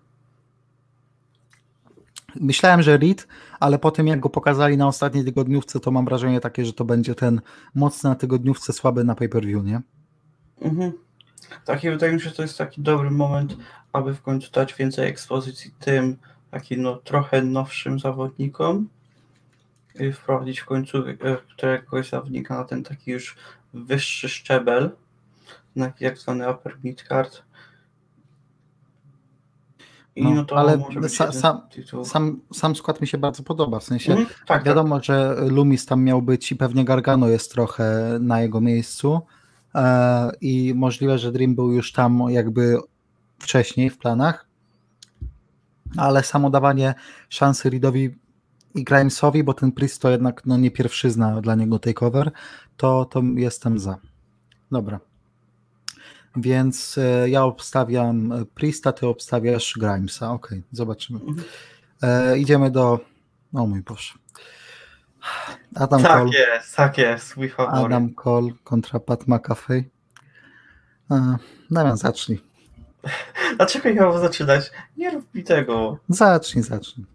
Myślałem, 2.41 2.81
że 2.81 2.97
Reed, 2.97 3.27
ale 3.59 3.79
po 3.79 3.91
tym 3.91 4.07
jak 4.07 4.19
go 4.19 4.29
pokazali 4.29 4.77
na 4.77 4.87
ostatniej 4.87 5.25
tygodniówce, 5.25 5.79
to 5.79 5.91
mam 5.91 6.05
wrażenie 6.05 6.39
takie, 6.39 6.65
że 6.65 6.73
to 6.73 6.85
będzie 6.85 7.15
ten 7.15 7.41
mocny 7.75 8.09
na 8.09 8.15
tygodniówce, 8.15 8.73
słaby 8.73 9.03
na 9.03 9.15
pay-per-view, 9.15 9.63
nie? 9.63 9.81
Mhm. 10.61 10.91
Tak, 11.65 11.83
i 11.83 11.89
wydaje 11.89 12.13
mi 12.13 12.21
się, 12.21 12.29
że 12.29 12.35
to 12.35 12.41
jest 12.41 12.57
taki 12.57 12.81
dobry 12.81 13.11
moment, 13.11 13.57
aby 13.93 14.13
w 14.13 14.21
końcu 14.21 14.51
dać 14.51 14.73
więcej 14.73 15.07
ekspozycji 15.07 15.71
tym 15.79 16.17
takim 16.51 16.81
no, 16.81 16.95
trochę 16.95 17.41
nowszym 17.41 17.99
zawodnikom 17.99 18.89
i 19.99 20.11
wprowadzić 20.11 20.59
w 20.59 20.65
końcu 20.65 21.07
e, 21.07 21.13
któregoś 21.53 22.09
zawodnika 22.09 22.57
na 22.57 22.63
ten 22.63 22.83
taki 22.83 23.11
już 23.11 23.35
wyższy 23.73 24.29
szczebel, 24.29 24.91
jak 25.99 26.17
zwany 26.17 26.51
upper 26.51 26.77
mid 26.83 27.03
card. 27.03 27.41
I 27.41 27.44
No, 30.17 30.29
no, 30.33 30.45
ale 30.55 30.77
sa- 31.09 31.31
sam-. 31.31 31.61
Sam, 32.05 32.41
sam 32.53 32.75
skład 32.75 33.01
mi 33.01 33.07
się 33.07 33.17
bardzo 33.17 33.43
podoba, 33.43 33.79
w 33.79 33.83
sensie 33.83 34.11
Mhm, 34.11 34.27
tak, 34.29 34.47
tak. 34.47 34.63
wiadomo, 34.63 35.03
że 35.03 35.35
Lumis 35.49 35.85
tam 35.85 36.03
miał 36.03 36.21
być 36.21 36.51
i 36.51 36.55
pewnie 36.55 36.85
Gargano 36.85 37.27
jest 37.27 37.51
trochę 37.51 38.17
na 38.21 38.41
jego 38.41 38.61
miejscu 38.61 39.21
e, 39.75 40.31
i 40.41 40.73
możliwe, 40.75 41.17
że 41.17 41.31
Dream 41.31 41.55
był 41.55 41.71
już 41.71 41.91
tam 41.91 42.19
jakby 42.29 42.77
wcześniej 43.39 43.89
w 43.89 43.97
planach, 43.97 44.47
ale 45.97 46.23
samo 46.23 46.49
dawanie 46.49 46.93
szansy 47.29 47.69
Reedowi 47.69 48.15
i 48.75 48.83
Grimesowi, 48.83 49.43
bo 49.43 49.53
ten 49.53 49.71
Priest 49.71 50.01
to 50.01 50.09
jednak 50.09 50.45
no, 50.45 50.57
nie 50.57 50.71
pierwszyzna 50.71 51.41
dla 51.41 51.55
niego 51.55 51.79
takeover, 51.79 52.31
to, 52.77 53.05
to 53.05 53.21
jestem 53.35 53.79
za. 53.79 53.97
Dobra. 54.71 54.99
Więc 56.35 56.97
e, 56.97 57.29
ja 57.29 57.43
obstawiam 57.43 58.31
e, 58.31 58.45
Priesta, 58.45 58.91
ty 58.91 59.07
obstawiasz 59.07 59.73
Grimesa. 59.77 60.31
Okej, 60.31 60.63
zobaczymy. 60.71 61.19
Mhm. 61.19 61.47
E, 62.01 62.37
idziemy 62.37 62.71
do. 62.71 62.99
O 63.53 63.67
mój 63.67 63.81
Boże. 63.81 64.13
Adam 65.75 66.01
Tak 66.01 66.19
Cole. 66.19 66.31
jest, 66.33 66.75
tak 66.75 66.97
jest. 66.97 67.35
Adam 67.57 68.13
Cole 68.13 68.51
kontra 68.63 68.99
Pat 68.99 69.27
McAfee. 69.27 69.83
E, 71.11 71.37
Damian, 71.71 71.97
zacznij. 71.97 72.41
Dlaczego 73.57 73.89
ja 73.89 74.09
mam 74.09 74.21
zaczynać? 74.21 74.71
Nie 74.97 75.11
rób 75.11 75.33
mi 75.33 75.43
tego. 75.43 75.97
Zacznij, 76.09 76.63
zacznij. 76.63 77.05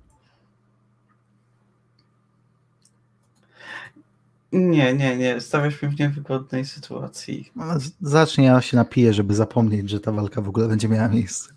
Nie, 4.52 4.94
nie, 4.94 5.16
nie. 5.16 5.40
Stawiasz 5.40 5.82
mnie 5.82 5.90
w 5.90 6.00
niewygodnej 6.00 6.64
sytuacji. 6.64 7.52
Z- 7.76 7.92
Zacznij, 8.00 8.46
ja 8.46 8.60
się 8.60 8.76
napiję, 8.76 9.12
żeby 9.12 9.34
zapomnieć, 9.34 9.90
że 9.90 10.00
ta 10.00 10.12
walka 10.12 10.40
w 10.42 10.48
ogóle 10.48 10.68
będzie 10.68 10.88
miała 10.88 11.08
miejsce. 11.08 11.50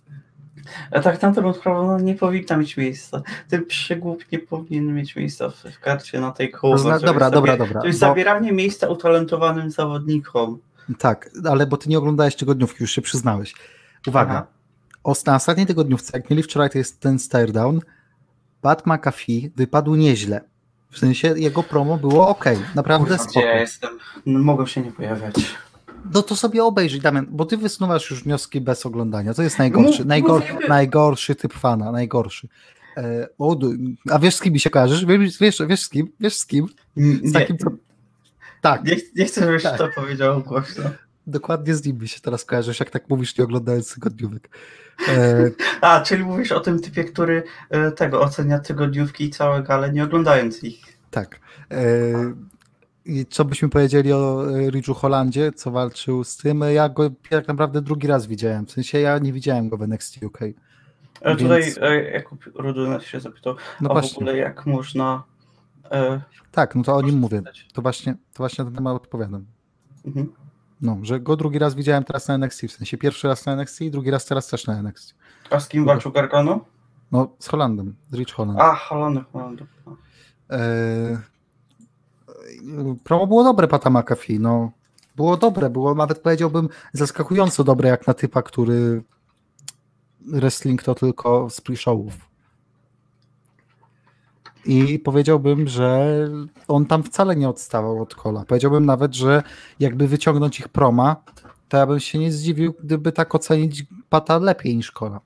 A 0.91 0.99
tak 0.99 1.21
na 1.21 1.31
dobrą 1.31 1.53
sprawę 1.53 1.87
no, 1.87 1.99
nie 1.99 2.15
powinna 2.15 2.57
mieć 2.57 2.77
miejsca. 2.77 3.21
Ten 3.49 3.65
przygłup 3.65 4.23
nie 4.31 4.39
powinien 4.39 4.93
mieć 4.95 5.15
miejsca 5.15 5.49
w, 5.49 5.55
w 5.55 5.79
karcie 5.79 6.19
na 6.19 6.31
tej 6.31 6.51
koło. 6.51 6.77
Zna- 6.77 6.99
dobra, 6.99 7.31
dobra, 7.31 7.57
dobra, 7.57 7.81
To 7.81 7.87
jest 7.87 7.99
bo- 7.99 8.05
zabieranie 8.07 8.51
miejsca 8.51 8.87
utalentowanym 8.87 9.71
zawodnikom. 9.71 10.59
Tak, 10.99 11.29
ale 11.49 11.67
bo 11.67 11.77
ty 11.77 11.89
nie 11.89 11.97
oglądałeś 11.97 12.35
tygodniówki, 12.35 12.77
już 12.83 12.91
się 12.91 13.01
przyznałeś. 13.01 13.53
Uwaga, 14.07 14.31
Aha. 14.33 14.47
Na 15.27 15.35
ostatniej 15.35 15.67
tygodniówce, 15.67 16.17
jak 16.17 16.29
mieli 16.29 16.43
wczoraj 16.43 16.69
to 16.69 16.77
jest 16.77 16.99
ten 16.99 17.19
stare 17.19 17.51
down, 17.51 17.79
Pat 18.61 18.87
McAfee 18.87 19.51
wypadł 19.55 19.95
nieźle. 19.95 20.41
W 20.93 20.97
sensie 20.99 21.33
jego 21.37 21.63
promo 21.63 21.97
było 21.97 22.27
ok, 22.27 22.45
naprawdę 22.75 23.07
Kurwa, 23.07 23.23
spoko. 23.23 23.39
ja 23.45 23.59
jestem? 23.59 23.89
No, 24.25 24.39
mogą 24.39 24.65
się 24.65 24.81
nie 24.81 24.91
pojawiać. 24.91 25.35
No 26.13 26.21
to 26.21 26.35
sobie 26.35 26.63
obejrzyj, 26.63 27.01
Damian, 27.01 27.27
bo 27.29 27.45
ty 27.45 27.57
wysuwasz 27.57 28.09
już 28.11 28.23
wnioski 28.23 28.61
bez 28.61 28.85
oglądania. 28.85 29.33
To 29.33 29.43
jest 29.43 29.59
najgorszy, 29.59 29.97
Mów- 29.99 30.05
najgor, 30.07 30.41
mówimy- 30.41 30.67
najgorszy 30.67 31.35
typ 31.35 31.53
fana, 31.53 31.91
najgorszy. 31.91 32.47
E, 32.97 33.27
o, 33.39 33.57
a 34.11 34.19
wiesz 34.19 34.35
z 34.35 34.41
kim 34.41 34.53
mi 34.53 34.59
się 34.59 34.69
kojarzysz? 34.69 35.05
Wiesz, 35.05 35.37
wiesz, 35.39 35.57
wiesz 35.67 35.81
z 35.81 35.89
kim? 35.89 36.07
Wiesz 36.19 36.35
z 36.35 36.45
kim? 36.45 36.67
Z 36.97 37.21
Nie, 37.23 37.31
takim. 37.31 37.57
Tak, 38.61 38.83
nie, 38.83 38.95
nie 39.15 39.25
chcę, 39.25 39.41
żebyś 39.41 39.63
Tak. 39.63 39.77
to 39.77 39.87
powiedział 39.95 40.41
głośno. 40.41 40.83
Dokładnie 41.27 41.75
z 41.75 41.85
nim 41.85 41.97
mi 41.97 42.07
się 42.07 42.19
teraz 42.21 42.45
kojarzysz, 42.45 42.79
jak 42.79 42.89
tak 42.89 43.09
mówisz, 43.09 43.37
nie 43.37 43.43
oglądając 43.43 43.93
tygodniówek. 43.93 44.49
E, 45.07 45.49
A, 45.81 46.01
czyli 46.01 46.23
mówisz 46.23 46.51
o 46.51 46.59
tym 46.59 46.79
typie, 46.79 47.03
który 47.03 47.43
e, 47.69 47.91
tego 47.91 48.21
ocenia 48.21 48.59
tygodniówki 48.59 49.23
i 49.23 49.29
całe 49.29 49.63
gale, 49.63 49.91
nie 49.93 50.03
oglądając 50.03 50.63
ich. 50.63 50.97
tak. 51.11 51.39
E, 51.71 51.77
I 53.05 53.25
co 53.25 53.45
byśmy 53.45 53.69
powiedzieli 53.69 54.13
o 54.13 54.45
e, 54.59 54.69
Ridge'u 54.71 54.95
Holandzie, 54.95 55.51
co 55.51 55.71
walczył 55.71 56.23
z 56.23 56.37
tym? 56.37 56.61
Ja 56.73 56.89
go 56.89 57.09
tak 57.29 57.47
naprawdę 57.47 57.81
drugi 57.81 58.07
raz 58.07 58.27
widziałem, 58.27 58.65
w 58.65 58.71
sensie 58.71 58.99
ja 58.99 59.17
nie 59.17 59.33
widziałem 59.33 59.69
go 59.69 59.77
w 59.77 59.81
NXT 59.81 60.23
UK. 60.23 60.41
E, 60.41 60.53
Więc- 61.25 61.41
Tutaj 61.41 61.73
e, 61.81 62.11
Jakub 62.11 62.43
Rudynek 62.55 63.03
się 63.03 63.19
zapytał, 63.19 63.55
No 63.81 63.89
a 63.89 63.93
w 63.93 63.95
właśnie. 63.95 64.17
ogóle 64.17 64.37
jak 64.37 64.65
można... 64.65 65.23
E, 65.91 66.21
Tak, 66.51 66.75
no 66.75 66.83
to 66.83 66.95
o 66.95 67.01
nim 67.01 67.15
mówię. 67.17 67.41
To 67.73 67.81
właśnie, 67.81 68.13
to 68.13 68.37
właśnie 68.37 68.63
na 68.63 68.69
ten 68.69 68.75
temat 68.75 68.95
odpowiadam. 68.95 69.45
Mhm. 70.05 70.33
No, 70.83 70.97
że 71.01 71.19
go 71.19 71.35
drugi 71.35 71.59
raz 71.59 71.75
widziałem 71.75 72.03
teraz 72.03 72.27
na 72.27 72.33
NXT, 72.33 72.61
w 72.67 72.71
sensie 72.71 72.97
pierwszy 72.97 73.27
raz 73.27 73.45
na 73.45 73.53
NXT 73.53 73.81
i 73.81 73.91
drugi 73.91 74.11
raz 74.11 74.25
teraz 74.25 74.47
też 74.47 74.67
na 74.67 74.79
NXT. 74.79 75.15
A 75.49 75.59
z 75.59 75.67
kim 75.67 75.85
walczył 75.85 76.11
Gargano? 76.11 76.65
No, 77.11 77.27
z 77.39 77.47
Holandem, 77.47 77.95
z 78.11 78.15
Rich 78.15 78.33
Holland. 78.33 78.59
A, 78.59 78.75
Holony, 78.75 79.23
Holony. 79.33 79.57
Eee, 80.49 81.17
promo 83.03 83.27
było 83.27 83.43
dobre 83.43 83.67
Pata 83.67 83.89
McAfee, 83.89 84.39
no. 84.39 84.71
Było 85.15 85.37
dobre, 85.37 85.69
było 85.69 85.95
nawet 85.95 86.19
powiedziałbym 86.19 86.69
zaskakująco 86.93 87.63
dobre 87.63 87.89
jak 87.89 88.07
na 88.07 88.13
typa, 88.13 88.41
który 88.41 89.03
wrestling 90.21 90.83
to 90.83 90.95
tylko 90.95 91.49
z 91.49 91.61
pre-showów. 91.61 92.11
I 94.65 94.99
powiedziałbym, 94.99 95.67
że 95.67 96.07
on 96.67 96.85
tam 96.85 97.03
wcale 97.03 97.35
nie 97.35 97.49
odstawał 97.49 98.01
od 98.01 98.15
kola. 98.15 98.45
Powiedziałbym 98.47 98.85
nawet, 98.85 99.15
że 99.15 99.43
jakby 99.79 100.07
wyciągnąć 100.07 100.59
ich 100.59 100.67
proma, 100.69 101.15
to 101.69 101.77
ja 101.77 101.85
bym 101.87 101.99
się 101.99 102.19
nie 102.19 102.31
zdziwił, 102.31 102.73
gdyby 102.83 103.11
tak 103.11 103.35
ocenić 103.35 103.85
Pata 104.09 104.37
lepiej 104.37 104.75
niż 104.75 104.91
kola. 104.91 105.19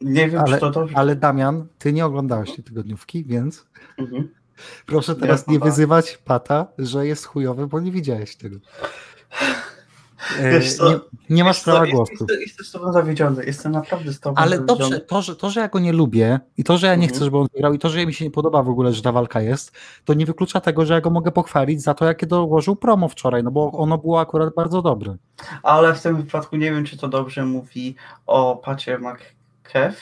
Nie 0.00 0.28
wiem, 0.30 0.40
Ale, 0.40 0.54
czy 0.54 0.60
to 0.60 0.70
dobrze. 0.70 0.96
ale 0.96 1.16
Damian, 1.16 1.66
ty 1.78 1.92
nie 1.92 2.06
oglądałeś 2.06 2.54
tej 2.54 2.64
tygodniówki, 2.64 3.24
więc 3.24 3.66
Mhm. 3.98 4.28
Proszę 4.86 5.14
teraz 5.14 5.46
nie 5.48 5.58
wyzywać 5.58 6.16
Pata, 6.24 6.66
że 6.78 7.06
jest 7.06 7.24
chujowy, 7.24 7.66
bo 7.66 7.80
nie 7.80 7.92
widziałeś 7.92 8.36
tego. 8.36 8.56
E, 10.38 10.50
Wiesz 10.50 10.74
co, 10.76 10.90
nie, 10.90 10.98
nie 11.30 11.44
masz 11.44 11.64
prawa 11.64 11.86
głosu. 11.86 12.12
Jestem, 12.20 12.40
jestem 12.40 12.66
z 12.66 12.70
tobą 12.70 12.92
zawiedziony. 12.92 13.44
Jestem 13.44 13.72
naprawdę 13.72 14.12
z 14.12 14.20
tobą 14.20 14.36
Ale 14.36 14.56
zawiedziony. 14.56 14.80
dobrze, 14.80 15.00
to 15.00 15.22
że, 15.22 15.36
to, 15.36 15.50
że 15.50 15.60
ja 15.60 15.68
go 15.68 15.78
nie 15.78 15.92
lubię 15.92 16.40
i 16.56 16.64
to, 16.64 16.78
że 16.78 16.86
ja 16.86 16.94
nie 16.94 17.02
Mhm. 17.02 17.14
chcę, 17.16 17.24
żeby 17.24 17.38
on 17.38 17.46
wygrał 17.54 17.72
i 17.74 17.78
to, 17.78 17.88
że 17.88 18.06
mi 18.06 18.14
się 18.14 18.24
nie 18.24 18.30
podoba 18.30 18.62
w 18.62 18.68
ogóle, 18.68 18.92
że 18.92 19.02
ta 19.02 19.12
walka 19.12 19.40
jest, 19.40 19.72
to 20.04 20.14
nie 20.14 20.26
wyklucza 20.26 20.60
tego, 20.60 20.86
że 20.86 20.94
ja 20.94 21.00
go 21.00 21.10
mogę 21.10 21.30
pochwalić 21.32 21.82
za 21.82 21.94
to, 21.94 22.04
jakie 22.04 22.26
dołożył 22.26 22.76
promo 22.76 23.08
wczoraj, 23.08 23.42
no 23.44 23.50
bo 23.50 23.72
ono 23.72 23.98
było 23.98 24.20
akurat 24.20 24.54
bardzo 24.54 24.82
dobre. 24.82 25.16
Ale 25.62 25.94
w 25.94 26.02
tym 26.02 26.16
wypadku 26.16 26.56
nie 26.56 26.70
wiem, 26.72 26.84
czy 26.84 26.96
to 26.98 27.08
dobrze 27.08 27.44
mówi 27.44 27.94
o 28.26 28.56
Pacie 28.64 28.98
McKev, 28.98 29.96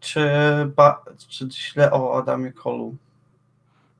czy, 0.00 0.28
ba, 0.76 1.04
czy 1.28 1.48
źle 1.52 1.92
o 1.92 2.18
Adamie 2.18 2.52
Colu. 2.52 2.94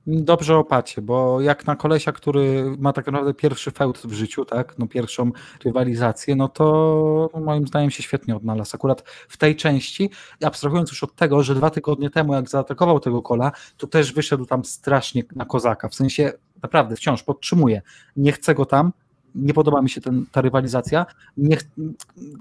Dobrze 0.07 0.57
o 0.57 0.64
Pacie, 0.64 1.02
bo 1.02 1.40
jak 1.40 1.66
na 1.66 1.76
kolesia, 1.76 2.12
który 2.12 2.76
ma 2.78 2.92
tak 2.92 3.07
naprawdę 3.07 3.34
pierwszy 3.34 3.70
feud 3.70 3.98
w 3.98 4.12
życiu, 4.12 4.44
tak, 4.44 4.78
no 4.78 4.86
pierwszą 4.86 5.30
rywalizację, 5.64 6.36
no 6.36 6.48
to 6.48 7.30
moim 7.40 7.66
zdaniem 7.66 7.90
się 7.90 8.02
świetnie 8.02 8.36
odnalazł. 8.36 8.76
Akurat 8.76 9.02
w 9.28 9.36
tej 9.36 9.57
części, 9.57 10.11
abstrahując 10.42 10.90
już 10.90 11.05
od 11.05 11.14
tego, 11.14 11.42
że 11.42 11.55
dwa 11.55 11.70
tygodnie 11.70 12.11
temu, 12.11 12.34
jak 12.34 12.48
zaatakował 12.48 13.00
tego 13.00 13.22
kola, 13.22 13.52
to 13.76 13.86
też 13.86 14.12
wyszedł 14.12 14.46
tam 14.46 14.64
strasznie 14.64 15.22
na 15.36 15.44
kozaka. 15.44 15.88
W 15.88 15.94
sensie 15.94 16.32
naprawdę 16.62 16.96
wciąż 16.96 17.22
podtrzymuję. 17.22 17.82
Nie 18.16 18.32
chcę 18.32 18.55
go 18.55 18.66
tam, 18.66 18.92
nie 19.34 19.55
podoba 19.55 19.82
mi 19.82 19.90
się 19.90 20.00
ten, 20.00 20.26
ta 20.32 20.40
rywalizacja. 20.40 21.07
Nie, 21.36 21.57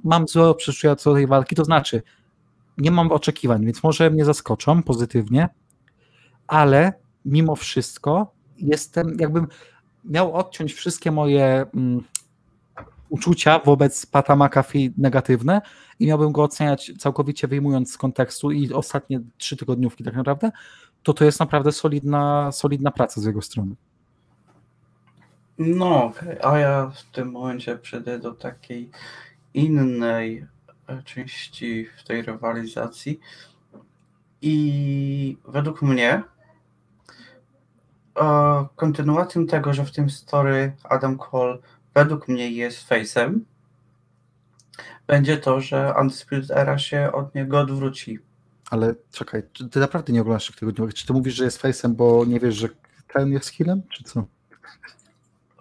mam 0.03 0.27
złe 0.27 0.55
przeczucia 0.55 0.95
co 0.95 1.09
do 1.09 1.15
tej 1.15 1.27
walki, 1.27 1.55
to 1.55 1.65
znaczy 1.65 2.01
nie 2.77 2.91
mam 2.91 3.11
oczekiwań, 3.11 3.65
więc 3.65 3.83
może 3.83 4.09
mnie 4.09 4.25
zaskoczą 4.25 4.83
pozytywnie, 4.83 5.49
ale 6.47 7.02
mimo 7.25 7.55
wszystko 7.55 8.33
jestem, 8.57 9.17
jakbym 9.19 9.47
miał 10.03 10.33
odciąć 10.33 10.73
wszystkie 10.73 11.11
moje 11.11 11.65
mm, 11.75 12.03
uczucia 13.09 13.59
wobec 13.59 14.05
Pata 14.05 14.35
McAfee 14.35 14.93
negatywne 14.97 15.61
i 15.99 16.07
miałbym 16.07 16.31
go 16.31 16.43
oceniać 16.43 16.91
całkowicie 16.99 17.47
wyjmując 17.47 17.93
z 17.93 17.97
kontekstu 17.97 18.51
i 18.51 18.73
ostatnie 18.73 19.21
trzy 19.37 19.57
tygodniówki 19.57 20.03
tak 20.03 20.15
naprawdę, 20.15 20.51
to 21.03 21.13
to 21.13 21.25
jest 21.25 21.39
naprawdę 21.39 21.71
solidna, 21.71 22.51
solidna 22.51 22.91
praca 22.91 23.21
z 23.21 23.25
jego 23.25 23.41
strony. 23.41 23.75
No, 25.57 26.03
okej, 26.03 26.37
a 26.43 26.57
ja 26.57 26.91
w 26.95 27.03
tym 27.03 27.31
momencie 27.31 27.77
przejdę 27.77 28.19
do 28.19 28.31
takiej 28.31 28.89
innej 29.53 30.45
e, 30.87 31.03
części 31.03 31.87
w 31.97 32.03
tej 32.03 32.21
rywalizacji. 32.21 33.19
I 34.41 35.37
według 35.47 35.81
mnie 35.81 36.23
e, 38.19 38.65
kontynuacją 38.75 39.47
tego, 39.47 39.73
że 39.73 39.85
w 39.85 39.91
tym 39.91 40.09
story 40.09 40.73
Adam 40.83 41.17
Cole 41.17 41.57
według 41.93 42.27
mnie 42.27 42.51
jest 42.51 42.89
face'em, 42.89 43.39
będzie 45.07 45.37
to, 45.37 45.61
że 45.61 45.93
Undisputed 46.01 46.51
Era 46.51 46.77
się 46.77 47.11
od 47.11 47.35
niego 47.35 47.59
odwróci. 47.59 48.19
Ale 48.69 48.95
czekaj, 49.11 49.43
ty 49.71 49.79
naprawdę 49.79 50.13
nie 50.13 50.21
oglądasz 50.21 50.47
tych 50.47 50.55
tygodniówek? 50.55 50.93
Czy 50.93 51.07
ty 51.07 51.13
mówisz, 51.13 51.33
że 51.35 51.43
jest 51.43 51.61
face'em, 51.61 51.89
bo 51.89 52.25
nie 52.25 52.39
wiesz, 52.39 52.55
że 52.55 52.69
ten 53.13 53.31
jest 53.31 53.49
healem, 53.49 53.81
czy 53.89 54.03
co? 54.03 54.25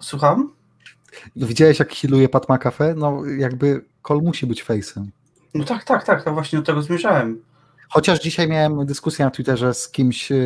Słucham? 0.00 0.52
Widziałeś, 1.36 1.78
jak 1.78 1.92
healuje 1.92 2.28
Pat 2.28 2.48
McAfee? 2.48 2.94
No 2.96 3.24
jakby 3.24 3.84
Cole 4.02 4.22
musi 4.22 4.46
być 4.46 4.64
face'em. 4.64 5.06
No 5.54 5.64
tak, 5.64 5.84
tak, 5.84 6.04
tak, 6.04 6.24
to 6.24 6.32
właśnie 6.32 6.58
do 6.58 6.64
tego 6.64 6.82
zmierzałem. 6.82 7.42
Chociaż 7.92 8.20
dzisiaj 8.20 8.48
miałem 8.48 8.86
dyskusję 8.86 9.24
na 9.24 9.30
Twitterze 9.30 9.74
z 9.74 9.88
kimś, 9.88 10.32
e, 10.32 10.36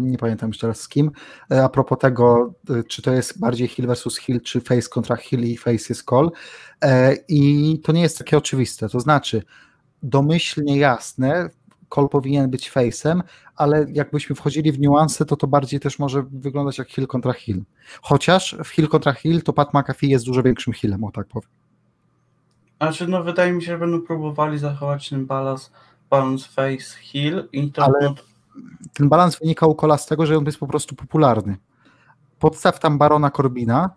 nie 0.00 0.18
pamiętam 0.18 0.48
już 0.48 0.58
teraz 0.58 0.80
z 0.80 0.88
kim, 0.88 1.10
e, 1.50 1.64
a 1.64 1.68
propos 1.68 1.98
tego, 1.98 2.54
e, 2.70 2.84
czy 2.84 3.02
to 3.02 3.12
jest 3.12 3.40
bardziej 3.40 3.68
Hill 3.68 3.86
versus 3.86 4.18
Hill, 4.18 4.40
czy 4.40 4.60
face 4.60 4.88
kontra 4.88 5.16
Hill 5.16 5.44
i 5.44 5.56
face 5.56 5.86
jest 5.88 6.04
call. 6.10 6.30
I 7.28 7.80
to 7.84 7.92
nie 7.92 8.02
jest 8.02 8.18
takie 8.18 8.36
oczywiste. 8.38 8.88
To 8.88 9.00
znaczy, 9.00 9.42
domyślnie 10.02 10.76
jasne, 10.76 11.50
call 11.94 12.08
powinien 12.08 12.50
być 12.50 12.72
face'em, 12.72 13.20
ale 13.56 13.86
jakbyśmy 13.92 14.36
wchodzili 14.36 14.72
w 14.72 14.78
niuanse, 14.78 15.24
to 15.24 15.36
to 15.36 15.46
bardziej 15.46 15.80
też 15.80 15.98
może 15.98 16.22
wyglądać 16.22 16.78
jak 16.78 16.90
Hill 16.90 17.06
kontra 17.06 17.32
Hill. 17.32 17.62
Chociaż 18.02 18.56
w 18.64 18.68
Hill 18.68 18.88
kontra 18.88 19.12
Hill 19.12 19.42
to 19.42 19.52
Pat 19.52 19.74
McAfee 19.74 20.08
jest 20.08 20.24
dużo 20.24 20.42
większym 20.42 20.72
Hillem, 20.72 21.04
o 21.04 21.10
tak 21.10 21.26
powiem. 21.26 21.50
Znaczy, 22.80 23.08
no 23.08 23.22
wydaje 23.22 23.52
mi 23.52 23.62
się, 23.62 23.72
że 23.72 23.78
będą 23.78 24.00
próbowali 24.00 24.58
zachować 24.58 25.08
ten 25.08 25.26
balans, 25.26 25.70
balance 26.12 26.48
face 26.48 26.96
heal 27.12 27.48
i 27.52 27.72
to 27.72 27.84
Ale- 27.84 28.14
ten 28.92 29.08
balans 29.08 29.38
wynika 29.38 29.66
u 29.66 29.74
Kola 29.74 29.98
z 29.98 30.06
tego, 30.06 30.26
że 30.26 30.38
on 30.38 30.44
jest 30.44 30.58
po 30.58 30.66
prostu 30.66 30.94
popularny. 30.94 31.56
Podstaw 32.38 32.78
tam 32.80 32.98
Barona 32.98 33.30
Corbina 33.30 33.90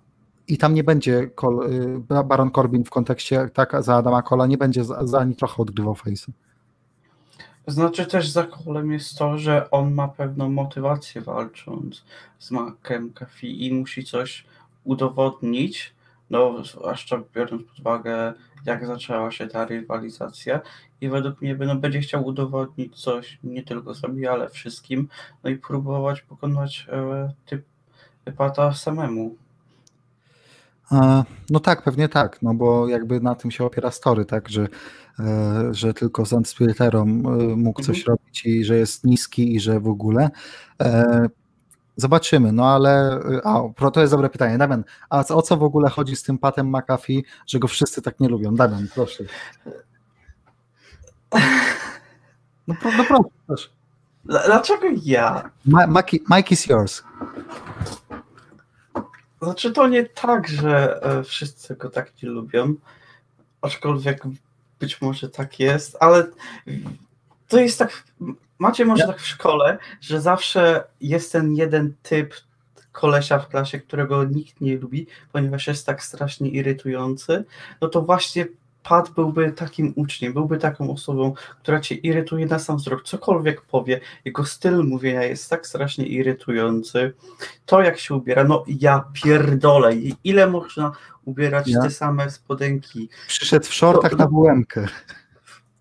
i 0.47 0.57
tam 0.57 0.73
nie 0.73 0.83
będzie 0.83 1.29
Col, 1.35 1.71
y, 1.71 2.23
Baron 2.25 2.51
Corbin 2.51 2.83
w 2.83 2.89
kontekście 2.89 3.49
tak 3.53 3.83
za 3.83 3.95
Adama 3.95 4.21
Cola 4.21 4.45
nie 4.45 4.57
będzie 4.57 4.83
za, 4.83 5.07
za 5.07 5.19
ani 5.19 5.35
trochę 5.35 5.61
odgrywał 5.61 5.95
face. 5.95 6.31
Znaczy 7.67 8.05
też 8.05 8.29
za 8.29 8.43
kolem 8.43 8.91
jest 8.91 9.17
to, 9.17 9.37
że 9.37 9.71
on 9.71 9.93
ma 9.93 10.07
pewną 10.07 10.49
motywację 10.49 11.21
walcząc 11.21 12.03
z 12.39 12.51
Markiem 12.51 13.13
Kafi 13.13 13.65
i 13.67 13.73
musi 13.73 14.03
coś 14.03 14.45
udowodnić, 14.83 15.95
no 16.29 16.63
zwłaszcza 16.63 17.21
biorąc 17.35 17.63
pod 17.63 17.79
uwagę 17.79 18.33
jak 18.65 18.87
zaczęła 18.87 19.31
się 19.31 19.47
ta 19.47 19.65
rywalizacja 19.65 20.61
i 21.05 21.09
według 21.09 21.41
mnie 21.41 21.55
no, 21.55 21.75
będzie 21.75 21.99
chciał 21.99 22.25
udowodnić 22.25 22.95
coś 23.03 23.39
nie 23.43 23.63
tylko 23.63 23.95
sobie, 23.95 24.31
ale 24.31 24.49
wszystkim, 24.49 25.07
no 25.43 25.49
i 25.49 25.55
próbować 25.55 26.21
pokonać 26.21 26.87
e, 26.91 27.33
typ 27.45 27.65
Pata 28.37 28.73
samemu. 28.73 29.35
A, 30.89 31.23
No 31.49 31.59
tak, 31.59 31.81
pewnie 31.83 32.09
tak, 32.09 32.41
no 32.41 32.53
bo 32.53 32.87
jakby 32.87 33.19
na 33.19 33.35
tym 33.35 33.51
się 33.51 33.65
opiera 33.65 33.91
story, 33.91 34.25
tak, 34.25 34.49
że, 34.49 34.67
e, 35.19 35.69
że 35.71 35.93
tylko 35.93 36.25
z 36.25 36.33
Undisputerą 36.33 37.01
e, 37.03 37.55
mógł 37.55 37.81
coś 37.81 37.99
Mhm. 37.99 38.05
robić 38.17 38.45
i 38.45 38.63
że 38.63 38.75
jest 38.77 39.03
niski 39.03 39.55
i 39.55 39.59
że 39.59 39.79
w 39.79 39.87
ogóle. 39.87 40.29
E, 40.81 41.27
Zobaczymy, 41.97 42.51
no 42.51 42.69
ale 42.69 43.19
a, 43.43 43.89
to 43.93 44.01
jest 44.01 44.13
dobre 44.13 44.29
pytanie. 44.29 44.57
Damian, 44.57 44.83
a 45.09 45.25
o 45.27 45.41
co 45.41 45.57
w 45.57 45.63
ogóle 45.63 45.89
chodzi 45.89 46.15
z 46.15 46.23
tym 46.23 46.37
Patem 46.37 46.67
McAfee, 46.77 47.23
że 47.47 47.59
go 47.59 47.67
wszyscy 47.67 48.01
tak 48.01 48.19
nie 48.19 48.29
lubią? 48.29 48.55
Damian, 48.55 48.87
proszę. 48.95 49.23
No, 52.67 52.75
no 52.97 53.03
proszę. 53.47 53.69
Dl- 54.25 54.45
Dlaczego 54.45 54.87
ja? 55.03 55.49
Ma- 55.65 55.87
Maki- 55.87 56.19
Mike 56.29 56.49
is 56.51 56.65
yours. 56.67 57.03
Znaczy 59.41 59.71
to 59.71 59.87
nie 59.87 60.03
tak, 60.05 60.47
że 60.47 61.03
e, 61.03 61.23
wszyscy 61.23 61.75
go 61.75 61.89
tak 61.89 62.23
nie 62.23 62.29
lubią, 62.29 62.75
aczkolwiek 63.61 64.23
być 64.79 65.01
może 65.01 65.29
tak 65.29 65.59
jest, 65.59 65.97
ale 65.99 66.27
to 67.47 67.59
jest 67.59 67.79
tak, 67.79 68.03
macie 68.59 68.85
może 68.85 69.07
tak 69.07 69.19
w 69.19 69.27
szkole, 69.27 69.77
że 70.01 70.21
zawsze 70.21 70.83
jest 71.01 71.31
ten 71.31 71.55
jeden 71.55 71.93
typ 72.03 72.33
kolesia 72.91 73.39
w 73.39 73.47
klasie, 73.49 73.79
którego 73.79 74.23
nikt 74.23 74.61
nie 74.61 74.77
lubi, 74.77 75.07
ponieważ 75.31 75.67
jest 75.67 75.85
tak 75.85 76.03
strasznie 76.03 76.49
irytujący, 76.49 77.43
no 77.81 77.87
to 77.87 78.01
właśnie 78.01 78.45
Pat 78.87 79.09
byłby 79.09 79.51
takim 79.51 79.93
uczniem, 79.95 80.33
byłby 80.33 80.57
taką 80.57 80.91
osobą, 80.91 81.33
która 81.61 81.79
cię 81.79 81.95
irytuje 81.95 82.45
na 82.45 82.59
sam 82.59 82.77
wzrok, 82.77 83.03
cokolwiek 83.03 83.61
powie, 83.61 84.01
jego 84.25 84.45
styl 84.45 84.83
mówienia 84.83 85.23
jest 85.23 85.49
tak 85.49 85.67
strasznie 85.67 86.05
irytujący, 86.05 87.13
to 87.65 87.81
jak 87.81 87.99
się 87.99 88.15
ubiera, 88.15 88.43
no 88.43 88.63
ja 88.67 89.03
pierdolę, 89.13 89.95
ile 90.23 90.47
można 90.47 90.91
ubierać 91.25 91.67
ja? 91.67 91.81
te 91.81 91.89
same 91.89 92.31
spodenki. 92.31 93.09
Przyszedł 93.27 93.65
w 93.65 93.73
shortach 93.73 94.11
to, 94.11 94.17
na 94.17 94.27
wm 94.27 94.63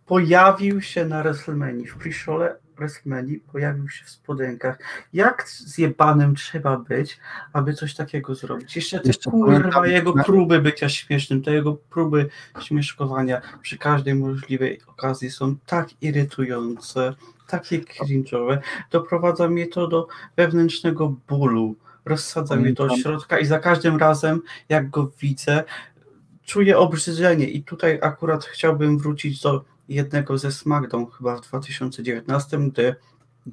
Pojawił 0.07 0.83
się 0.83 1.05
na 1.05 1.23
WrestleMania, 1.23 1.85
w 1.93 1.97
pre 1.97 2.64
WrestleMania 2.77 3.39
pojawił 3.53 3.89
się 3.89 4.05
w 4.05 4.11
spodenkach. 4.11 4.79
Jak 5.13 5.49
zjebanym 5.49 6.35
trzeba 6.35 6.77
być, 6.77 7.21
aby 7.53 7.75
coś 7.75 7.95
takiego 7.95 8.35
zrobić? 8.35 8.77
Jeszcze 8.77 9.01
te 9.01 9.09
Jeszcze 9.09 9.31
kurwa 9.31 9.87
jego 9.87 10.13
próby 10.13 10.61
bycia 10.61 10.89
śmiesznym, 10.89 11.43
te 11.43 11.53
jego 11.53 11.75
próby 11.75 12.29
śmieszkowania 12.61 13.41
przy 13.63 13.79
każdej 13.79 14.15
możliwej 14.15 14.81
okazji 14.87 15.31
są 15.31 15.57
tak 15.67 15.89
irytujące, 16.01 17.15
takie 17.47 17.81
cringe'owe. 17.81 18.59
Doprowadza 18.91 19.49
mnie 19.49 19.67
to 19.67 19.87
do 19.87 20.09
wewnętrznego 20.37 21.17
bólu. 21.29 21.77
Rozsadza 22.05 22.57
mnie 22.57 22.75
to 22.75 22.85
od 22.85 22.99
środka 22.99 23.39
i 23.39 23.47
za 23.47 23.59
każdym 23.59 23.97
razem, 23.97 24.41
jak 24.69 24.91
go 24.91 25.11
widzę, 25.21 25.65
czuję 26.45 26.79
obrzydzenie. 26.79 27.49
I 27.49 27.63
tutaj 27.63 27.99
akurat 28.03 28.45
chciałbym 28.45 28.99
wrócić 28.99 29.41
do 29.41 29.65
jednego 29.89 30.39
ze 30.39 30.53
SmackDown 30.53 31.07
chyba 31.07 31.37
w 31.37 31.41
2019, 31.41 32.59
gdy 32.59 32.95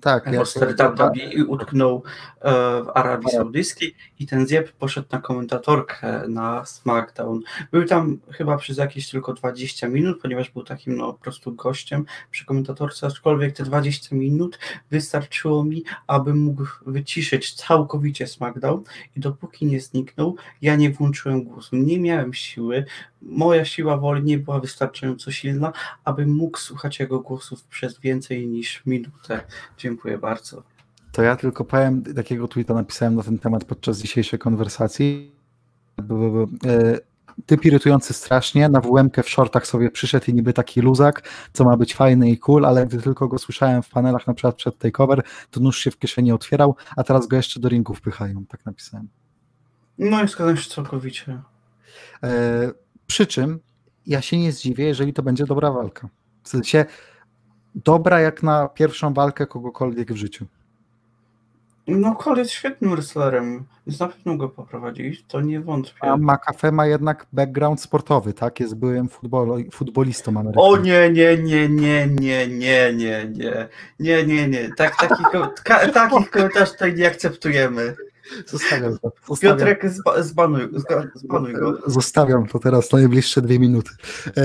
tak, 0.01 0.31
ja 0.31 0.43
WWE 0.43 1.45
utknął 1.47 2.03
e, 2.41 2.51
w 2.83 2.89
Arabii 2.93 3.29
Saudyjskiej 3.29 3.95
i 4.19 4.27
ten 4.27 4.47
Zjeb 4.47 4.71
poszedł 4.71 5.07
na 5.11 5.19
komentatorkę 5.19 6.23
na 6.27 6.65
SmackDown. 6.65 7.41
Był 7.71 7.85
tam 7.85 8.17
chyba 8.29 8.57
przez 8.57 8.77
jakieś 8.77 9.09
tylko 9.09 9.33
20 9.33 9.87
minut, 9.87 10.21
ponieważ 10.21 10.49
był 10.49 10.63
takim 10.63 10.97
no, 10.97 11.13
po 11.13 11.19
prostu 11.19 11.55
gościem 11.55 12.05
przy 12.31 12.45
komentatorce, 12.45 13.07
aczkolwiek 13.07 13.55
te 13.55 13.63
20 13.63 14.15
minut 14.15 14.59
wystarczyło 14.91 15.63
mi, 15.63 15.83
aby 16.07 16.33
mógł 16.33 16.63
wyciszyć 16.85 17.53
całkowicie 17.53 18.27
SmackDown 18.27 18.83
i 19.15 19.19
dopóki 19.19 19.65
nie 19.65 19.79
zniknął, 19.79 20.35
ja 20.61 20.75
nie 20.75 20.91
włączyłem 20.91 21.43
głosu. 21.43 21.75
Nie 21.75 21.99
miałem 21.99 22.33
siły, 22.33 22.85
moja 23.21 23.65
siła 23.65 23.97
woli 23.97 24.23
nie 24.23 24.37
była 24.37 24.59
wystarczająco 24.59 25.31
silna, 25.31 25.73
aby 26.03 26.27
mógł 26.27 26.57
słuchać 26.57 26.99
jego 26.99 27.19
głosów 27.19 27.63
przez 27.63 27.99
więcej 27.99 28.47
niż 28.47 28.85
minutę. 28.85 29.41
Dziękuję 29.77 30.17
bardzo. 30.17 30.63
To 31.11 31.21
ja 31.21 31.35
tylko 31.35 31.65
powiem, 31.65 32.03
takiego 32.15 32.47
tweeta 32.47 32.73
napisałem 32.73 33.15
na 33.15 33.23
ten 33.23 33.39
temat 33.39 33.65
podczas 33.65 33.99
dzisiejszej 33.99 34.39
konwersacji. 34.39 35.31
E, 36.65 36.99
typ 37.45 37.65
irytujący 37.65 38.13
strasznie, 38.13 38.69
na 38.69 38.81
wm 38.81 39.09
w 39.23 39.29
shortach 39.29 39.67
sobie 39.67 39.91
przyszedł 39.91 40.25
i 40.27 40.33
niby 40.33 40.53
taki 40.53 40.81
luzak, 40.81 41.29
co 41.53 41.63
ma 41.63 41.77
być 41.77 41.95
fajny 41.95 42.29
i 42.29 42.37
cool, 42.37 42.65
ale 42.65 42.87
gdy 42.87 43.01
tylko 43.01 43.27
go 43.27 43.37
słyszałem 43.37 43.83
w 43.83 43.89
panelach 43.89 44.27
na 44.27 44.33
przykład 44.33 44.55
przed 44.55 44.77
takeover, 44.77 45.23
to 45.51 45.59
nóż 45.59 45.79
się 45.79 45.91
w 45.91 45.99
kieszeni 45.99 46.31
otwierał, 46.31 46.75
a 46.97 47.03
teraz 47.03 47.27
go 47.27 47.35
jeszcze 47.35 47.59
do 47.59 47.69
ringu 47.69 47.93
wpychają, 47.93 48.45
tak 48.45 48.65
napisałem. 48.65 49.07
No 49.97 50.23
i 50.23 50.27
zgadzam 50.27 50.57
się 50.57 50.69
całkowicie. 50.69 51.41
E, 52.23 52.71
przy 53.11 53.27
czym 53.27 53.59
ja 54.07 54.21
się 54.21 54.37
nie 54.37 54.51
zdziwię, 54.51 54.85
jeżeli 54.85 55.13
to 55.13 55.23
będzie 55.23 55.45
dobra 55.45 55.71
walka. 55.71 56.09
W 56.43 56.49
sensie 56.49 56.85
dobra 57.75 58.19
jak 58.19 58.43
na 58.43 58.67
pierwszą 58.67 59.13
walkę 59.13 59.47
kogokolwiek 59.47 60.13
w 60.13 60.15
życiu. 60.15 60.45
No, 61.87 62.15
Cole 62.15 62.39
jest 62.39 62.51
świetnym 62.51 62.91
wrestlerem, 62.91 63.65
więc 63.87 63.99
na 63.99 64.07
pewno 64.07 64.37
go 64.37 64.49
poprowadzi, 64.49 65.25
to 65.27 65.41
nie 65.41 65.61
wątpię. 65.61 66.03
A 66.03 66.17
McAfee 66.17 66.71
ma 66.71 66.85
jednak 66.85 67.27
background 67.33 67.81
sportowy, 67.81 68.33
tak? 68.33 68.59
Jest 68.59 68.75
byłym 68.75 69.09
futbol, 69.09 69.63
futbolistą 69.71 70.31
amerykańskim. 70.31 70.73
O 70.73 70.77
nie, 70.77 71.09
nie, 71.09 71.37
nie, 71.37 71.69
nie, 71.69 72.07
nie, 72.07 72.47
nie, 72.47 72.93
nie, 72.93 73.25
nie, 73.29 73.67
nie, 73.99 74.25
nie, 74.25 74.47
nie. 74.47 74.69
Tak, 74.77 74.95
takich, 74.97 75.27
takich 75.93 76.29
komentarzy 76.29 76.71
tutaj 76.71 76.95
nie 76.95 77.07
akceptujemy. 77.07 77.95
Zostawiam 78.45 78.97
to. 78.99 79.11
Zostawiam. 79.27 79.57
Piotrek, 79.57 79.85
zbanuj, 80.19 80.69
zbanuj 81.15 81.53
go. 81.53 81.77
Zostawiam 81.87 82.47
to 82.47 82.59
teraz 82.59 82.91
na 82.91 82.99
najbliższe 82.99 83.41
dwie 83.41 83.59
minuty. 83.59 83.89
E, 84.37 84.43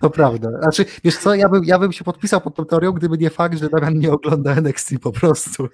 to 0.00 0.10
prawda. 0.10 0.50
Znaczy, 0.62 0.84
wiesz 1.04 1.16
co, 1.16 1.34
ja 1.34 1.48
bym, 1.48 1.64
ja 1.64 1.78
bym 1.78 1.92
się 1.92 2.04
podpisał 2.04 2.40
pod 2.40 2.54
tą 2.54 2.64
teorią, 2.64 2.92
gdyby 2.92 3.18
nie 3.18 3.30
fakt, 3.30 3.58
że 3.58 3.68
Damian 3.68 3.98
nie 3.98 4.12
ogląda 4.12 4.54
NXT 4.54 4.98
po 5.02 5.12
prostu. 5.12 5.68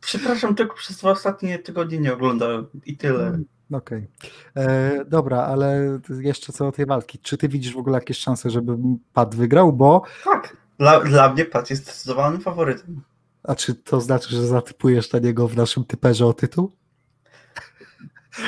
Przepraszam, 0.00 0.54
tylko 0.54 0.74
przez 0.74 0.96
dwa 0.96 1.10
ostatnie 1.10 1.58
tygodnie 1.58 1.98
nie 1.98 2.12
oglądałem 2.12 2.66
i 2.86 2.96
tyle. 2.96 3.18
Hmm, 3.18 3.44
okej. 3.72 4.08
Okay. 4.54 4.64
E, 4.64 5.04
dobra, 5.04 5.42
ale 5.42 6.00
jeszcze 6.20 6.52
co 6.52 6.64
do 6.64 6.72
tej 6.72 6.86
walki. 6.86 7.18
Czy 7.18 7.38
ty 7.38 7.48
widzisz 7.48 7.74
w 7.74 7.78
ogóle 7.78 7.98
jakieś 7.98 8.18
szanse, 8.18 8.50
żeby 8.50 8.76
Pat 9.12 9.34
wygrał? 9.34 9.72
Bo. 9.72 10.02
Tak, 10.24 10.56
dla, 10.78 11.00
dla 11.00 11.32
mnie 11.32 11.44
Pat 11.44 11.70
jest 11.70 11.82
zdecydowanym 11.82 12.40
faworytem. 12.40 13.02
A 13.46 13.54
czy 13.54 13.74
to 13.74 14.00
znaczy, 14.00 14.36
że 14.36 14.46
zatypujesz 14.46 15.12
na 15.12 15.18
niego 15.18 15.48
w 15.48 15.56
naszym 15.56 15.84
typerze 15.84 16.26
o 16.26 16.32
tytuł? 16.32 16.72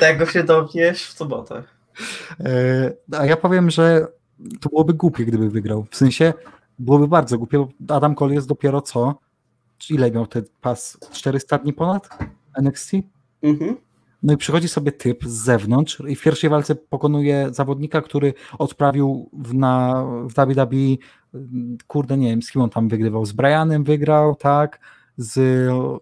Tego 0.01 0.27
się 0.27 0.45
dowiesz 0.45 1.07
w 1.07 1.13
sobotę. 1.13 1.63
E, 2.41 2.93
a 3.19 3.27
ja 3.27 3.37
powiem, 3.37 3.71
że 3.71 4.07
to 4.61 4.69
byłoby 4.69 4.95
głupie, 4.95 5.25
gdyby 5.25 5.51
wygrał. 5.51 5.87
W 5.91 5.97
sensie 5.97 6.33
byłoby 6.79 7.09
bardzo 7.09 7.39
głupie, 7.39 7.67
bo 7.81 7.95
Adam 7.95 8.15
Cole 8.15 8.35
jest 8.35 8.49
dopiero 8.49 8.81
co? 8.81 9.19
Ile 9.91 10.11
miał 10.11 10.27
ten 10.27 10.45
pas? 10.61 10.99
400 11.13 11.59
dni 11.59 11.73
ponad 11.73 12.09
NXT? 12.63 12.93
Mhm. 13.43 13.77
No 14.23 14.33
i 14.33 14.37
przychodzi 14.37 14.69
sobie 14.69 14.93
typ 14.93 15.25
z 15.25 15.45
zewnątrz 15.45 16.03
i 16.09 16.17
w 16.17 16.23
pierwszej 16.23 16.51
walce 16.51 16.75
pokonuje 16.75 17.49
zawodnika, 17.53 18.03
który 18.03 18.35
odprawił 18.59 19.31
w, 19.33 19.55
na, 19.55 20.05
w 20.25 20.35
WWE, 20.35 20.97
kurde 21.87 22.17
nie 22.19 22.31
wiem, 22.31 22.43
z 22.43 22.51
kim 22.51 22.63
on 22.63 22.71
tam 22.71 22.89
wygrywał, 22.89 23.27
z 23.27 23.33
Brianem 23.33 23.85
wygrał, 23.85 24.35
tak, 24.35 24.81
z, 25.17 25.39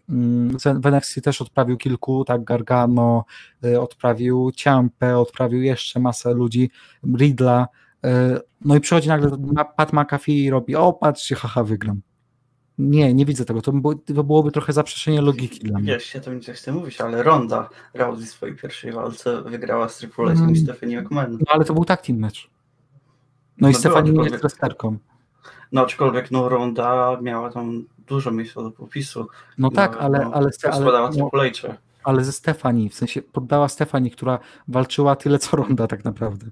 mm, 0.09 0.57
w 0.83 0.87
NXT 0.87 1.21
też 1.21 1.43
odprawił 1.43 1.77
kilku, 1.77 2.25
tak, 2.25 2.45
Gargano, 2.45 3.25
y, 3.65 3.81
odprawił 3.81 4.51
Ciampę, 4.53 5.19
odprawił 5.19 5.63
jeszcze 5.63 6.01
masę 6.01 6.35
ludzi, 6.35 6.71
Ridla, 7.17 7.69
y, 8.07 8.09
no 8.65 8.77
i 8.77 8.81
przychodzi 8.81 9.09
nagle 9.09 9.31
Pat 9.77 9.93
McAfee 9.93 10.45
i 10.45 10.51
robi, 10.51 10.77
o 10.77 10.93
patrzcie, 10.93 11.35
haha, 11.35 11.65
wygram. 11.65 12.01
Nie, 12.79 13.15
nie 13.15 13.27
widzę 13.27 13.45
tego. 13.45 13.63
To, 13.63 13.73
to 14.15 14.25
byłoby 14.25 14.53
trochę 14.53 14.73
zaprzeczenie 14.73 15.21
logiki 15.23 15.61
dla 15.61 15.79
mnie. 15.79 15.93
Wiesz, 15.93 16.15
ja 16.15 16.21
to 16.21 16.35
nic 16.35 16.49
nie 16.49 16.55
chcę 16.55 16.73
mówić, 16.73 17.01
ale 17.01 17.23
Ronda 17.23 17.69
Rousey 17.95 18.27
w 18.27 18.31
swojej 18.31 18.57
pierwszej 18.57 18.93
walce 18.93 19.43
wygrała 19.43 19.89
z 19.89 19.99
Triple 19.99 20.35
H 20.35 20.41
mm. 20.41 20.51
i 20.51 20.57
Stephanie 20.57 21.03
McMahon. 21.03 21.33
No 21.33 21.47
ale 21.47 21.65
to 21.65 21.75
był 21.75 21.85
tak 21.85 22.03
team 22.03 22.19
match. 22.19 22.37
No, 22.37 22.49
no 23.59 23.69
i 23.69 23.75
Stephanie 23.75 24.13
nie 24.13 24.25
jest 24.25 24.37
wrestlerką. 24.37 24.99
No 25.73 25.83
aczkolwiek 25.83 26.31
no 26.31 26.49
Ronda 26.49 27.19
miała 27.23 27.51
tam 27.51 27.85
dużo 28.07 28.31
miejsca 28.31 28.63
do 28.63 28.71
popisu. 28.71 29.29
No 29.59 29.71
tak, 29.71 29.93
no, 29.93 29.99
ale... 29.99 30.19
No, 30.19 30.33
ale, 30.35 30.51
ale, 30.71 31.11
no, 31.17 31.31
ale 32.05 32.25
ze 32.25 32.33
Stefani, 32.33 32.89
w 32.89 32.95
sensie 32.95 33.23
poddała 33.23 33.69
Stefani, 33.69 34.11
która 34.11 34.39
walczyła 34.69 35.17
tyle 35.17 35.39
co 35.39 35.57
Ronda 35.57 35.87
tak 35.87 36.05
naprawdę. 36.05 36.47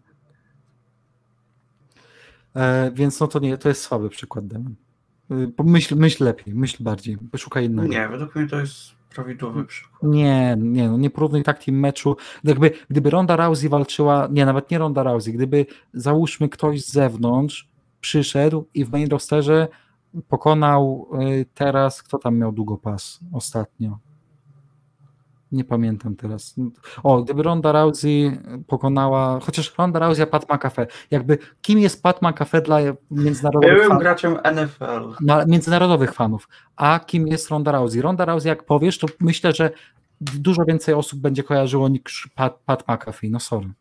E, 2.57 2.91
więc 2.95 3.20
no 3.20 3.27
to 3.27 3.39
nie, 3.39 3.59
to 3.59 3.68
jest 3.68 3.83
słaby 3.83 4.09
przykład 4.09 4.47
Demon. 4.47 4.75
Y, 5.31 5.53
myśl, 5.64 5.97
myśl 5.97 6.25
lepiej, 6.25 6.55
myśl 6.55 6.83
bardziej, 6.83 7.18
poszukaj 7.18 7.64
innego. 7.64 7.89
Nie, 7.89 8.09
według 8.09 8.35
mnie 8.35 8.47
to 8.47 8.61
jest 8.61 8.95
prawidłowy 9.14 9.64
przykład. 9.64 10.03
Nie, 10.03 10.57
nie, 10.59 10.89
no 10.89 10.97
nie 10.97 11.11
porównuj 11.11 11.43
tak 11.43 11.64
team 11.64 11.79
meczu. 11.79 12.16
Jakby, 12.45 12.70
gdyby 12.91 13.11
Ronda 13.11 13.37
Rousey 13.37 13.68
walczyła, 13.68 14.29
nie, 14.31 14.47
nawet 14.47 14.70
nie 14.70 14.79
Ronda 14.79 15.03
Rousey, 15.03 15.33
gdyby 15.33 15.66
załóżmy 15.93 16.49
ktoś 16.49 16.85
z 16.85 16.93
zewnątrz 16.93 17.68
przyszedł 18.01 18.68
i 18.75 18.85
w 18.85 18.93
main 18.93 19.09
rosterze 19.09 19.68
pokonał 20.29 21.09
y, 21.22 21.47
teraz, 21.55 22.03
kto 22.03 22.18
tam 22.18 22.39
miał 22.39 22.53
długopas 22.53 23.20
ostatnio? 23.33 23.99
Nie 25.55 25.65
pamiętam 25.65 26.17
teraz. 26.17 26.55
O, 27.03 27.23
gdyby 27.23 27.43
Ronda 27.43 27.73
Rousey 27.73 28.39
pokonała, 28.67 29.41
chociaż 29.41 29.75
Ronda 29.79 29.99
Rousey, 29.99 30.23
a 30.23 30.27
Pat 30.27 30.51
McAfee. 30.51 30.87
Jakby, 31.11 31.39
kim 31.63 31.79
jest 31.79 32.03
Pat 32.03 32.23
McAfee 32.23 32.63
dla 32.63 32.79
międzynarodowych 33.11 33.75
Byłym 33.75 33.89
fanów? 33.89 34.03
graczem 34.03 34.39
NFL. 34.55 35.25
Dla 35.25 35.45
międzynarodowych 35.47 36.13
fanów. 36.13 36.49
A 36.77 37.01
kim 37.01 37.29
jest 37.29 37.49
Ronda 37.51 37.73
Rousey? 37.73 38.03
Ronda 38.03 38.25
Rousey, 38.25 38.49
jak 38.49 38.65
powiesz, 38.65 38.99
to 38.99 39.07
myślę, 39.21 39.53
że 39.53 39.71
dużo 40.21 40.65
więcej 40.65 40.95
osób 40.95 41.21
będzie 41.21 41.43
kojarzyło 41.43 41.89
niż 41.89 42.29
Pat, 42.35 42.59
Pat 42.67 42.89
McAfee. 42.89 43.31
No 43.31 43.41
sorry. 43.41 43.73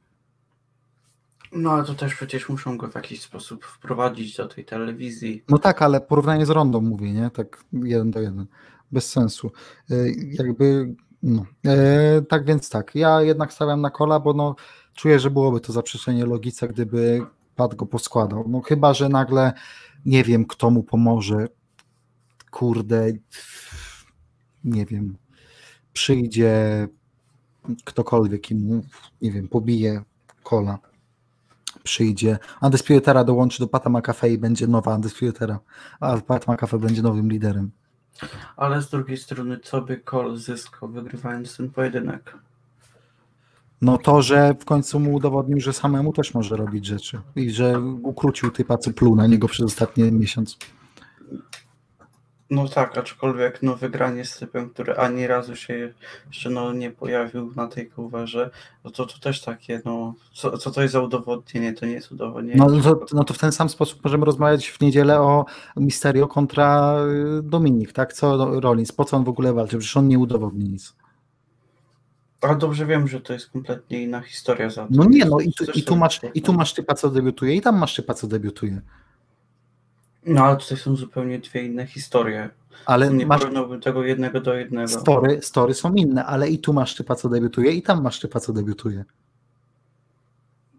No 1.52 1.72
ale 1.72 1.84
to 1.84 1.94
też 1.94 2.16
przecież 2.16 2.50
muszą 2.50 2.78
go 2.78 2.88
w 2.88 2.96
jakiś 2.96 3.22
sposób 3.22 3.66
wprowadzić 3.66 4.38
do 4.38 4.48
tej 4.48 4.66
telewizji. 4.66 5.44
No 5.50 5.58
tak, 5.58 5.82
ale 5.82 6.02
porównanie 6.02 6.46
z 6.46 6.50
Rondą 6.50 6.82
mówię, 6.82 7.14
nie? 7.14 7.30
Tak 7.30 7.64
jeden 7.74 8.12
do 8.12 8.22
jeden. 8.22 8.46
Bez 8.92 9.10
sensu. 9.12 9.52
Y, 9.92 10.14
jakby 10.32 10.96
No. 11.24 11.46
E, 11.66 12.22
tak 12.22 12.46
więc 12.46 12.70
tak, 12.70 12.96
ja 12.96 13.22
jednak 13.22 13.54
stawiam 13.54 13.82
na 13.82 13.90
kola, 13.90 14.20
bo 14.20 14.34
no, 14.34 14.56
czuję, 14.96 15.20
że 15.20 15.32
byłoby 15.32 15.60
to 15.60 15.74
zaprzeczenie 15.74 16.26
logice, 16.26 16.68
gdyby 16.68 17.26
Pat 17.56 17.76
go 17.76 17.86
poskładał. 17.86 18.46
No 18.48 18.62
chyba, 18.62 18.94
że 18.94 19.10
nagle 19.10 19.54
nie 20.06 20.24
wiem, 20.24 20.46
kto 20.46 20.70
mu 20.70 20.84
pomoże. 20.84 21.48
Kurde, 22.52 23.12
nie 24.64 24.86
wiem, 24.86 25.18
przyjdzie 25.94 26.88
ktokolwiek 27.84 28.52
i 28.52 28.56
mu, 28.56 28.84
nie 29.22 29.32
wiem, 29.32 29.48
pobije 29.48 30.02
kola. 30.44 30.80
Przyjdzie. 31.84 32.38
Undisputera 32.62 33.24
dołączy 33.24 33.60
do 33.60 33.68
Pata 33.68 33.90
McAfee 33.90 34.34
i 34.34 34.38
będzie 34.38 34.68
nowa 34.68 34.96
Undisputera, 34.96 35.60
a 36.00 36.18
Pat 36.18 36.48
McAfee 36.48 36.78
będzie 36.78 37.02
nowym 37.02 37.30
liderem. 37.30 37.72
Ale 38.58 38.82
z 38.82 38.90
drugiej 38.90 39.18
strony, 39.18 39.60
co 39.60 39.82
by 39.82 39.98
Cole 39.98 40.38
zyskał 40.38 40.90
wygrywając 40.90 41.58
ten 41.58 41.70
pojedynek? 41.70 42.38
No 43.82 43.98
to, 43.98 44.22
że 44.22 44.56
w 44.60 44.66
końcu 44.66 45.00
mu 45.00 45.14
udowodnił, 45.14 45.60
że 45.60 45.74
samemu 45.74 46.14
też 46.14 46.34
może 46.34 46.58
robić 46.58 46.86
rzeczy 46.86 47.22
i 47.36 47.52
że 47.52 47.80
ukrócił 47.80 48.52
typa, 48.52 48.78
co 48.78 48.94
pluł 48.94 49.16
na 49.16 49.28
niego 49.28 49.48
przez 49.48 49.66
ostatni 49.66 50.12
miesiąc. 50.12 50.58
No 52.50 52.68
tak, 52.68 52.98
aczkolwiek 52.98 53.64
no, 53.64 53.76
wygranie 53.76 54.26
z 54.26 54.38
typem, 54.38 54.70
który 54.70 54.96
ani 54.96 55.28
razu 55.28 55.56
się 55.56 55.94
jeszcze 56.28 56.50
no, 56.50 56.74
nie 56.74 56.92
pojawił 56.92 57.52
na 57.56 57.68
tej 57.68 57.90
coverze, 57.90 58.50
no 58.84 58.92
to 58.92 59.06
to 59.06 59.20
też 59.20 59.42
takie, 59.42 59.82
no, 59.86 60.14
co, 60.34 60.58
co 60.58 60.72
to 60.72 60.82
jest 60.82 60.92
za 60.92 61.02
udowodnienie? 61.02 61.74
To 61.74 61.86
nie 61.86 61.92
jest 61.92 62.12
udowodnienie. 62.12 62.58
No 62.58 62.82
to, 62.82 63.06
no 63.14 63.24
to 63.24 63.34
w 63.34 63.38
ten 63.38 63.52
sam 63.52 63.70
sposób 63.70 64.04
możemy 64.04 64.26
rozmawiać 64.26 64.68
w 64.68 64.82
niedzielę 64.82 65.22
o 65.22 65.46
Misterio 65.78 66.28
kontra 66.28 66.98
y, 67.40 67.44
Dominik, 67.44 67.94
tak? 67.94 68.14
Co 68.14 68.60
Rollins, 68.60 68.92
po 68.92 69.06
co 69.06 69.18
on 69.18 69.24
w 69.24 69.30
ogóle 69.30 69.54
walczy? 69.54 69.78
Przecież 69.78 69.98
on 69.98 70.08
nie 70.08 70.20
udowodni 70.20 70.70
nic. 70.70 70.96
Ale 72.42 72.56
dobrze 72.56 72.86
wiem, 72.86 73.08
że 73.08 73.22
to 73.22 73.34
jest 73.34 73.50
kompletnie 73.50 74.04
inna 74.04 74.22
historia 74.22 74.70
za 74.70 74.82
to. 74.82 74.90
No 74.92 75.06
nie, 75.06 75.26
no 75.26 75.40
i 75.40 75.54
tu, 75.54 75.66
i 75.76 75.84
tu, 75.84 75.96
masz, 75.96 76.22
i 76.34 76.42
tu 76.42 76.54
masz 76.54 76.74
typa, 76.74 76.94
co 76.94 77.10
debiutuje 77.10 77.56
i 77.56 77.62
tam 77.62 77.78
masz 77.78 77.96
typa, 77.96 78.14
co 78.14 78.28
debiutuje. 78.28 78.82
No 80.26 80.46
ale 80.46 80.58
tutaj 80.58 80.78
są 80.78 80.96
zupełnie 80.96 81.40
dwie 81.40 81.64
inne 81.64 81.86
historie. 81.88 82.50
Ale 82.86 83.14
Nie 83.14 83.26
masz 83.26 83.40
porównałbym 83.42 83.82
tego 83.82 84.04
jednego 84.04 84.42
do 84.42 84.54
jednego. 84.54 84.88
story, 84.88 85.42
story 85.42 85.74
są 85.74 85.94
inne, 85.94 86.26
ale 86.26 86.50
i 86.50 86.60
tu 86.60 86.74
masz 86.74 86.96
typa, 86.96 87.16
co 87.16 87.30
debiutuje 87.30 87.72
i 87.72 87.82
tam 87.82 88.02
masz 88.04 88.20
typa, 88.20 88.40
co 88.40 88.54
debiutuje. 88.54 89.06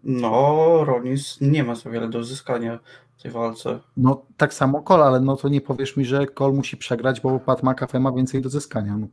No, 0.03 0.83
Rollins 0.85 1.41
nie 1.41 1.63
ma 1.63 1.75
za 1.75 1.89
wiele 1.89 2.09
do 2.09 2.19
uzyskania 2.19 2.79
w 3.17 3.21
tej 3.21 3.31
walce. 3.31 3.79
No 3.97 4.25
tak 4.37 4.53
samo 4.53 4.81
Cole, 4.81 5.03
ale 5.03 5.19
no 5.19 5.35
to 5.35 5.49
nie 5.49 5.61
powiesz 5.61 5.97
mi, 5.97 6.05
że 6.05 6.27
Cole 6.27 6.53
musi 6.53 6.77
przegrać, 6.77 7.21
bo 7.21 7.39
Pat 7.39 7.63
McAfee 7.63 7.99
ma 7.99 8.11
więcej 8.11 8.41
do 8.41 8.49
zyskania. 8.49 8.97
No. 8.97 9.07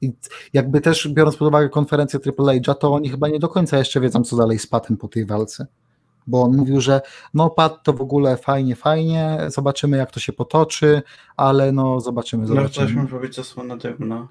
I 0.00 0.12
jakby 0.52 0.80
też 0.80 1.08
biorąc 1.08 1.36
pod 1.36 1.48
uwagę 1.48 1.68
konferencję 1.68 2.20
Triple 2.20 2.44
H'a, 2.44 2.74
to 2.74 2.92
oni 2.92 3.08
chyba 3.10 3.28
nie 3.28 3.38
do 3.38 3.48
końca 3.48 3.78
jeszcze 3.78 4.00
wiedzą, 4.00 4.24
co 4.24 4.36
dalej 4.36 4.58
z 4.58 4.66
Patem 4.66 4.96
po 4.96 5.08
tej 5.08 5.26
walce. 5.26 5.66
Bo 6.28 6.42
on 6.42 6.56
mówił, 6.56 6.80
że 6.80 7.00
no 7.34 7.50
Pat 7.50 7.82
to 7.82 7.92
w 7.92 8.00
ogóle 8.00 8.36
fajnie, 8.36 8.76
fajnie, 8.76 9.38
zobaczymy 9.48 9.96
jak 9.96 10.10
to 10.10 10.20
się 10.20 10.32
potoczy, 10.32 11.02
ale 11.36 11.72
no 11.72 12.00
zobaczymy, 12.00 12.46
No 12.48 12.54
to 12.54 12.62
też 12.62 12.74
zobaczymy. 12.74 13.02
może 13.02 13.18
być 13.20 13.34
zasłona 13.34 13.76
dymna. 13.76 14.28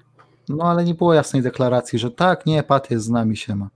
No 0.48 0.64
ale 0.64 0.84
nie 0.84 0.94
było 0.94 1.14
jasnej 1.14 1.42
deklaracji, 1.42 1.98
że 1.98 2.10
tak, 2.10 2.46
nie, 2.46 2.62
Pat 2.62 2.90
jest 2.90 3.04
z 3.04 3.08
nami, 3.10 3.36
się 3.36 3.54
ma. 3.56 3.68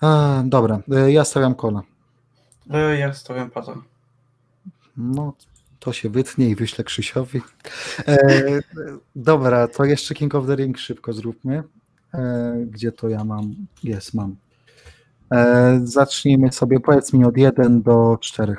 A, 0.00 0.42
dobra, 0.44 0.80
y, 1.06 1.12
ja 1.12 1.24
stawiam 1.24 1.54
kola. 1.54 1.82
E, 2.70 2.98
Ja 2.98 3.12
stawiam 3.14 3.50
pata. 3.50 3.74
No, 4.96 5.32
to 5.78 5.92
się 5.92 6.08
wytnie 6.08 6.48
i 6.48 6.54
wyślę 6.56 6.84
Krzysiowi. 6.84 7.40
E, 8.08 8.18
dobra, 9.16 9.68
to 9.68 9.84
jeszcze 9.84 10.14
King 10.14 10.34
of 10.34 10.46
the 10.46 10.56
Ring 10.56 10.78
szybko 10.78 11.12
zróbmy. 11.12 11.62
E, 12.14 12.54
gdzie 12.70 12.92
to 12.92 13.08
ja 13.08 13.24
mam? 13.24 13.54
Jest, 13.84 14.14
mam. 14.14 14.36
E, 15.32 15.80
zacznijmy 15.84 16.52
sobie, 16.52 16.80
powiedz 16.80 17.12
mi 17.12 17.24
od 17.24 17.36
1 17.36 17.82
do 17.82 18.18
4. 18.20 18.56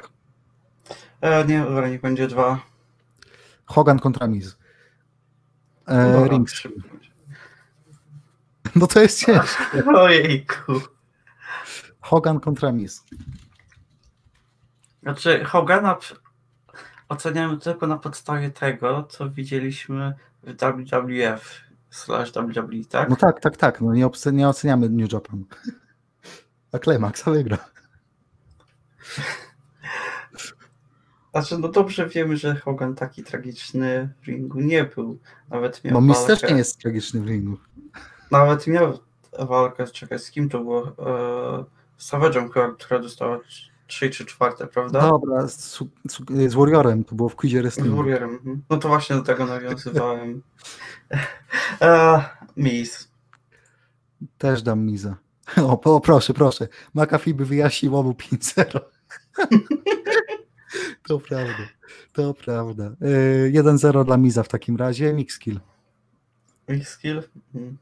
E, 1.22 1.46
nie, 1.46 1.60
dobra, 1.60 1.90
niech 1.90 2.02
będzie 2.02 2.28
dwa. 2.28 2.60
Hogan 3.66 4.00
kontra 4.00 4.28
Miz. 4.28 4.58
E, 5.88 6.12
Dobra, 6.12 6.28
Rings. 6.28 6.54
No 8.76 8.88
to 8.88 9.02
jest 9.02 9.26
ciężkie. 9.26 9.86
Ojejku. 9.96 10.82
Hogan 12.02 12.40
kontra 12.40 12.72
Miz. 12.72 13.06
Znaczy, 15.04 15.44
Hogana 15.44 15.98
oceniamy 17.10 17.58
tylko 17.58 17.88
na 17.88 17.98
podstawie 17.98 18.50
tego, 18.50 19.04
co 19.04 19.30
widzieliśmy 19.30 20.14
w 20.44 20.54
WWF 20.92 21.62
slash 21.90 22.32
WWE, 22.32 22.86
tak? 22.90 23.10
No 23.10 23.16
tak, 23.16 23.40
tak, 23.40 23.58
tak. 23.58 23.82
No 23.82 23.94
nie, 23.94 24.10
nie 24.34 24.50
oceniamy 24.50 24.90
New 24.90 25.14
Japan. 25.14 25.46
A 26.72 26.80
Climax 26.80 27.24
wygra. 27.24 27.58
Znaczy, 31.32 31.58
no 31.58 31.68
dobrze 31.68 32.10
wiemy, 32.10 32.38
że 32.38 32.56
Hogan 32.56 32.96
taki 32.96 33.24
tragiczny 33.24 34.14
w 34.22 34.28
ringu 34.28 34.60
nie 34.60 34.84
był. 34.84 35.20
Nawet 35.50 35.84
miał 35.84 35.94
No 35.94 36.02
Miz 36.02 36.26
też 36.26 36.44
nie 36.44 36.58
jest 36.58 36.78
tragiczny 36.78 37.22
w 37.22 37.28
ringu. 37.28 37.58
Nawet 38.32 38.68
miał 38.68 39.00
walkę, 39.40 39.88
czekaj, 39.88 40.20
z 40.20 40.32
kim 40.32 40.50
to 40.50 40.60
było? 40.60 40.88
E, 40.88 41.66
z 41.98 42.12
Savage'em, 42.12 42.50
która, 42.50 42.72
która 42.72 43.00
dostała 43.00 43.40
3 43.88 44.10
czy 44.10 44.26
4, 44.26 44.68
prawda? 44.74 45.02
Dobra, 45.02 45.48
z, 45.48 45.64
su- 45.64 45.90
z 46.48 46.54
Warriorem, 46.54 47.04
to 47.04 47.16
było 47.16 47.30
w 47.30 47.36
quizie 47.36 47.72
Z. 47.72 47.80
Warriorem. 47.80 48.30
mhm. 48.30 48.62
No 48.70 48.78
to 48.78 48.88
właśnie 48.88 49.16
do 49.16 49.22
tego 49.22 49.46
nawiązywałem. 49.46 50.42
e, 51.82 52.24
Miz. 52.58 53.12
Też 54.38 54.62
dam 54.62 54.86
Miza. 54.86 55.16
O, 55.58 55.82
o 55.82 56.02
proszę, 56.02 56.34
proszę. 56.34 56.68
McAfee 56.94 57.34
by 57.34 57.46
wyjaśnił 57.46 57.98
obu 57.98 58.12
5-0. 58.12 58.80
to 61.08 61.20
prawda. 61.20 61.68
To 62.14 62.34
prawda. 62.34 62.92
Yy, 63.02 63.64
1-0 63.64 64.06
dla 64.06 64.18
Miza 64.18 64.44
w 64.44 64.48
takim 64.48 64.78
razie. 64.78 65.14
Mixkill. 65.14 65.60
Miz 66.70 66.88
skill? 66.88 67.24
Mhm. 67.56 67.78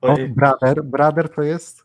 O, 0.00 0.16
brother, 0.28 0.84
brother 0.84 1.28
to 1.28 1.42
jest? 1.42 1.84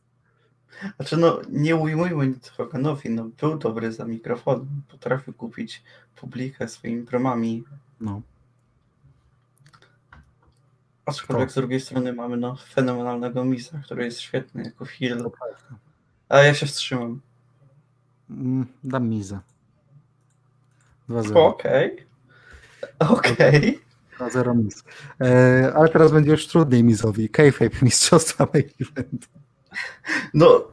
Znaczy, 0.96 1.18
no 1.18 1.42
nie 1.50 1.76
ujmujmy 1.76 2.28
nic 2.28 2.50
Hoganowi, 2.50 3.10
no 3.10 3.30
był 3.42 3.58
dobry 3.58 3.92
za 3.92 4.06
mikrofonem, 4.06 4.82
potrafił 4.88 5.34
kupić 5.34 5.84
publikę 6.16 6.68
swoimi 6.68 7.06
promami, 7.06 7.64
No. 8.02 8.22
Aczkolwiek 11.06 11.52
z 11.52 11.56
drugiej 11.56 11.80
strony 11.80 12.14
mamy 12.14 12.38
no 12.38 12.56
fenomenalnego 12.74 13.46
Miza, 13.46 13.80
który 13.86 14.06
jest 14.06 14.20
świetny 14.20 14.64
jako 14.64 14.86
heel, 14.86 15.18
To 15.24 15.30
prawda. 15.30 15.76
a 16.30 16.38
ja 16.38 16.54
się 16.54 16.66
wstrzymam. 16.66 17.22
Mm, 18.30 18.66
Dam 18.84 19.10
Miza. 19.10 19.42
2-0. 21.10 21.38
Okej, 21.38 22.06
okej. 23.00 23.80
2-0 24.20 24.56
Miz. 24.56 24.84
Yy, 25.20 25.74
ale 25.76 25.90
teraz 25.90 26.12
będzie 26.12 26.32
już 26.32 26.48
trudniej 26.48 26.84
Mizowi. 26.84 27.30
Kayfabe 27.30 27.76
mistrzostwa 27.82 28.48
main 28.54 28.70
event. 28.82 29.28
No, 30.34 30.68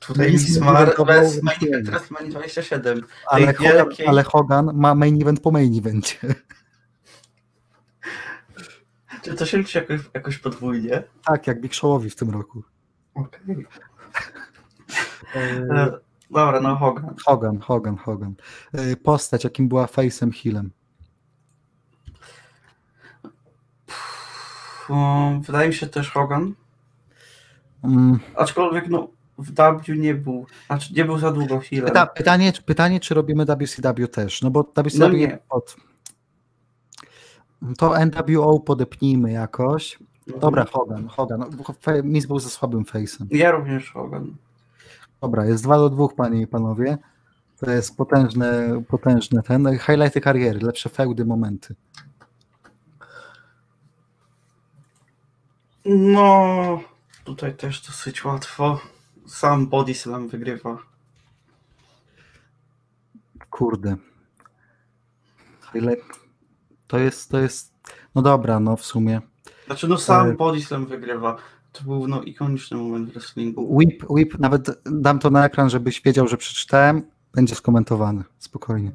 tutaj 0.00 0.32
Miz 0.32 0.58
ma 0.60 0.86
bez 0.86 1.42
main 1.42 1.58
event, 1.68 1.86
teraz 1.86 2.10
ma 2.10 2.20
27. 2.22 3.00
Ale, 3.30 3.54
Hogan, 3.54 3.86
ale 4.06 4.22
Hogan 4.22 4.70
ma 4.74 4.94
main 4.94 5.22
event 5.22 5.40
po 5.40 5.50
main 5.50 5.78
evencie. 5.78 6.18
Czy 9.24 9.34
to 9.34 9.46
się 9.46 9.58
liczy 9.58 9.78
jakoś, 9.78 10.00
jakoś 10.14 10.38
podwójnie? 10.38 11.02
Tak, 11.24 11.46
jak 11.46 11.60
Big 11.60 11.74
Showowi 11.74 12.10
w 12.10 12.16
tym 12.16 12.30
roku. 12.30 12.62
Okej. 13.14 13.56
Yy, 13.56 13.64
E, 15.74 15.98
Dobra, 16.30 16.60
no 16.60 16.76
Hogan. 16.76 17.14
Hogan, 17.24 17.58
Hogan, 17.58 17.96
Hogan. 17.96 18.34
Yy, 18.72 18.96
Postać, 18.96 19.44
jakim 19.44 19.68
była 19.68 19.86
Face'em 19.86 20.32
Hillem. 20.32 20.70
Wydaje 25.46 25.68
mi 25.68 25.74
się 25.74 25.86
też 25.86 26.10
Hogan, 26.10 26.54
Mm, 27.84 28.18
aczkolwiek 28.36 28.88
no 28.88 29.08
w 29.38 29.52
W 29.52 29.98
nie 29.98 30.14
był, 30.14 30.46
znaczy 30.66 30.94
nie 30.94 31.04
był 31.04 31.18
za 31.18 31.30
długo. 31.32 31.60
Pyta, 31.84 32.06
pytanie, 32.06 32.52
pytanie, 32.66 33.00
czy 33.00 33.14
robimy 33.14 33.44
WCW 33.44 34.08
też? 34.08 34.42
No 34.42 34.50
bo 34.50 34.62
WCW 34.62 34.98
No 34.98 35.08
nie. 35.08 35.38
od... 35.48 35.76
To 37.78 37.94
NWO 38.06 38.60
podepnijmy 38.60 39.32
jakoś. 39.32 39.98
Mhm. 40.26 40.40
Dobra, 40.40 40.64
Hogan, 40.72 41.08
Hogan. 41.08 41.40
No, 41.40 41.48
Miz 42.02 42.26
był 42.26 42.38
ze 42.38 42.50
słabym 42.50 42.84
face'em. 42.84 43.26
Ja 43.30 43.50
również 43.50 43.90
Hogan. 43.90 44.36
Dobra, 45.20 45.44
jest 45.44 45.64
2 45.64 45.76
do 45.76 45.90
2, 45.90 46.08
panie 46.08 46.42
i 46.42 46.46
panowie. 46.46 46.98
To 47.60 47.70
jest 47.70 47.96
potężne, 47.96 48.82
potężne 48.88 49.42
ten. 49.42 49.78
Highlighty 49.78 50.20
kariery, 50.20 50.60
lepsze 50.60 50.88
feudy, 50.88 51.24
momenty. 51.24 51.74
No, 55.84 56.80
tutaj 57.24 57.56
też 57.56 57.86
dosyć 57.86 58.24
łatwo. 58.24 58.80
Sam 59.26 59.66
Body 59.66 59.94
Slam 59.94 60.28
wygrywa. 60.28 60.78
Kurde. 63.50 63.96
Highlight. 65.72 66.23
To 66.86 66.98
jest, 66.98 67.30
to 67.30 67.38
jest. 67.38 67.72
No 68.14 68.22
dobra, 68.22 68.60
no 68.60 68.76
w 68.76 68.84
sumie. 68.84 69.20
Znaczy 69.66 69.88
no 69.88 69.98
sam 69.98 70.30
E, 70.30 70.34
Body 70.34 70.60
Slam 70.62 70.86
wygrywa. 70.86 71.36
To 71.72 71.84
był 71.84 72.08
no 72.08 72.22
ikoniczny 72.22 72.76
moment 72.76 73.10
w 73.10 73.12
wrestlingu. 73.12 73.76
Whip, 73.76 74.04
whip, 74.10 74.38
nawet 74.38 74.82
dam 74.86 75.18
to 75.18 75.30
na 75.30 75.44
ekran, 75.46 75.70
żebyś 75.70 76.00
wiedział, 76.02 76.28
że 76.28 76.36
przeczytałem. 76.36 77.02
Będzie 77.34 77.54
skomentowany, 77.54 78.24
spokojnie. 78.38 78.92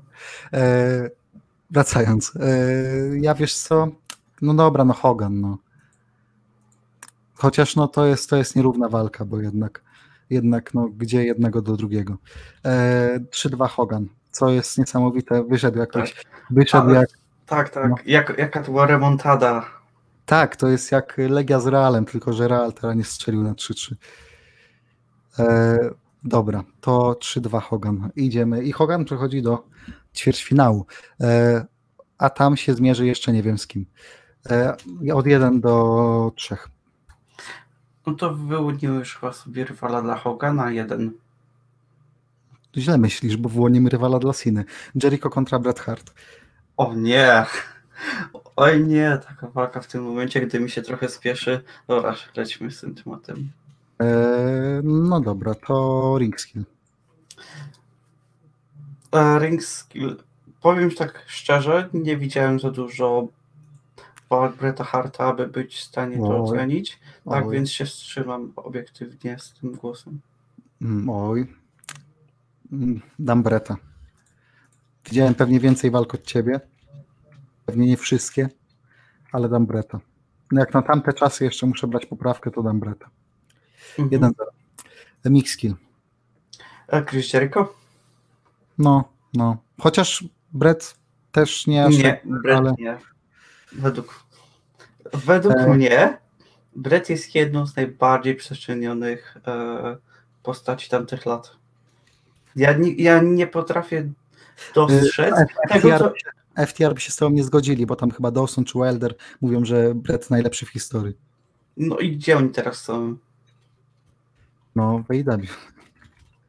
E, 0.54 1.10
wracając. 1.72 2.36
E, 2.36 2.40
ja 3.22 3.36
wiesz 3.36 3.56
co? 3.56 3.88
No 4.42 4.54
dobra, 4.54 4.86
no 4.86 4.94
Hogan, 4.94 5.42
no. 5.42 5.58
Chociaż 7.34 7.76
no 7.76 7.88
to 7.88 8.06
jest, 8.06 8.30
to 8.30 8.38
jest 8.38 8.56
nierówna 8.56 8.90
walka, 8.90 9.26
bo 9.26 9.40
jednak, 9.42 9.82
jednak 10.30 10.74
no 10.74 10.90
gdzie 10.98 11.24
jednego 11.26 11.62
do 11.62 11.78
drugiego. 11.78 12.18
E, 12.66 13.20
3-2 13.20 13.70
Hogan, 13.70 14.08
co 14.32 14.50
jest 14.50 14.78
niesamowite. 14.78 15.44
Wyszedł 15.44 15.80
jakoś, 15.80 16.26
wyszedł 16.50 16.90
Ale- 16.90 17.00
jak, 17.00 17.10
Tak, 17.50 17.70
tak. 17.70 17.90
No. 17.90 17.96
Jak, 18.06 18.38
jaka 18.38 18.64
to 18.64 18.72
była 18.72 18.86
remontada. 18.88 19.66
tak, 20.26 20.56
to 20.56 20.68
jest 20.68 20.92
jak 20.92 21.18
Legia 21.18 21.60
z 21.60 21.68
Realem, 21.68 22.06
tylko 22.06 22.34
że 22.34 22.48
Real 22.48 22.74
teraz 22.74 22.96
nie 22.96 23.04
strzelił 23.04 23.44
na 23.44 23.54
3-3. 23.54 23.96
E, 25.40 25.80
dobra, 26.24 26.64
to 26.82 27.12
3-2 27.12 27.62
Hogan. 27.62 28.10
Idziemy. 28.16 28.64
I 28.64 28.72
Hogan 28.72 29.06
przechodzi 29.06 29.42
do 29.42 29.64
ćwierćfinału. 30.16 30.86
E, 31.22 31.66
a 32.18 32.30
tam 32.30 32.58
się 32.58 32.74
zmierzy 32.74 33.06
jeszcze 33.06 33.34
nie 33.34 33.44
wiem 33.44 33.58
z 33.58 33.68
kim. 33.68 33.86
E, 34.50 34.76
od 35.14 35.26
1 35.28 35.62
do 35.62 36.32
3. 36.36 36.58
No 38.08 38.14
to 38.14 38.34
wyłoniłeś 38.34 39.14
chyba 39.14 39.34
sobie 39.34 39.66
rywala 39.66 40.02
dla 40.02 40.16
Hogana 40.16 40.72
jeden. 40.72 41.12
Źle 42.78 42.98
myślisz, 42.98 43.38
bo 43.38 43.50
wyłonimy 43.50 43.90
rywala 43.90 44.20
dla 44.20 44.34
Siny. 44.34 44.66
Jericho 45.04 45.30
kontra 45.30 45.60
Bret 45.60 45.80
Hart. 45.80 46.14
O 46.80 46.94
nie! 46.94 47.46
Oj 48.56 48.84
nie, 48.88 49.20
taka 49.28 49.48
walka 49.48 49.82
w 49.82 49.88
tym 49.88 50.04
momencie, 50.04 50.42
gdy 50.42 50.60
mi 50.60 50.70
się 50.70 50.82
trochę 50.82 51.10
spieszy. 51.10 51.64
Dobra, 51.88 52.16
lećmy 52.36 52.72
z 52.72 52.82
tym 52.82 52.96
tematem. 52.96 53.50
E, 54.02 54.06
no 54.84 55.20
dobra, 55.20 55.56
to 55.56 56.16
ring 56.20 56.40
skill. 56.42 56.64
E, 59.12 59.40
Ring 59.40 59.64
skill. 59.64 60.18
Powiem 60.62 60.92
tak 60.92 61.24
szczerze, 61.28 61.90
nie 61.94 62.18
widziałem 62.18 62.60
za 62.60 62.72
dużo 62.72 63.28
walk 64.30 64.56
Breta 64.56 64.84
Harta, 64.84 65.26
aby 65.26 65.48
być 65.48 65.76
w 65.76 65.80
stanie 65.84 66.18
to 66.18 66.44
Oj. 66.44 66.52
ocenić. 66.52 67.00
Tak 67.30 67.46
Oj. 67.46 67.54
więc 67.54 67.72
się 67.72 67.86
wstrzymam 67.86 68.54
obiektywnie 68.56 69.40
z 69.40 69.54
tym 69.54 69.72
głosem. 69.72 70.20
Mm, 70.82 71.10
Oj. 71.10 71.54
Mm, 72.72 73.02
Dam 73.20 73.44
Breta. 73.44 73.76
Widziałem 75.06 75.36
pewnie 75.36 75.60
więcej 75.60 75.92
walk 75.92 76.14
od 76.14 76.24
ciebie. 76.24 76.60
Pewnie 77.70 77.88
nie 77.88 77.98
wszystkie, 77.98 78.50
ale 79.32 79.50
dam 79.50 79.66
Breta. 79.66 80.00
No 80.52 80.60
jak 80.60 80.74
na 80.74 80.82
tamte 80.82 81.14
czasy 81.14 81.44
jeszcze 81.44 81.66
muszę 81.66 81.88
brać 81.88 82.06
poprawkę, 82.06 82.52
to 82.52 82.64
dam 82.64 82.80
Breta. 82.80 83.10
Mhm. 84.00 84.22
1-0. 84.22 84.32
Mix 85.26 85.52
skill. 85.52 85.76
E, 86.88 87.06
Chris 87.06 87.34
Jericho? 87.34 87.74
No, 88.78 89.10
no. 89.34 89.58
Chociaż 89.80 90.24
Brett 90.54 90.96
też 91.32 91.68
nie 91.68 91.86
aż 91.86 91.98
Nie, 91.98 92.04
tak, 92.04 92.22
Brett 92.26 92.58
ale 92.58 92.74
nie. 92.80 92.98
Według, 93.72 94.24
według 95.14 95.56
E. 95.58 95.68
mnie 95.68 96.18
Brett 96.76 97.10
jest 97.10 97.36
jedną 97.36 97.68
z 97.68 97.76
najbardziej 97.76 98.36
przecenionych 98.36 99.38
e, 99.48 99.98
postaci 100.44 100.90
tamtych 100.90 101.26
lat. 101.26 101.52
Ja 102.56 102.74
nie, 102.74 102.94
ja 102.94 103.22
nie 103.22 103.48
potrafię 103.48 104.12
dostrzec 104.76 105.36
tego, 105.70 105.90
FTR, 105.90 106.00
co... 106.00 106.14
FTR 106.66 106.94
by 106.94 107.02
się 107.02 107.12
z 107.12 107.16
tobą 107.16 107.36
nie 107.36 107.44
zgodzili, 107.44 107.86
bo 107.86 107.96
tam 107.96 108.12
chyba 108.12 108.32
Dawson 108.32 108.66
czy 108.66 108.74
Wilder 108.80 109.16
mówią, 109.42 109.66
że 109.66 109.96
Brett 109.96 110.30
najlepszy 110.30 110.66
w 110.66 110.70
historii. 110.70 111.14
No 111.78 111.98
i 111.98 112.12
gdzie 112.12 112.38
oni 112.38 112.50
teraz 112.50 112.82
są? 112.82 113.18
No, 114.76 115.04
w 115.08 115.12
AEW. 115.12 115.48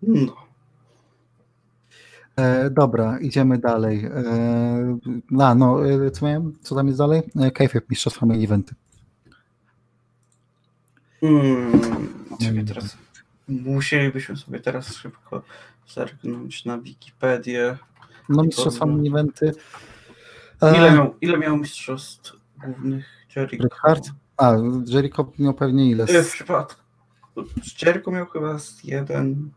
No. 0.03 0.37
E, 2.37 2.71
dobra, 2.71 3.19
idziemy 3.19 3.59
dalej. 3.59 4.05
E, 4.05 4.99
a, 5.41 5.55
no, 5.55 5.91
e, 5.91 6.11
co 6.11 6.27
miałem? 6.27 6.53
Co 6.63 6.75
tam 6.75 6.87
jest 6.87 6.99
dalej? 6.99 7.23
E, 7.41 7.51
Kayfabe, 7.51 7.87
Mistrzostwa 7.91 8.27
Main 8.27 8.45
Eventy. 8.45 8.75
Hmm, 11.21 11.81
czekaj 12.41 12.65
teraz. 12.65 12.97
Musielibyśmy 13.49 14.37
sobie 14.37 14.61
teraz 14.61 14.95
szybko 14.95 15.43
zerknąć 15.89 16.65
na 16.65 16.79
Wikipedię. 16.79 17.79
No, 18.29 18.43
Mistrzostwa. 18.43 18.87
Main 18.87 19.07
Eventy. 19.07 19.53
Ile 20.63 20.89
E, 20.89 20.95
miał, 20.95 21.15
ile 21.21 21.39
miał 21.39 21.57
mistrzostw 21.57 22.33
głównych 22.65 23.07
Jericho? 23.37 23.65
Bret? 23.85 24.11
A, 24.37 24.53
Jericho 24.87 25.33
miał 25.39 25.55
pewnie 25.55 25.91
ile? 25.91 26.05
E, 26.05 26.23
W 26.23 26.27
Z, 26.27 26.33
przypadku. 26.33 26.81
Z 27.63 27.83
Jericho 27.83 28.11
miał 28.11 28.27
chyba 28.27 28.59
z 28.59 28.85
jeden, 28.85 29.51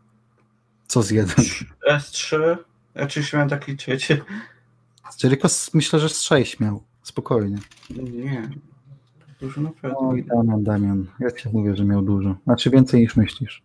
co 0.86 1.02
z 1.02 1.10
jeden? 1.10 1.36
e, 1.86 2.00
z 2.00 2.10
trzy. 2.10 2.58
Ja 2.94 3.06
czyś 3.06 3.32
miałem 3.32 3.48
tak 3.48 3.68
liczyć. 3.68 4.08
Z 5.10 5.22
Jericho 5.24 5.48
z, 5.48 5.74
myślę, 5.74 5.98
że 5.98 6.08
z 6.08 6.20
sześć 6.22 6.60
miał. 6.60 6.82
Spokojnie. 7.02 7.58
Nie. 7.90 8.50
Dużo 9.40 9.60
naprawdę. 9.60 9.96
Oj, 9.98 10.24
Damian, 10.24 10.64
Damian. 10.64 11.06
Ja 11.20 11.30
ci 11.30 11.48
mówię, 11.52 11.76
że 11.76 11.84
miał 11.84 12.02
dużo. 12.02 12.36
Znaczy 12.44 12.70
więcej 12.70 13.00
niż 13.00 13.16
myślisz. 13.16 13.62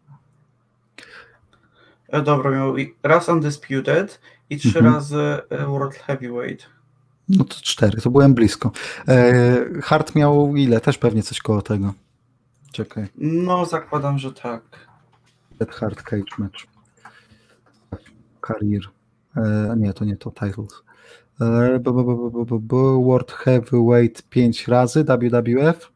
E, 2.07 2.21
dobra, 2.21 2.51
miał 2.51 2.75
raz 3.03 3.29
Undisputed 3.29 4.21
i 4.49 4.57
trzy 4.57 4.77
Mhm. 4.79 4.93
razy 4.95 5.17
e, 5.49 5.65
World 5.65 5.95
Heavyweight. 5.95 6.69
No 7.29 7.43
to 7.43 7.55
cztery, 7.55 8.01
to 8.01 8.09
byłem 8.09 8.33
blisko. 8.33 8.71
E, 9.07 9.65
Hart 9.81 10.15
miał 10.15 10.55
ile? 10.55 10.81
Też 10.81 10.97
pewnie 10.97 11.23
coś 11.23 11.39
koło 11.39 11.61
tego. 11.61 11.93
Czekaj. 12.71 13.07
No, 13.17 13.65
zakładam, 13.65 14.19
że 14.19 14.33
tak. 14.33 14.61
Bret 15.59 15.71
Hart 15.75 16.01
Cage 16.03 16.23
Match. 16.37 16.59
Career. 18.47 18.81
E, 19.37 19.75
nie, 19.77 19.93
to 19.93 20.05
nie 20.05 20.17
to, 20.17 20.31
Titles. 20.31 20.83
E, 21.41 21.79
bu, 21.79 21.93
bu, 22.45 22.59
bu, 22.59 23.03
World 23.05 23.31
Heavyweight 23.31 24.21
5 24.29 24.67
razy, 24.67 25.03
WWF. 25.03 25.91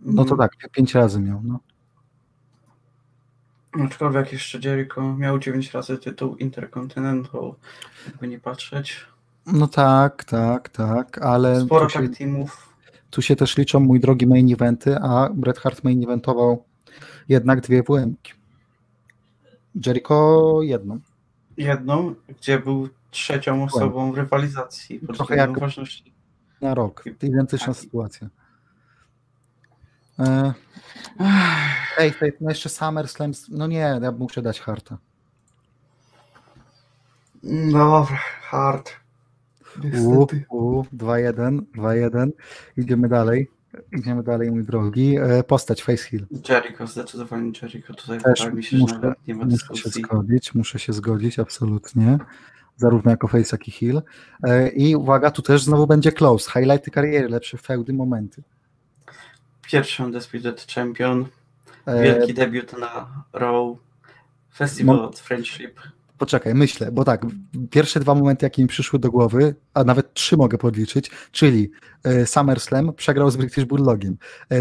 No 0.00 0.24
to 0.24 0.34
Mhm. 0.34 0.38
tak, 0.38 0.70
5 0.72 0.94
razy 0.94 1.20
miał. 1.20 1.40
No. 1.44 1.58
Aczkolwiek 3.84 4.32
jeszcze 4.32 4.58
Jericho 4.58 5.14
miał 5.16 5.38
9 5.38 5.72
razy 5.72 5.98
tytuł 5.98 6.36
Intercontinental. 6.36 7.54
Jakby 8.06 8.28
nie 8.28 8.38
patrzeć. 8.40 9.06
No 9.46 9.66
tak, 9.68 10.24
tak, 10.24 10.68
tak, 10.68 11.18
ale 11.22 11.60
Sporo 11.60 11.86
tu 11.86 11.92
się, 11.92 12.08
tak 12.08 12.16
teamów. 12.18 12.74
tu 13.10 13.22
się 13.22 13.36
też 13.36 13.56
liczą, 13.56 13.80
mój 13.80 14.00
drogi, 14.00 14.26
main 14.26 14.52
eventy, 14.52 14.96
a 14.98 15.28
Bret 15.34 15.58
Hart 15.58 15.84
main 15.84 16.04
eventował 16.04 16.64
jednak 17.28 17.60
dwie 17.60 17.82
WM-ki. 17.82 18.32
Jericho 19.86 20.58
jedną. 20.62 20.98
Jedną, 21.56 22.14
gdzie 22.28 22.58
był 22.58 22.88
trzecią 23.10 23.64
osobą 23.64 24.12
w 24.12 24.16
rywalizacji 24.16 25.00
Trochę 25.14 25.36
jak- 25.36 25.58
ważności. 25.60 26.14
Na 26.60 26.74
rok. 26.74 27.04
Identyczna 27.22 27.66
Tak. 27.66 27.76
sytuacja. 27.76 28.28
E, 30.18 30.52
ej, 31.98 32.14
ej, 32.20 32.32
no 32.40 32.48
jeszcze 32.50 32.68
SummerSlam. 32.68 33.32
No 33.48 33.66
nie, 33.66 33.98
ja 34.02 34.12
muszę 34.12 34.42
dać 34.42 34.60
Harta. 34.60 34.98
Dobra, 37.72 38.18
hard. 38.42 38.92
U, 39.78 39.84
Niestety. 39.86 40.44
u, 40.50 40.82
2-1, 40.96 41.60
2-1. 41.76 42.30
Idziemy 42.76 43.08
dalej. 43.08 43.50
Idziemy 43.92 44.22
dalej, 44.22 44.50
mój 44.50 44.64
drogi. 44.64 45.16
E, 45.18 45.42
postać 45.42 45.82
Face 45.82 46.04
Hill. 46.04 46.26
Jericho, 46.48 46.86
zdecydowanie 46.86 47.52
Jericho. 47.62 47.94
Tutaj 47.94 48.20
Też 48.20 48.38
wydaje 48.40 48.56
mi 48.56 48.64
się, 48.64 48.76
że 48.76 48.82
muszę, 48.82 48.94
nawet 48.98 49.26
nie 49.28 49.34
ma 49.34 49.44
muszę 49.44 49.56
się 49.56 49.72
dyskusji. 49.72 50.02
zgodzić, 50.02 50.54
muszę 50.54 50.78
się 50.78 50.92
zgodzić, 50.92 51.38
absolutnie. 51.38 52.18
Zarówno 52.76 53.10
jako 53.10 53.28
Face, 53.28 53.48
jak 53.56 53.68
i 53.68 53.70
Hill. 53.70 54.02
E, 54.42 54.68
I 54.68 54.96
uwaga, 54.96 55.30
tu 55.30 55.42
też 55.42 55.62
znowu 55.62 55.86
będzie 55.86 56.12
close. 56.12 56.50
Highlighty 56.50 56.90
kariery, 56.90 57.28
lepsze 57.28 57.58
feudy, 57.58 57.92
momenty. 57.92 58.42
Pierwszy 59.62 60.04
Undisputed 60.04 60.66
Champion, 60.74 61.26
E, 61.86 62.02
wielki 62.02 62.34
debiut 62.34 62.78
na 62.78 63.24
Raw, 63.32 63.76
Festival 64.54 64.98
of 64.98 65.16
Friendship. 65.20 65.80
Poczekaj, 66.18 66.54
myślę, 66.54 66.92
bo 66.92 67.04
tak, 67.04 67.26
pierwsze 67.70 68.00
dwa 68.00 68.14
momenty, 68.14 68.46
jakie 68.46 68.62
mi 68.62 68.68
przyszły 68.68 68.98
do 68.98 69.10
głowy, 69.10 69.54
a 69.74 69.84
nawet 69.84 70.14
trzy 70.14 70.36
mogę 70.36 70.58
podliczyć, 70.58 71.10
czyli 71.30 71.70
e, 72.04 72.26
SummerSlam 72.26 72.92
przegrał 72.92 73.30
z 73.30 73.36
British 73.36 73.64
Bulldogiem, 73.64 74.16
e, 74.50 74.56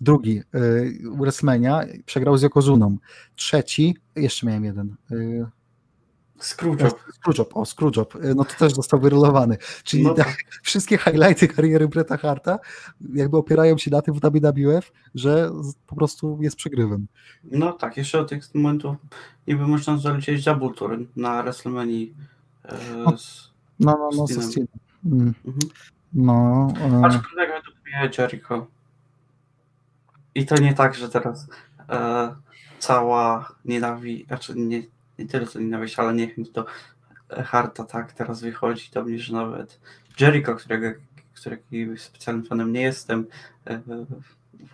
drugi 0.00 0.38
e, 0.38 0.42
WrestleMania 1.18 1.80
przegrał 2.06 2.38
z 2.38 2.42
Yokozuną, 2.42 2.96
trzeci, 3.36 3.96
jeszcze 4.16 4.46
miałem 4.46 4.64
jeden, 4.64 4.96
Screwjob. 6.40 7.00
Screwjob, 7.12 7.56
o 7.56 7.64
Screwjob, 7.64 8.16
e, 8.16 8.34
no 8.34 8.44
to 8.44 8.54
też 8.54 8.74
został 8.74 9.00
wyrolowany, 9.00 9.56
czyli 9.84 10.02
No 10.02 10.14
tak, 10.24 10.36
wszystkie 10.62 10.98
highlighty 10.98 11.48
kariery 11.48 11.88
Bretta 11.88 12.16
Harta 12.16 12.58
jakby 13.14 13.36
opierają 13.36 13.78
się 13.78 13.90
na 13.90 14.02
tym 14.02 14.14
w 14.14 14.20
WWF, 14.20 14.92
że 15.14 15.50
po 15.86 15.96
prostu 15.96 16.38
jest 16.40 16.56
przegrywem. 16.56 17.06
No 17.44 17.72
tak, 17.72 17.96
jeszcze 17.96 18.20
od 18.20 18.28
tych 18.28 18.54
momentów 18.54 18.96
niby 19.46 19.66
można 19.66 19.98
zaliczyć 19.98 20.44
double 20.44 20.74
turn 20.74 21.04
na 21.16 21.42
WrestleMania. 21.42 22.06
E, 22.64 22.76
z, 23.16 23.50
No, 23.80 23.96
no, 23.98 24.10
no, 24.16 24.26
z 24.26 24.50
Steamem. 24.50 24.68
Mm, 25.04 25.34
mhm. 25.44 25.70
no, 26.12 26.68
e, 26.80 27.04
Aczkolwiek 27.04 27.50
według 27.50 27.76
mnie 27.86 28.10
Jericho. 28.18 28.66
I 30.34 30.46
to 30.46 30.54
nie 30.60 30.74
tak, 30.74 30.94
że 30.94 31.08
teraz 31.08 31.48
e, 31.88 32.34
cała 32.78 33.52
nienawiść, 33.64 34.26
znaczy 34.26 34.54
nie, 34.56 34.82
nie 35.18 35.26
tyle 35.26 35.46
co 35.46 35.60
nienawiść, 35.60 35.98
ale 35.98 36.14
niechęć 36.14 36.50
do 36.50 36.66
e, 37.30 37.42
Harta 37.42 37.84
tak 37.84 38.12
teraz 38.12 38.40
wychodzi 38.40 38.90
do 38.90 39.04
mnie, 39.04 39.18
że 39.18 39.32
nawet 39.32 39.80
Jericho, 40.20 40.54
którego, 40.54 41.00
którego 41.34 41.62
specjalnym 41.96 42.46
fanem 42.46 42.72
nie 42.72 42.82
jestem, 42.82 43.26
e, 43.66 43.80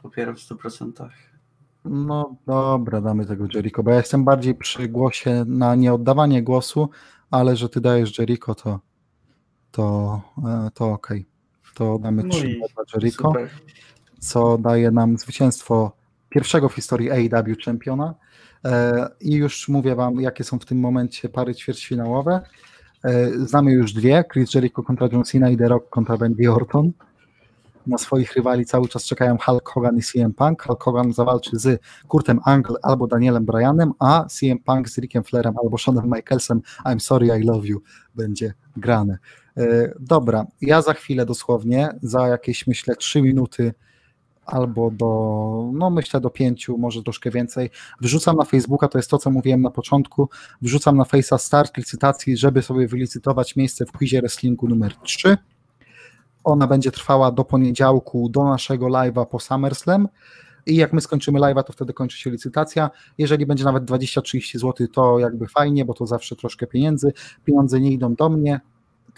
popieram 0.03 0.36
w 0.36 0.38
100%. 0.38 1.09
No 1.84 2.36
dobra, 2.47 3.01
damy 3.01 3.26
tego 3.26 3.47
Jericho, 3.55 3.82
bo 3.82 3.91
ja 3.91 3.97
jestem 3.97 4.24
bardziej 4.24 4.55
przy 4.55 4.88
głosie 4.88 5.45
na 5.47 5.74
nieoddawanie 5.74 6.43
głosu, 6.43 6.91
ale 7.30 7.57
że 7.57 7.68
ty 7.68 7.80
dajesz 7.80 8.18
Jericho, 8.18 8.55
to 8.55 8.80
to, 9.70 10.20
e, 10.47 10.70
to 10.74 10.93
okej. 10.93 11.20
Okay. 11.20 11.30
To 11.74 11.99
damy 11.99 12.22
No 12.22 12.30
3 12.30 12.51
i 12.51 12.59
dla 12.59 12.84
Jericho, 12.95 13.28
Super. 13.28 13.51
co 14.18 14.59
daje 14.59 14.91
nam 14.91 15.18
zwycięstwo 15.18 15.93
pierwszego 16.28 16.68
w 16.68 16.74
historii 16.74 17.11
AEW 17.11 17.57
czempiona. 17.59 18.14
E, 18.65 19.09
I 19.21 19.35
już 19.35 19.69
mówię 19.69 19.95
wam, 19.95 20.21
jakie 20.21 20.45
są 20.45 20.59
w 20.59 20.65
tym 20.65 20.81
momencie 20.81 21.29
pary 21.29 21.55
ćwierćfinałowe. 21.55 22.41
E, 23.05 23.31
Znamy 23.47 23.73
już 23.73 23.93
dwie, 23.93 24.25
Chris 24.33 24.55
Jericho 24.55 24.83
kontra 24.83 25.09
John 25.13 25.25
Cena 25.25 25.51
i 25.51 25.57
The 25.57 25.69
Rock 25.69 25.91
kontra 25.91 26.17
Randy 26.17 26.53
Orton. 26.53 26.93
Na 27.87 27.99
swoich 27.99 28.33
rywali 28.33 28.65
cały 28.67 28.89
czas 28.89 29.05
czekają 29.05 29.39
Hulk 29.39 29.69
Hogan 29.69 29.97
i 29.97 30.03
CM 30.03 30.35
Punk. 30.35 30.63
Hulk 30.63 30.83
Hogan 30.83 31.13
zawalczy 31.13 31.59
z 31.59 31.81
Kurtem 32.09 32.41
Angle 32.45 32.77
albo 32.83 33.07
Danielem 33.07 33.45
Bryanem, 33.45 33.93
a 33.99 34.25
CM 34.29 34.59
Punk 34.59 34.89
z 34.89 34.99
Rickiem 34.99 35.25
Flairem 35.25 35.55
albo 35.63 35.79
Shanem 35.79 36.05
Michaelsem 36.05 36.61
I'm 36.85 36.99
sorry, 36.99 37.27
I 37.41 37.43
love 37.45 37.67
you 37.67 37.81
będzie 38.15 38.55
grane. 38.77 39.19
E, 39.57 39.93
Dobra, 40.01 40.47
ja 40.61 40.83
za 40.83 40.95
chwilę 40.95 41.27
dosłownie, 41.27 41.89
za 42.03 42.29
jakieś 42.29 42.67
myślę 42.67 42.97
3 42.97 43.23
minuty 43.23 43.75
albo 44.47 44.91
do, 44.91 45.70
no 45.72 45.91
myślę 45.91 46.20
do 46.20 46.30
pięciu, 46.30 46.78
może 46.78 47.03
troszkę 47.03 47.30
więcej. 47.30 47.70
Wrzucam 48.01 48.36
na 48.36 48.45
Facebooka, 48.45 48.88
to 48.88 48.99
jest 48.99 49.11
to, 49.11 49.18
co 49.18 49.30
mówiłem 49.30 49.62
na 49.62 49.70
początku, 49.70 50.28
wrzucam 50.62 50.97
na 50.97 51.05
Face'a 51.05 51.38
start 51.38 51.76
licytacji, 51.76 52.36
żeby 52.36 52.62
sobie 52.62 52.88
wylicytować 52.88 53.57
miejsce 53.57 53.86
w 53.86 53.93
quizie 53.93 54.20
wrestlingu 54.20 54.68
numer 54.68 54.95
3. 54.97 55.36
Ona 56.45 56.66
będzie 56.66 56.91
trwała 56.91 57.32
do 57.32 57.45
poniedziałku, 57.45 58.28
do 58.28 58.45
naszego 58.45 58.86
live'a 58.86 59.26
po 59.26 59.38
SummerSlam 59.38 60.09
i 60.66 60.76
jak 60.76 60.93
my 60.93 61.01
skończymy 61.01 61.41
live'a, 61.41 61.62
to 61.62 61.72
wtedy 61.72 61.93
kończy 61.93 62.18
się 62.18 62.30
licytacja. 62.30 62.91
Jeżeli 63.18 63.47
będzie 63.47 63.64
nawet 63.64 63.84
20-30 63.84 64.59
zł, 64.59 64.88
to 64.88 65.18
jakby 65.18 65.49
fajnie, 65.49 65.84
bo 65.84 65.95
to 65.95 66.07
zawsze 66.07 66.36
troszkę 66.36 66.66
pieniędzy. 66.66 67.12
Pieniądze 67.45 67.80
nie 67.80 67.93
idą 67.93 68.14
do 68.14 68.28
mnie, 68.28 68.61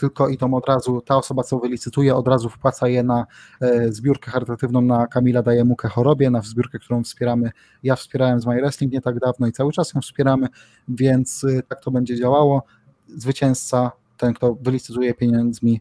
tylko 0.03 0.29
i 0.29 0.37
to 0.37 0.47
od 0.47 0.67
razu 0.67 1.01
ta 1.01 1.17
osoba, 1.17 1.43
co 1.43 1.59
wylicytuje, 1.59 2.15
od 2.15 2.29
razu 2.29 2.49
wpłaca 2.49 2.89
je 2.89 3.03
na 3.03 3.27
e, 3.61 3.93
zbiórkę 3.93 4.31
charytatywną 4.31 4.81
na 4.81 5.07
Kamila 5.07 5.43
daje 5.43 5.65
mukę 5.65 5.89
chorobie, 5.89 6.31
na 6.31 6.43
zbiórkę, 6.43 6.79
którą 6.79 7.05
wspieramy. 7.05 7.51
Ja 7.83 7.97
wspierałem 7.97 8.41
z 8.41 8.47
My 8.47 8.55
Wrestling 8.55 8.93
nie 8.93 9.01
tak 9.01 9.19
dawno 9.19 9.47
i 9.47 9.53
cały 9.53 9.73
czas 9.73 9.95
ją 9.95 10.01
wspieramy, 10.01 10.47
więc 10.89 11.45
e, 11.45 11.63
tak 11.63 11.81
to 11.81 11.91
będzie 11.91 12.17
działało. 12.17 12.63
Zwycięzca, 13.09 13.93
ten 14.17 14.35
kto 14.35 14.55
wylicytuje 14.55 15.15
pieniędzmi, 15.15 15.81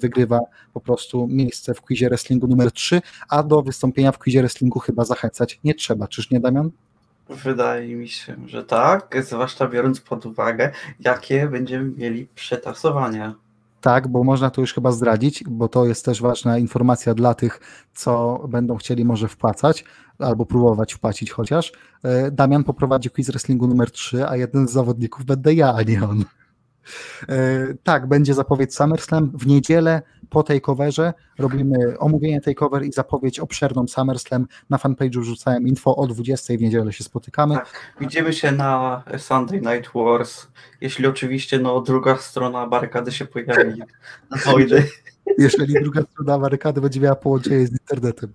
wygrywa 0.00 0.40
po 0.72 0.80
prostu 0.80 1.26
miejsce 1.26 1.74
w 1.74 1.80
quizie 1.80 2.08
wrestlingu 2.08 2.46
numer 2.46 2.72
3, 2.72 3.00
a 3.28 3.42
do 3.42 3.62
wystąpienia 3.62 4.12
w 4.12 4.18
quizie 4.18 4.40
wrestlingu 4.40 4.78
chyba 4.78 5.04
zachęcać 5.04 5.60
nie 5.64 5.74
trzeba, 5.74 6.08
czyż 6.08 6.30
nie 6.30 6.40
Damian? 6.40 6.70
Wydaje 7.28 7.96
mi 7.96 8.08
się, 8.08 8.36
że 8.46 8.64
tak, 8.64 9.16
zwłaszcza 9.24 9.68
biorąc 9.68 10.00
pod 10.00 10.26
uwagę, 10.26 10.72
jakie 11.00 11.48
będziemy 11.48 11.90
mieli 11.96 12.26
przetasowania. 12.34 13.43
Tak, 13.84 14.08
bo 14.08 14.24
można 14.24 14.50
to 14.50 14.60
już 14.60 14.74
chyba 14.74 14.92
zdradzić, 14.92 15.44
bo 15.44 15.68
to 15.68 15.86
jest 15.86 16.04
też 16.04 16.22
ważna 16.22 16.58
informacja 16.58 17.14
dla 17.14 17.34
tych, 17.34 17.60
co 17.94 18.40
będą 18.48 18.76
chcieli 18.76 19.04
może 19.04 19.28
wpłacać, 19.28 19.84
albo 20.18 20.46
próbować 20.46 20.94
wpłacić 20.94 21.30
chociaż. 21.30 21.72
E, 22.02 22.30
Damian 22.30 22.64
poprowadzi 22.64 23.10
quiz 23.10 23.30
wrestlingu 23.30 23.66
numer 23.66 23.90
3, 23.90 24.28
a 24.28 24.36
jeden 24.36 24.68
z 24.68 24.72
zawodników 24.72 25.24
będę 25.24 25.54
ja, 25.54 25.74
a 25.74 25.82
nie 25.82 26.04
on. 26.04 26.24
E, 27.28 27.66
Tak, 27.82 28.06
będzie 28.06 28.34
zapowiedź 28.34 28.74
SummerSlam. 28.74 29.30
W 29.34 29.46
niedzielę 29.46 30.02
po 30.30 30.42
takeoverze 30.42 31.12
robimy 31.38 31.98
omówienie 31.98 32.40
takeover 32.40 32.84
i 32.84 32.92
zapowiedź 32.92 33.40
obszerną 33.40 33.86
SummerSlam. 33.88 34.46
Na 34.70 34.76
fanpage'u 34.76 35.20
wrzucałem 35.20 35.68
info 35.68 35.96
o 35.96 36.06
20 36.06 36.54
w 36.56 36.60
niedzielę 36.60 36.92
się 36.92 37.04
spotykamy. 37.04 37.58
Widzimy 38.00 38.32
się 38.32 38.52
na 38.52 39.02
Sunday 39.18 39.60
Night 39.60 39.90
Wars, 39.94 40.46
jeśli 40.80 41.06
oczywiście 41.06 41.58
no, 41.58 41.80
druga 41.80 42.16
strona 42.16 42.66
barykady 42.66 43.12
się 43.12 43.24
pojawi 43.24 43.82
wojny. 44.46 44.86
jeżeli 45.38 45.74
druga 45.74 46.02
strona 46.12 46.38
barykady 46.38 46.80
będzie 46.80 47.00
miała 47.00 47.16
połączenie 47.16 47.66
z 47.66 47.72
internetem. 47.72 48.32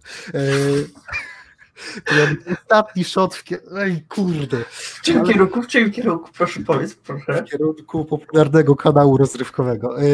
Ostatni 2.64 3.04
shot 3.04 3.36
w 3.36 3.44
kie- 3.44 3.60
Ej, 3.78 4.06
kurde. 4.10 4.58
W 4.70 5.02
czym 5.02 5.24
kierunku, 5.26 5.62
w 5.62 5.68
czym 5.68 5.92
kierunku, 5.92 6.30
proszę 6.38 6.60
powiedz, 6.68 6.96
proszę. 6.96 7.44
W 7.44 7.50
kierunku 7.50 8.06
popularnego 8.06 8.76
kanału 8.76 9.18
rozrywkowego. 9.18 10.02
E, 10.02 10.06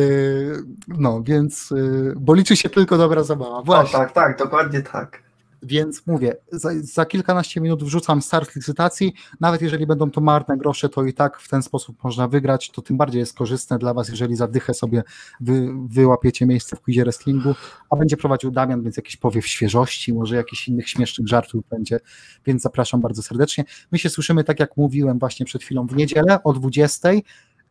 No, 0.88 1.22
więc, 1.24 1.72
e, 1.72 1.76
bo 2.16 2.34
liczy 2.34 2.55
się 2.55 2.70
tylko 2.70 2.97
dobra 2.97 3.24
zabawa. 3.24 3.57
O, 3.57 3.63
Właśnie. 3.63 3.99
tak, 3.99 4.11
tak, 4.11 4.38
dokładnie 4.38 4.82
tak. 4.82 5.24
Więc 5.66 6.07
mówię, 6.07 6.36
za, 6.51 6.70
za 6.82 7.05
kilkanaście 7.05 7.61
minut 7.61 7.84
wrzucam 7.84 8.22
start 8.22 8.55
licytacji. 8.55 9.13
Nawet 9.39 9.61
jeżeli 9.61 9.88
będą 9.88 10.11
to 10.11 10.22
marne 10.22 10.57
grosze, 10.57 10.89
to 10.89 11.03
i 11.03 11.13
tak 11.13 11.39
w 11.39 11.49
ten 11.49 11.63
sposób 11.63 12.03
można 12.03 12.28
wygrać. 12.28 12.72
To 12.72 12.82
tym 12.82 12.97
bardziej 12.97 13.20
jest 13.20 13.38
korzystne 13.38 13.78
dla 13.78 13.93
Was, 13.93 14.09
jeżeli 14.09 14.36
za 14.36 14.47
dychę 14.47 14.74
sobie 14.74 15.03
wy, 15.41 15.68
wyłapiecie 15.88 16.45
miejsce 16.45 16.76
w 16.76 16.82
quizie 16.82 17.03
wrestlingu. 17.03 17.55
A 17.89 17.95
będzie 17.95 18.18
prowadził 18.18 18.51
Damian, 18.51 18.84
więc 18.84 18.97
jakiś 18.97 19.18
powiew 19.18 19.47
świeżości, 19.47 20.13
może 20.13 20.36
jakichś 20.36 20.68
innych 20.68 20.89
śmiesznych 20.89 21.28
żartów 21.28 21.63
będzie. 21.70 21.99
Więc 22.45 22.61
zapraszam 22.61 23.01
bardzo 23.01 23.22
serdecznie. 23.22 23.63
My 23.91 23.99
się 23.99 24.09
słyszymy, 24.09 24.43
tak 24.43 24.59
jak 24.59 24.78
mówiłem 24.78 25.20
właśnie 25.20 25.45
przed 25.45 25.63
chwilą, 25.63 25.88
w 25.88 25.95
niedzielę 25.95 26.43
o 26.43 26.53
20. 26.53 27.09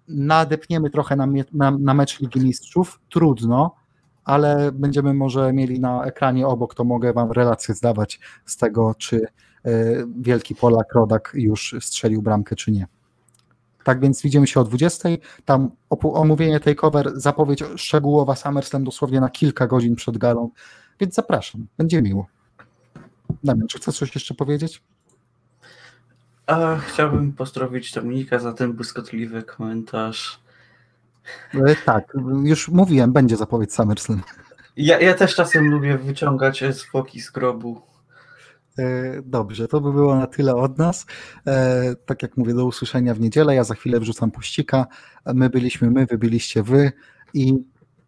Nadepniemy 0.08 0.90
trochę 0.90 1.16
na, 1.16 1.26
na, 1.52 1.70
na 1.70 1.94
mecz 1.94 2.20
Ligi 2.20 2.40
Mistrzów. 2.40 3.00
Trudno 3.10 3.83
ale 4.24 4.72
będziemy 4.72 5.14
może 5.14 5.52
mieli 5.52 5.80
na 5.80 6.04
ekranie 6.04 6.46
obok, 6.46 6.74
to 6.74 6.84
mogę 6.84 7.12
Wam 7.12 7.32
relację 7.32 7.74
zdawać 7.74 8.20
z 8.44 8.56
tego, 8.56 8.94
czy 8.98 9.26
e, 9.64 9.70
wielki 10.20 10.54
Polak 10.54 10.94
Rodak 10.94 11.32
już 11.34 11.74
strzelił 11.80 12.22
bramkę, 12.22 12.56
czy 12.56 12.72
nie. 12.72 12.86
Tak 13.84 14.00
więc 14.00 14.22
widzimy 14.22 14.46
się 14.46 14.60
o 14.60 14.64
20. 14.64 15.08
Tam 15.44 15.70
omówienie 16.02 16.60
takeover, 16.60 17.12
zapowiedź 17.14 17.64
szczegółowa 17.76 18.36
SummerSlam 18.36 18.84
dosłownie 18.84 19.20
na 19.20 19.28
kilka 19.28 19.66
godzin 19.66 19.96
przed 19.96 20.18
galą, 20.18 20.50
więc 21.00 21.14
zapraszam, 21.14 21.66
będzie 21.78 22.02
miło. 22.02 22.26
Damian, 23.44 23.68
czy 23.68 23.78
chcesz 23.78 23.98
coś 23.98 24.14
jeszcze 24.14 24.34
powiedzieć? 24.34 24.82
A, 26.46 26.76
chciałbym 26.76 27.32
pozdrowić 27.32 27.92
Dominika 27.92 28.38
za 28.38 28.52
ten 28.52 28.72
błyskotliwy 28.72 29.42
komentarz. 29.42 30.43
E, 31.54 31.76
Tak, 31.84 32.12
już 32.44 32.68
mówiłem, 32.68 33.12
będzie 33.12 33.36
zapowiedź 33.36 33.72
SummerSlam. 33.72 34.22
Ja, 34.76 35.00
ja 35.00 35.14
też 35.14 35.34
czasem 35.34 35.70
lubię 35.70 35.98
wyciągać 35.98 36.64
zwłoki 36.70 37.20
z 37.20 37.30
grobu. 37.30 37.80
E, 38.78 39.22
Dobrze, 39.22 39.68
to 39.68 39.80
by 39.80 39.92
było 39.92 40.16
na 40.16 40.26
tyle 40.26 40.54
od 40.54 40.78
nas. 40.78 41.06
E, 41.46 41.94
Tak 42.06 42.22
jak 42.22 42.36
mówię, 42.36 42.54
do 42.54 42.66
usłyszenia 42.66 43.14
w 43.14 43.20
niedzielę. 43.20 43.54
Ja 43.54 43.64
za 43.64 43.74
chwilę 43.74 44.00
wrzucam 44.00 44.30
puścika. 44.30 44.86
My 45.34 45.50
byliśmy 45.50 45.90
my, 45.90 46.06
wy 46.06 46.18
byliście 46.18 46.62
wy 46.62 46.92
i 47.34 47.54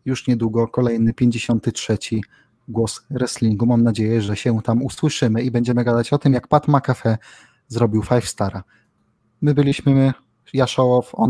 już 0.04 0.26
niedługo 0.26 0.68
kolejny 0.68 1.14
53 1.14 1.98
głos 2.68 3.06
wrestlingu. 3.10 3.66
Mam 3.66 3.82
nadzieję, 3.82 4.22
że 4.22 4.36
się 4.36 4.62
tam 4.62 4.82
usłyszymy 4.82 5.42
i 5.42 5.50
będziemy 5.50 5.84
gadać 5.84 6.12
o 6.12 6.18
tym, 6.18 6.32
jak 6.32 6.48
Pat 6.48 6.68
McAfee 6.68 7.16
zrobił 7.68 8.02
Five 8.02 8.28
Stara. 8.28 8.64
My 9.40 9.54
byliśmy 9.54 9.94
my, 9.94 10.12
ja 10.52 10.66
Show 10.66 10.98
Off, 10.98 11.10
on 11.12 11.24